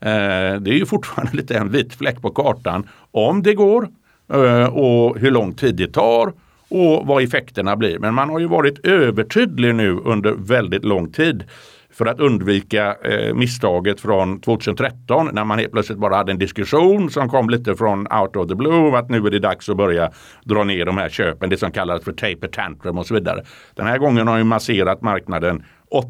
Eh, 0.00 0.60
det 0.60 0.70
är 0.70 0.78
ju 0.78 0.86
fortfarande 0.86 1.32
lite 1.36 1.58
en 1.58 1.68
vit 1.68 1.94
fläck 1.94 2.22
på 2.22 2.30
kartan 2.30 2.88
om 3.10 3.42
det 3.42 3.54
går 3.54 3.88
eh, 4.32 4.64
och 4.64 5.18
hur 5.18 5.30
lång 5.30 5.54
tid 5.54 5.74
det 5.74 5.92
tar 5.92 6.32
och 6.70 7.06
vad 7.06 7.22
effekterna 7.22 7.76
blir. 7.76 7.98
Men 7.98 8.14
man 8.14 8.30
har 8.30 8.38
ju 8.38 8.46
varit 8.46 8.86
övertydlig 8.86 9.74
nu 9.74 10.00
under 10.04 10.32
väldigt 10.32 10.84
lång 10.84 11.12
tid 11.12 11.44
för 11.90 12.06
att 12.06 12.20
undvika 12.20 12.96
eh, 13.04 13.34
misstaget 13.34 14.00
från 14.00 14.40
2013 14.40 15.30
när 15.32 15.44
man 15.44 15.58
helt 15.58 15.72
plötsligt 15.72 15.98
bara 15.98 16.16
hade 16.16 16.32
en 16.32 16.38
diskussion 16.38 17.10
som 17.10 17.28
kom 17.28 17.50
lite 17.50 17.76
från 17.76 18.06
out 18.12 18.36
of 18.36 18.48
the 18.48 18.54
blue 18.54 18.98
att 18.98 19.10
nu 19.10 19.26
är 19.26 19.30
det 19.30 19.38
dags 19.38 19.68
att 19.68 19.76
börja 19.76 20.10
dra 20.44 20.64
ner 20.64 20.84
de 20.84 20.98
här 20.98 21.08
köpen, 21.08 21.50
det 21.50 21.56
som 21.56 21.70
kallas 21.70 22.04
för 22.04 22.12
taper 22.12 22.48
tantrum 22.48 22.98
och 22.98 23.06
så 23.06 23.14
vidare. 23.14 23.42
Den 23.74 23.86
här 23.86 23.98
gången 23.98 24.28
har 24.28 24.38
ju 24.38 24.44
masserat 24.44 25.02
marknaden 25.02 25.64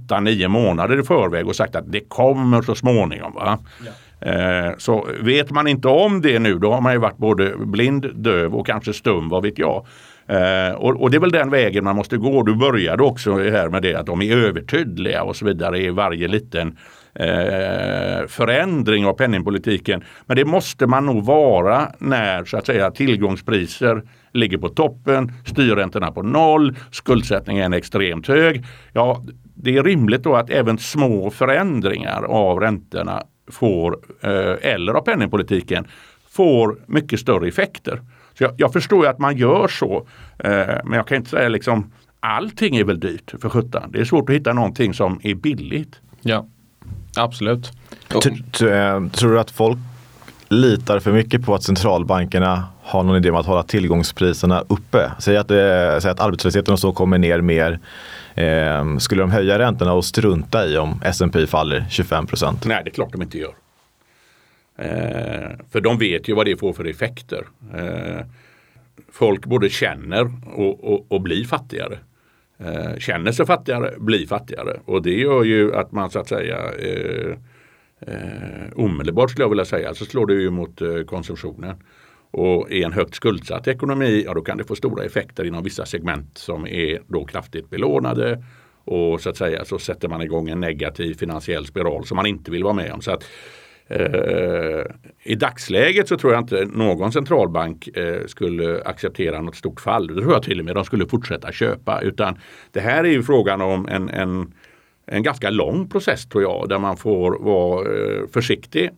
8-9 0.09 0.48
månader 0.48 1.00
i 1.00 1.02
förväg 1.02 1.46
och 1.46 1.56
sagt 1.56 1.76
att 1.76 1.92
det 1.92 2.00
kommer 2.00 2.62
så 2.62 2.74
småningom. 2.74 3.34
Va? 3.34 3.59
Ja. 3.86 3.92
Eh, 4.20 4.72
så 4.78 5.06
vet 5.20 5.50
man 5.50 5.66
inte 5.66 5.88
om 5.88 6.20
det 6.20 6.38
nu 6.38 6.59
då 6.59 6.72
har 6.72 6.80
man 6.80 6.92
ju 6.92 6.98
varit 6.98 7.16
både 7.16 7.54
blind, 7.56 8.06
döv 8.14 8.54
och 8.54 8.66
kanske 8.66 8.92
stum, 8.92 9.28
vad 9.28 9.42
vet 9.42 9.59
jag. 9.59 9.86
Eh, 10.29 10.74
och, 10.74 11.03
och, 11.03 11.11
det 11.11 11.16
är 11.16 11.20
väl 11.20 11.31
den 11.31 11.51
vägen 11.51 11.85
man 11.85 11.97
måste 11.97 12.16
gå. 12.16 12.43
Du 12.43 12.55
började 12.55 13.03
också 13.03 13.39
här 13.39 13.68
med 13.68 13.83
det 13.83 13.95
att 13.95 14.07
de 14.07 14.22
är 14.22 14.37
övertydliga 14.37 15.22
och 15.22 15.37
så 15.37 15.45
vidare 15.45 15.79
i 15.79 15.91
varje 15.91 16.29
liten 16.29 16.76
eh, 17.14 18.26
förändring 18.29 19.07
av 19.07 19.12
penningpolitiken. 19.12 20.05
Men 20.26 20.37
det 20.37 20.45
måste 20.45 20.87
man 20.87 21.07
nog 21.07 21.24
vara 21.24 21.93
när 21.99 22.45
så 22.45 22.57
att 22.57 22.66
säga 22.66 22.91
tillgångspriser 22.91 24.03
ligger 24.33 24.59
på 24.59 24.68
toppen, 24.68 25.33
styrräntorna 25.47 26.12
på 26.12 26.22
noll, 26.22 26.76
skuldsättningen 26.91 27.72
är 27.72 27.76
extremt 27.76 28.29
hög. 28.29 28.64
Ja, 28.93 29.24
det 29.55 29.76
är 29.76 29.85
rimligt 29.85 30.22
då 30.22 30.35
att 30.37 30.51
även 30.51 30.79
små 30.79 31.31
förändringar 31.31 32.22
av 32.22 32.61
räntorna 32.61 33.22
får, 33.51 33.99
eh, 34.20 34.72
eller 34.72 34.95
av 34.95 35.01
penningpolitiken, 35.01 35.87
får 36.31 36.79
mycket 36.87 37.20
större 37.20 37.49
effekter. 37.49 38.01
Så 38.39 38.45
jag, 38.45 38.53
jag 38.57 38.72
förstår 38.72 39.05
ju 39.05 39.11
att 39.11 39.18
man 39.18 39.36
gör 39.36 39.68
så. 39.68 40.07
Eh, 40.39 40.51
men 40.84 40.93
jag 40.93 41.07
kan 41.07 41.16
inte 41.16 41.30
säga 41.30 41.49
liksom 41.49 41.93
allting 42.20 42.76
är 42.76 42.84
väl 42.84 43.01
dyrt 43.01 43.34
för 43.41 43.49
sjutton. 43.49 43.93
Det 43.93 44.01
är 44.01 44.05
svårt 44.05 44.30
att 44.30 44.36
hitta 44.36 44.53
någonting 44.53 44.95
som 44.95 45.20
är 45.22 45.34
billigt. 45.34 46.01
Ja, 46.20 46.47
absolut. 47.16 47.72
Eh, 48.14 49.09
tror 49.09 49.32
du 49.32 49.41
att 49.41 49.51
folk 49.51 49.78
litar 50.49 50.99
för 50.99 51.12
mycket 51.12 51.47
på 51.47 51.55
att 51.55 51.62
centralbankerna 51.62 52.64
har 52.82 53.03
någon 53.03 53.16
idé 53.16 53.30
om 53.30 53.36
att 53.36 53.47
hålla 53.47 53.62
tillgångspriserna 53.62 54.64
uppe? 54.68 55.12
Säg 55.18 55.36
att, 55.36 55.49
det, 55.49 55.99
säg 56.03 56.11
att 56.11 56.20
arbetslösheten 56.20 56.72
och 56.72 56.80
så 56.80 56.93
kommer 56.93 57.18
ner 57.18 57.41
mer. 57.41 57.80
Eh, 58.34 58.97
skulle 58.99 59.22
de 59.22 59.30
höja 59.30 59.59
räntorna 59.59 59.93
och 59.93 60.05
strunta 60.05 60.66
i 60.66 60.78
om 60.78 61.01
S&P 61.05 61.47
faller 61.47 61.86
25 61.91 62.26
procent? 62.26 62.64
Nej, 62.66 62.80
det 62.84 62.91
är 62.91 62.95
klart 62.95 63.12
de 63.12 63.22
inte 63.22 63.39
gör. 63.39 63.53
Eh, 64.79 65.51
för 65.70 65.81
de 65.81 65.99
vet 65.99 66.29
ju 66.29 66.35
vad 66.35 66.47
det 66.47 66.57
får 66.57 66.72
för 66.72 66.85
effekter. 66.85 67.47
Eh, 67.74 68.26
folk 69.12 69.47
både 69.47 69.68
känner 69.68 70.33
och, 70.47 70.85
och, 70.93 71.07
och 71.12 71.20
blir 71.20 71.45
fattigare. 71.45 71.99
Eh, 72.59 72.99
känner 72.99 73.33
sig 73.33 73.47
fattigare, 73.47 73.95
blir 73.99 74.26
fattigare. 74.26 74.81
Och 74.85 75.03
det 75.03 75.14
gör 75.14 75.45
ju 75.45 75.74
att 75.74 75.93
man 75.93 76.11
så 76.11 76.18
att 76.18 76.29
säga 76.29 76.59
eh, 76.79 77.37
eh, 78.01 78.68
omedelbart 78.74 79.31
skulle 79.31 79.45
jag 79.45 79.51
vilja 79.51 79.64
säga 79.64 79.95
så 79.95 80.05
slår 80.05 80.26
det 80.26 80.35
ju 80.35 80.51
mot 80.51 80.81
eh, 80.81 81.03
konsumtionen. 81.07 81.76
Och 82.31 82.70
i 82.70 82.83
en 82.83 82.93
högt 82.93 83.14
skuldsatt 83.14 83.68
ekonomi, 83.68 84.22
ja 84.26 84.35
då 84.35 84.41
kan 84.41 84.59
det 84.59 84.64
få 84.64 84.76
stora 84.76 85.05
effekter 85.05 85.45
inom 85.45 85.64
vissa 85.64 85.87
segment 85.87 86.39
som 86.39 86.66
är 86.66 87.01
då 87.07 87.24
kraftigt 87.24 87.70
belånade. 87.70 88.45
Och 88.85 89.20
så 89.20 89.31
att 89.31 89.37
säga 89.37 89.64
så 89.64 89.79
sätter 89.79 90.09
man 90.09 90.22
igång 90.22 90.49
en 90.49 90.61
negativ 90.61 91.14
finansiell 91.14 91.66
spiral 91.66 92.05
som 92.05 92.16
man 92.16 92.26
inte 92.26 92.51
vill 92.51 92.64
vara 92.64 92.74
med 92.74 92.93
om. 92.93 93.01
Så 93.01 93.11
att 93.11 93.24
Eh, 93.24 93.68
Eh, 93.91 94.84
I 95.22 95.34
dagsläget 95.34 96.09
så 96.09 96.18
tror 96.18 96.32
jag 96.32 96.43
inte 96.43 96.64
någon 96.64 97.12
centralbank 97.12 97.89
eh, 97.89 98.26
skulle 98.26 98.82
acceptera 98.84 99.41
något 99.41 99.57
stort 99.57 99.80
fall. 99.80 100.07
Det 100.07 100.14
tror 100.14 100.32
jag 100.32 100.43
till 100.43 100.59
och 100.59 100.64
med 100.64 100.74
de 100.74 100.84
skulle 100.84 101.07
fortsätta 101.07 101.53
köpa. 101.53 102.01
Utan 102.01 102.39
det 102.72 102.80
här 102.80 103.05
är 103.05 103.09
ju 103.09 103.22
frågan 103.22 103.61
om 103.61 103.89
en, 103.89 104.09
en, 104.09 104.55
en 105.07 105.22
ganska 105.22 105.51
lång 105.51 105.89
process 105.89 106.28
tror 106.28 106.43
jag. 106.43 106.68
Där 106.68 106.78
man 106.78 106.97
får 106.97 107.39
vara 107.39 107.80
eh, 107.80 108.28
försiktig 108.32 108.91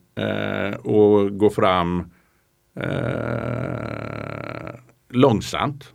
och 0.79 1.37
gå 1.37 1.49
fram 1.49 2.11
långsamt. 5.09 5.93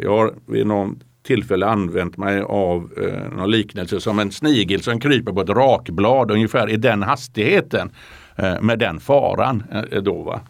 Jag 0.00 0.10
har 0.10 0.34
vid 0.46 0.66
någon 0.66 1.02
tillfälle 1.22 1.66
använt 1.66 2.16
mig 2.16 2.40
av 2.40 2.90
eh, 2.96 3.36
någon 3.36 3.50
liknelse 3.50 4.00
som 4.00 4.18
en 4.18 4.32
snigel 4.32 4.82
som 4.82 5.00
kryper 5.00 5.32
på 5.32 5.40
ett 5.40 5.48
rakblad 5.48 6.30
ungefär 6.30 6.70
i 6.70 6.76
den 6.76 7.02
hastigheten 7.02 7.90
eh, 8.36 8.60
med 8.60 8.78
den 8.78 9.00
faran. 9.00 9.62
Eh, 9.72 10.02
då, 10.02 10.22
va? 10.22 10.40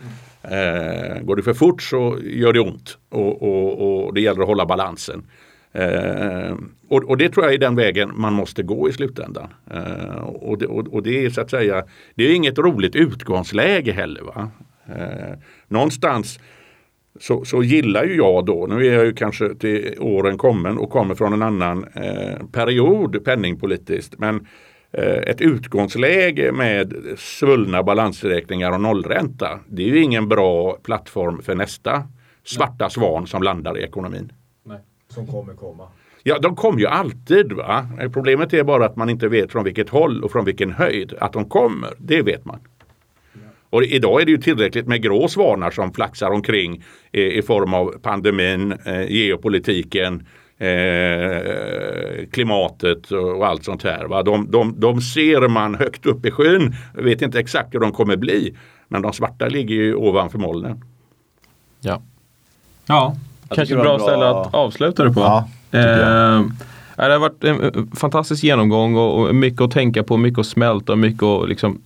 Eh, 0.43 1.23
går 1.23 1.37
det 1.37 1.43
för 1.43 1.55
fort 1.55 1.83
så 1.83 2.19
gör 2.23 2.53
det 2.53 2.61
ont 2.61 2.99
och, 3.11 3.43
och, 3.43 4.05
och 4.07 4.15
det 4.15 4.21
gäller 4.21 4.41
att 4.41 4.49
hålla 4.49 4.67
balansen. 4.67 5.25
Eh, 5.73 6.57
och, 6.89 7.05
och, 7.05 7.17
det 7.17 7.29
tror 7.29 7.45
jag 7.45 7.55
är 7.55 7.59
den 7.59 7.77
vägen 7.77 8.13
man 8.15 8.33
måste 8.33 8.63
gå 8.63 8.89
i 8.89 8.93
slutändan. 8.93 9.49
Eh, 9.71 10.25
och, 10.25 10.59
det, 10.59 10.67
och, 10.67 10.89
och, 10.89 11.03
det 11.03 11.25
är 11.25 11.31
så 11.31 11.41
att 11.41 11.51
säga, 11.51 11.85
det 12.15 12.25
är 12.25 12.35
inget 12.35 12.59
roligt 12.59 12.97
utgångsläge 12.97 13.93
heller. 13.93 14.23
Va? 14.23 14.51
Eh, 14.87 15.39
någonstans 15.69 16.41
så, 17.21 17.45
så 17.45 17.63
gillar 17.63 18.05
ju 18.05 18.17
jag 18.17 18.45
då, 18.45 18.67
nu 18.67 18.87
är 18.87 18.95
jag 18.95 19.05
ju 19.05 19.13
kanske 19.13 19.55
till 19.55 19.95
åren 20.01 20.39
kommen 20.39 20.79
och 20.79 20.91
kommer 20.91 21.15
från 21.15 21.33
en 21.33 21.43
annan 21.43 21.85
eh, 21.95 22.47
period 22.53 23.25
penningpolitiskt, 23.25 24.19
men 24.19 24.47
eh, 24.93 25.17
ett 25.17 25.41
utgångsläge 25.41 26.53
med 26.53 26.95
svullna 27.17 27.83
balansräkningar 27.83 28.73
och 28.73 28.81
nollränta, 28.81 29.61
det 29.69 29.83
är 29.83 29.89
ju 29.89 30.03
ingen 30.03 30.29
bra 30.29 30.77
plattform 30.83 31.43
för 31.43 31.55
nästa 31.55 32.03
svarta 32.45 32.91
svan 32.91 33.27
som 33.27 33.43
landar 33.43 33.79
i 33.79 33.83
ekonomin. 33.83 34.33
Nej, 34.65 34.79
som 35.09 35.27
kommer 35.27 35.55
komma. 35.55 35.89
Ja, 36.23 36.39
de 36.39 36.57
kommer 36.57 36.81
ju 36.81 36.87
alltid. 36.87 37.53
Va? 37.53 37.87
Problemet 38.13 38.53
är 38.53 38.65
bara 38.65 38.87
att 38.87 38.97
man 38.97 39.11
inte 39.11 39.29
vet 39.29 39.53
från 39.53 39.65
vilket 39.65 39.89
håll 39.89 40.25
och 40.25 40.33
från 40.33 40.45
vilken 40.45 40.73
höjd. 40.73 41.15
Att 41.21 41.33
de 41.33 41.49
kommer, 41.49 41.91
det 41.99 42.23
vet 42.23 42.45
man. 42.45 42.61
Och 43.73 43.83
idag 43.83 44.21
är 44.21 44.25
det 44.25 44.31
ju 44.31 44.39
tillräckligt 44.39 44.87
med 44.87 45.03
grå 45.03 45.29
svanar 45.29 45.71
som 45.71 45.93
flaxar 45.93 46.31
omkring 46.31 46.85
i, 47.13 47.23
i 47.23 47.43
form 47.43 47.75
av 47.75 47.95
pandemin, 48.03 48.73
eh, 48.73 49.11
geopolitiken, 49.11 50.27
eh, 50.59 52.27
klimatet 52.33 53.11
och 53.11 53.47
allt 53.47 53.65
sånt 53.65 53.83
här. 53.83 54.05
Va? 54.05 54.23
De, 54.23 54.51
de, 54.51 54.81
de 54.81 55.01
ser 55.01 55.49
man 55.49 55.75
högt 55.75 56.07
upp 56.07 56.27
i 56.27 56.31
skyn. 56.31 56.75
Jag 56.97 57.03
vet 57.03 57.23
inte 57.23 57.41
exakt 57.41 57.75
hur 57.75 57.81
de 57.81 57.93
kommer 57.93 58.17
bli. 58.17 58.57
Men 58.89 59.03
de 59.03 59.13
svarta 59.13 59.49
ligger 59.49 59.75
ju 59.75 59.95
ovanför 59.95 60.39
molnen. 60.39 60.85
Ja, 61.81 62.03
ja 62.87 63.17
kanske 63.49 63.75
ett 63.75 63.81
bra, 63.81 63.99
bra 63.99 64.07
ställe 64.07 64.29
att 64.29 64.55
avsluta 64.55 65.05
det 65.05 65.13
på. 65.13 65.21
Ja, 65.21 65.49
eh, 65.71 66.43
det 66.97 67.13
har 67.13 67.19
varit 67.19 67.45
en 67.45 67.91
fantastisk 67.97 68.45
genomgång 68.45 68.97
och 68.97 69.35
mycket 69.35 69.61
att 69.61 69.71
tänka 69.71 70.03
på, 70.03 70.17
mycket 70.17 70.39
att 70.39 70.47
smälta 70.47 70.93
och 70.93 70.99
mycket 70.99 71.23
att 71.23 71.49
liksom 71.49 71.81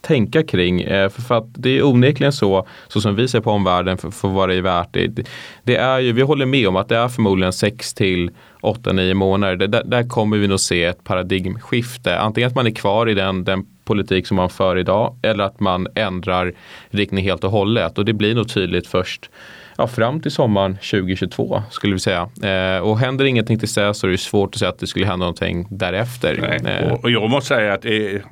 tänka 0.00 0.42
kring. 0.42 0.80
Eh, 0.80 1.08
för, 1.08 1.34
att 1.34 1.46
det 1.54 1.78
är 1.78 1.86
onekligen 1.86 2.32
så, 2.32 2.66
så 2.88 3.00
som 3.00 3.14
vi 3.14 3.28
ser 3.28 3.40
på 3.40 3.50
omvärlden 3.50 3.98
för, 3.98 4.10
för 4.10 4.28
vad 4.28 4.48
det 4.48 4.54
är 4.54 4.62
värt. 4.62 4.88
Det, 4.92 5.28
det, 5.62 5.76
är 5.76 5.98
ju, 5.98 6.12
vi 6.12 6.22
håller 6.22 6.46
med 6.46 6.68
om 6.68 6.76
att 6.76 6.88
det 6.88 6.96
är 6.96 7.08
förmodligen 7.08 7.52
6 7.52 7.94
till 7.94 8.30
8-9 8.62 9.14
månader. 9.14 9.56
Det, 9.56 9.66
där, 9.66 9.82
där, 9.84 10.08
kommer 10.08 10.36
vi 10.38 10.48
nog 10.48 10.60
se 10.60 10.84
ett 10.84 11.04
paradigmskifte. 11.04 12.18
Antingen 12.18 12.48
att 12.48 12.54
man 12.54 12.66
är 12.66 12.70
kvar 12.70 13.08
i 13.08 13.14
den, 13.14 13.44
den 13.44 13.66
politik 13.84 14.26
som 14.26 14.36
man 14.36 14.50
för 14.50 14.78
idag 14.78 15.16
eller 15.22 15.44
att 15.44 15.60
man 15.60 15.86
ändrar 15.94 16.52
riktning 16.90 17.24
helt 17.24 17.44
och 17.44 17.50
hållet. 17.50 17.98
Och 17.98 18.04
det 18.04 18.12
blir 18.12 18.34
nog 18.34 18.48
tydligt 18.48 18.86
först 18.86 19.30
ja, 19.78 19.86
fram 19.86 20.20
till 20.20 20.30
sommaren 20.30 20.74
2022 20.74 21.62
skulle 21.70 21.92
vi 21.92 22.00
säga. 22.00 22.28
Eh, 22.42 22.82
och 22.82 22.98
händer 22.98 23.24
ingenting 23.24 23.58
till 23.58 23.68
dess 23.68 23.98
så 23.98 24.06
är 24.06 24.10
det 24.10 24.18
svårt 24.18 24.54
att 24.54 24.58
säga 24.58 24.68
att 24.68 24.78
det 24.78 24.86
skulle 24.86 25.06
hända 25.06 25.24
någonting 25.24 25.66
därefter. 25.70 26.60
Eh. 26.66 26.92
Och, 26.92 27.04
och, 27.04 27.10
jag 27.10 27.30
måste 27.30 27.54
säga 27.54 27.72
att 27.72 27.82
det, 27.82 28.22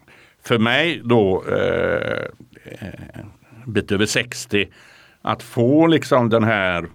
för 0.47 0.59
mig 0.59 1.01
då 1.05 1.45
eh, 1.49 2.25
eh 2.65 3.25
bit 3.67 3.93
över 3.93 4.07
60 4.07 4.69
att 5.23 5.43
få 5.43 5.87
liksom 5.87 6.29
den 6.29 6.45
här 6.45 6.87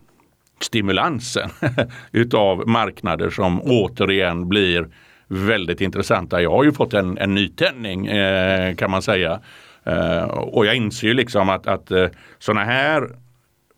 stimulansen 0.62 1.50
utav 2.12 2.68
marknader 2.68 3.30
som 3.30 3.62
återigen 3.62 4.50
blir 4.50 4.88
väldigt 5.28 5.82
intressanta. 5.82 6.42
Jag 6.42 6.52
har 6.52 6.64
ju 6.64 6.72
fått 6.72 6.94
en, 6.94 7.18
en 7.18 7.34
nytändning 7.34 8.08
eh, 8.08 8.76
kan 8.76 8.92
man 8.92 9.02
säga. 9.02 9.40
Eh, 9.84 10.24
och 10.24 10.66
jag 10.66 10.76
inser 10.76 11.08
ju 11.08 11.14
liksom 11.14 11.50
att, 11.50 11.68
att 11.68 11.92
eh, 11.92 12.08
sådana 12.40 12.64
här 12.64 13.10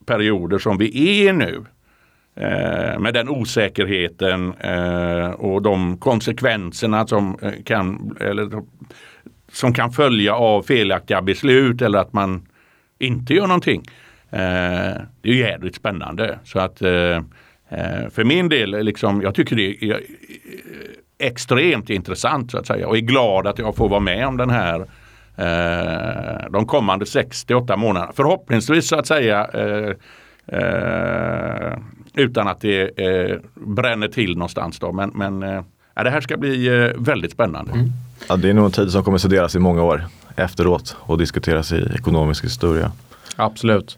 perioder 0.05 0.59
som 0.59 0.77
vi 0.77 1.19
är 1.27 1.33
nu 1.33 1.65
eh, 2.35 2.99
med 2.99 3.13
den 3.13 3.29
osäkerheten 3.29 4.53
eh, 4.53 5.29
och 5.29 5.61
de 5.61 5.97
konsekvenserna 5.97 7.07
som 7.07 7.37
eh, 7.41 7.63
kan, 7.65 8.17
eller 8.19 8.63
som 9.53 9.73
kan 9.73 9.91
följa 9.91 10.35
av 10.35 10.61
felaktiga 10.63 11.21
beslut 11.21 11.81
eller 11.81 11.99
att 11.99 12.13
man 12.13 12.47
inte 12.99 13.33
gör 13.33 13.47
någonting. 13.47 13.83
Eh, 14.29 15.01
det 15.21 15.29
är 15.29 15.33
jädrigt 15.33 15.75
spännande. 15.75 16.39
Så 16.43 16.59
att 16.59 16.81
eh, 16.81 17.15
eh, 17.69 18.09
för 18.11 18.23
min 18.23 18.49
del, 18.49 18.83
liksom, 18.85 19.21
jag 19.21 19.35
tycker 19.35 19.55
det 19.55 19.83
är 19.83 19.91
eh, 19.91 19.97
extremt 21.19 21.89
intressant 21.89 22.51
så 22.51 22.57
att 22.57 22.67
säga 22.67 22.87
och 22.87 22.97
är 22.97 23.01
glad 23.01 23.47
att 23.47 23.59
jag 23.59 23.75
får 23.75 23.89
vara 23.89 23.99
med 23.99 24.27
om 24.27 24.37
den 24.37 24.49
här 24.49 24.79
eh, 25.37 26.51
de 26.51 26.65
kommande 26.65 27.05
68 27.05 27.77
månaderna. 27.77 28.13
Förhoppningsvis 28.15 28.87
så 28.87 28.95
att 28.95 29.07
säga 29.07 29.47
utan 32.15 32.47
att 32.47 32.61
det 32.61 32.91
bränner 33.55 34.07
till 34.07 34.33
någonstans. 34.33 34.79
Då. 34.79 34.91
Men, 34.91 35.09
men 35.09 35.39
det 35.93 36.09
här 36.09 36.21
ska 36.21 36.37
bli 36.37 36.69
väldigt 36.97 37.31
spännande. 37.31 37.71
Mm. 37.71 37.89
Ja, 38.29 38.35
det 38.35 38.49
är 38.49 38.53
nog 38.53 38.65
en 38.65 38.71
tid 38.71 38.91
som 38.91 39.03
kommer 39.03 39.17
studeras 39.17 39.55
i 39.55 39.59
många 39.59 39.83
år 39.83 40.05
efteråt 40.35 40.95
och 40.99 41.17
diskuteras 41.17 41.71
i 41.71 41.89
ekonomisk 41.95 42.45
historia. 42.45 42.91
Absolut. 43.35 43.97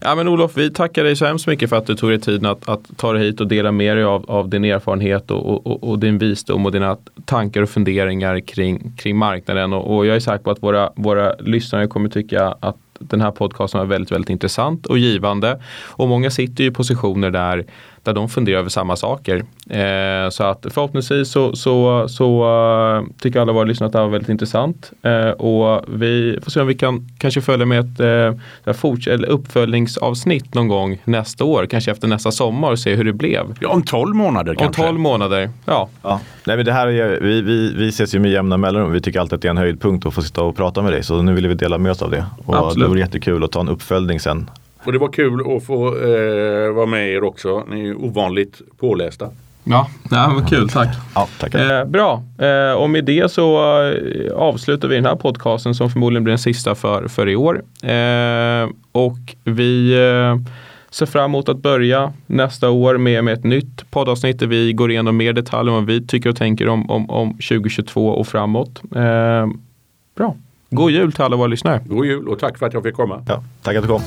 Ja, 0.00 0.14
men 0.14 0.28
Olof, 0.28 0.56
vi 0.56 0.70
tackar 0.70 1.04
dig 1.04 1.16
så 1.16 1.26
hemskt 1.26 1.46
mycket 1.46 1.70
för 1.70 1.76
att 1.76 1.86
du 1.86 1.94
tog 1.94 2.10
dig 2.10 2.20
tiden 2.20 2.46
att, 2.46 2.68
att 2.68 2.80
ta 2.96 3.12
dig 3.12 3.22
hit 3.22 3.40
och 3.40 3.48
dela 3.48 3.72
med 3.72 3.96
dig 3.96 4.04
av, 4.04 4.30
av 4.30 4.48
din 4.48 4.64
erfarenhet 4.64 5.30
och, 5.30 5.66
och, 5.66 5.88
och, 5.88 5.98
din 5.98 6.18
visdom 6.18 6.66
och 6.66 6.72
dina 6.72 6.96
tankar 7.24 7.62
och 7.62 7.68
funderingar 7.68 8.40
kring, 8.40 8.92
kring 8.96 9.16
marknaden. 9.16 9.72
Och, 9.72 9.96
och 9.96 10.06
jag 10.06 10.16
är 10.16 10.20
säker 10.20 10.44
på 10.44 10.50
att 10.50 10.62
våra, 10.62 10.90
våra 10.96 11.34
lyssnare 11.34 11.86
kommer 11.86 12.08
tycka 12.08 12.54
att 12.60 12.76
den 12.98 13.20
här 13.20 13.30
podcasten 13.30 13.78
var 13.78 13.86
väldigt, 13.86 14.12
väldigt 14.12 14.30
intressant 14.30 14.86
och 14.86 14.98
givande. 14.98 15.60
Och 15.86 16.08
många 16.08 16.30
sitter 16.30 16.64
i 16.64 16.70
positioner 16.70 17.30
där 17.30 17.64
där 18.02 18.12
de 18.12 18.28
funderar 18.28 18.58
över 18.58 18.68
samma 18.68 18.96
saker. 18.96 19.36
Eh, 19.70 20.30
så 20.30 20.44
att 20.44 20.66
förhoppningsvis 20.70 21.30
så, 21.30 21.56
så, 21.56 22.08
så 22.08 22.44
uh, 22.98 23.06
tycker 23.20 23.40
alla 23.40 23.52
våra 23.52 23.64
lyssnare 23.64 23.86
att 23.86 23.92
det 23.92 23.98
var 23.98 24.08
väldigt 24.08 24.28
intressant. 24.28 24.92
Eh, 25.02 25.30
och 25.30 25.84
vi 25.88 26.38
får 26.42 26.50
se 26.50 26.60
om 26.60 26.66
vi 26.66 26.74
kan 26.74 27.08
kanske 27.18 27.40
följa 27.40 27.66
med 27.66 27.80
ett 27.80 28.00
eh, 28.00 28.72
forts- 28.72 29.08
eller 29.08 29.28
uppföljningsavsnitt 29.28 30.54
någon 30.54 30.68
gång 30.68 30.98
nästa 31.04 31.44
år, 31.44 31.66
kanske 31.66 31.90
efter 31.90 32.08
nästa 32.08 32.30
sommar 32.32 32.70
och 32.70 32.78
se 32.78 32.94
hur 32.94 33.04
det 33.04 33.12
blev. 33.12 33.46
Ja, 33.60 33.68
om 33.68 33.82
12 33.82 34.16
månader 34.16 34.54
kanske. 34.54 34.82
Om 34.82 34.88
12 34.88 35.00
månader, 35.00 35.50
ja. 35.64 35.88
ja. 36.02 36.20
Nej, 36.46 36.56
men 36.56 36.66
det 36.66 36.72
här 36.72 36.86
är, 36.86 37.20
vi, 37.20 37.42
vi, 37.42 37.74
vi 37.76 37.88
ses 37.88 38.14
ju 38.14 38.18
med 38.18 38.30
jämna 38.30 38.56
mellanrum. 38.56 38.92
Vi 38.92 39.00
tycker 39.00 39.20
alltid 39.20 39.34
att 39.34 39.42
det 39.42 39.48
är 39.48 39.50
en 39.50 39.56
höjdpunkt 39.56 40.06
att 40.06 40.14
få 40.14 40.22
sitta 40.22 40.42
och 40.42 40.56
prata 40.56 40.82
med 40.82 40.92
dig. 40.92 41.02
Så 41.02 41.22
nu 41.22 41.34
vill 41.34 41.48
vi 41.48 41.54
dela 41.54 41.78
med 41.78 41.92
oss 41.92 42.02
av 42.02 42.10
det. 42.10 42.26
Och 42.46 42.56
Absolut. 42.56 42.84
det 42.84 42.88
vore 42.88 43.00
jättekul 43.00 43.44
att 43.44 43.52
ta 43.52 43.60
en 43.60 43.68
uppföljning 43.68 44.20
sen 44.20 44.50
och 44.88 44.92
det 44.92 44.98
var 44.98 45.12
kul 45.12 45.56
att 45.56 45.64
få 45.64 45.86
eh, 45.86 46.72
vara 46.72 46.86
med 46.86 47.08
er 47.08 47.24
också. 47.24 47.64
Ni 47.70 47.88
är 47.88 48.04
ovanligt 48.04 48.60
pålästa. 48.78 49.30
Ja, 49.64 49.88
det 50.10 50.16
var 50.16 50.48
kul. 50.48 50.68
Tack. 50.68 50.88
Ja, 51.14 51.28
tack. 51.40 51.54
Eh, 51.54 51.84
bra. 51.84 52.22
Eh, 52.38 52.72
och 52.72 52.90
med 52.90 53.04
det 53.04 53.32
så 53.32 53.58
eh, 53.82 54.32
avslutar 54.32 54.88
vi 54.88 54.94
den 54.94 55.06
här 55.06 55.16
podcasten 55.16 55.74
som 55.74 55.90
förmodligen 55.90 56.24
blir 56.24 56.32
den 56.32 56.38
sista 56.38 56.74
för, 56.74 57.08
för 57.08 57.28
i 57.28 57.36
år. 57.36 57.62
Eh, 57.82 58.68
och 58.92 59.18
vi 59.44 59.92
eh, 59.92 60.52
ser 60.90 61.06
fram 61.06 61.24
emot 61.24 61.48
att 61.48 61.58
börja 61.58 62.12
nästa 62.26 62.70
år 62.70 62.98
med, 62.98 63.24
med 63.24 63.34
ett 63.34 63.44
nytt 63.44 63.90
poddavsnitt 63.90 64.38
där 64.38 64.46
vi 64.46 64.72
går 64.72 64.90
igenom 64.90 65.16
mer 65.16 65.32
detaljer 65.32 65.74
om 65.74 65.84
vad 65.84 65.86
vi 65.86 66.06
tycker 66.06 66.30
och 66.30 66.36
tänker 66.36 66.68
om, 66.68 66.90
om, 66.90 67.10
om 67.10 67.32
2022 67.32 68.08
och 68.08 68.26
framåt. 68.26 68.82
Eh, 68.96 69.46
bra. 70.16 70.36
God 70.70 70.90
jul 70.90 71.12
till 71.12 71.22
alla 71.22 71.36
våra 71.36 71.46
lyssnare. 71.46 71.80
God 71.86 72.06
jul 72.06 72.28
och 72.28 72.38
tack 72.38 72.58
för 72.58 72.66
att 72.66 72.74
jag 72.74 72.82
fick 72.82 72.94
komma. 72.94 73.24
Ja, 73.28 73.42
tack 73.62 73.76
att 73.76 73.82
du 73.82 73.88
kom. 73.88 74.02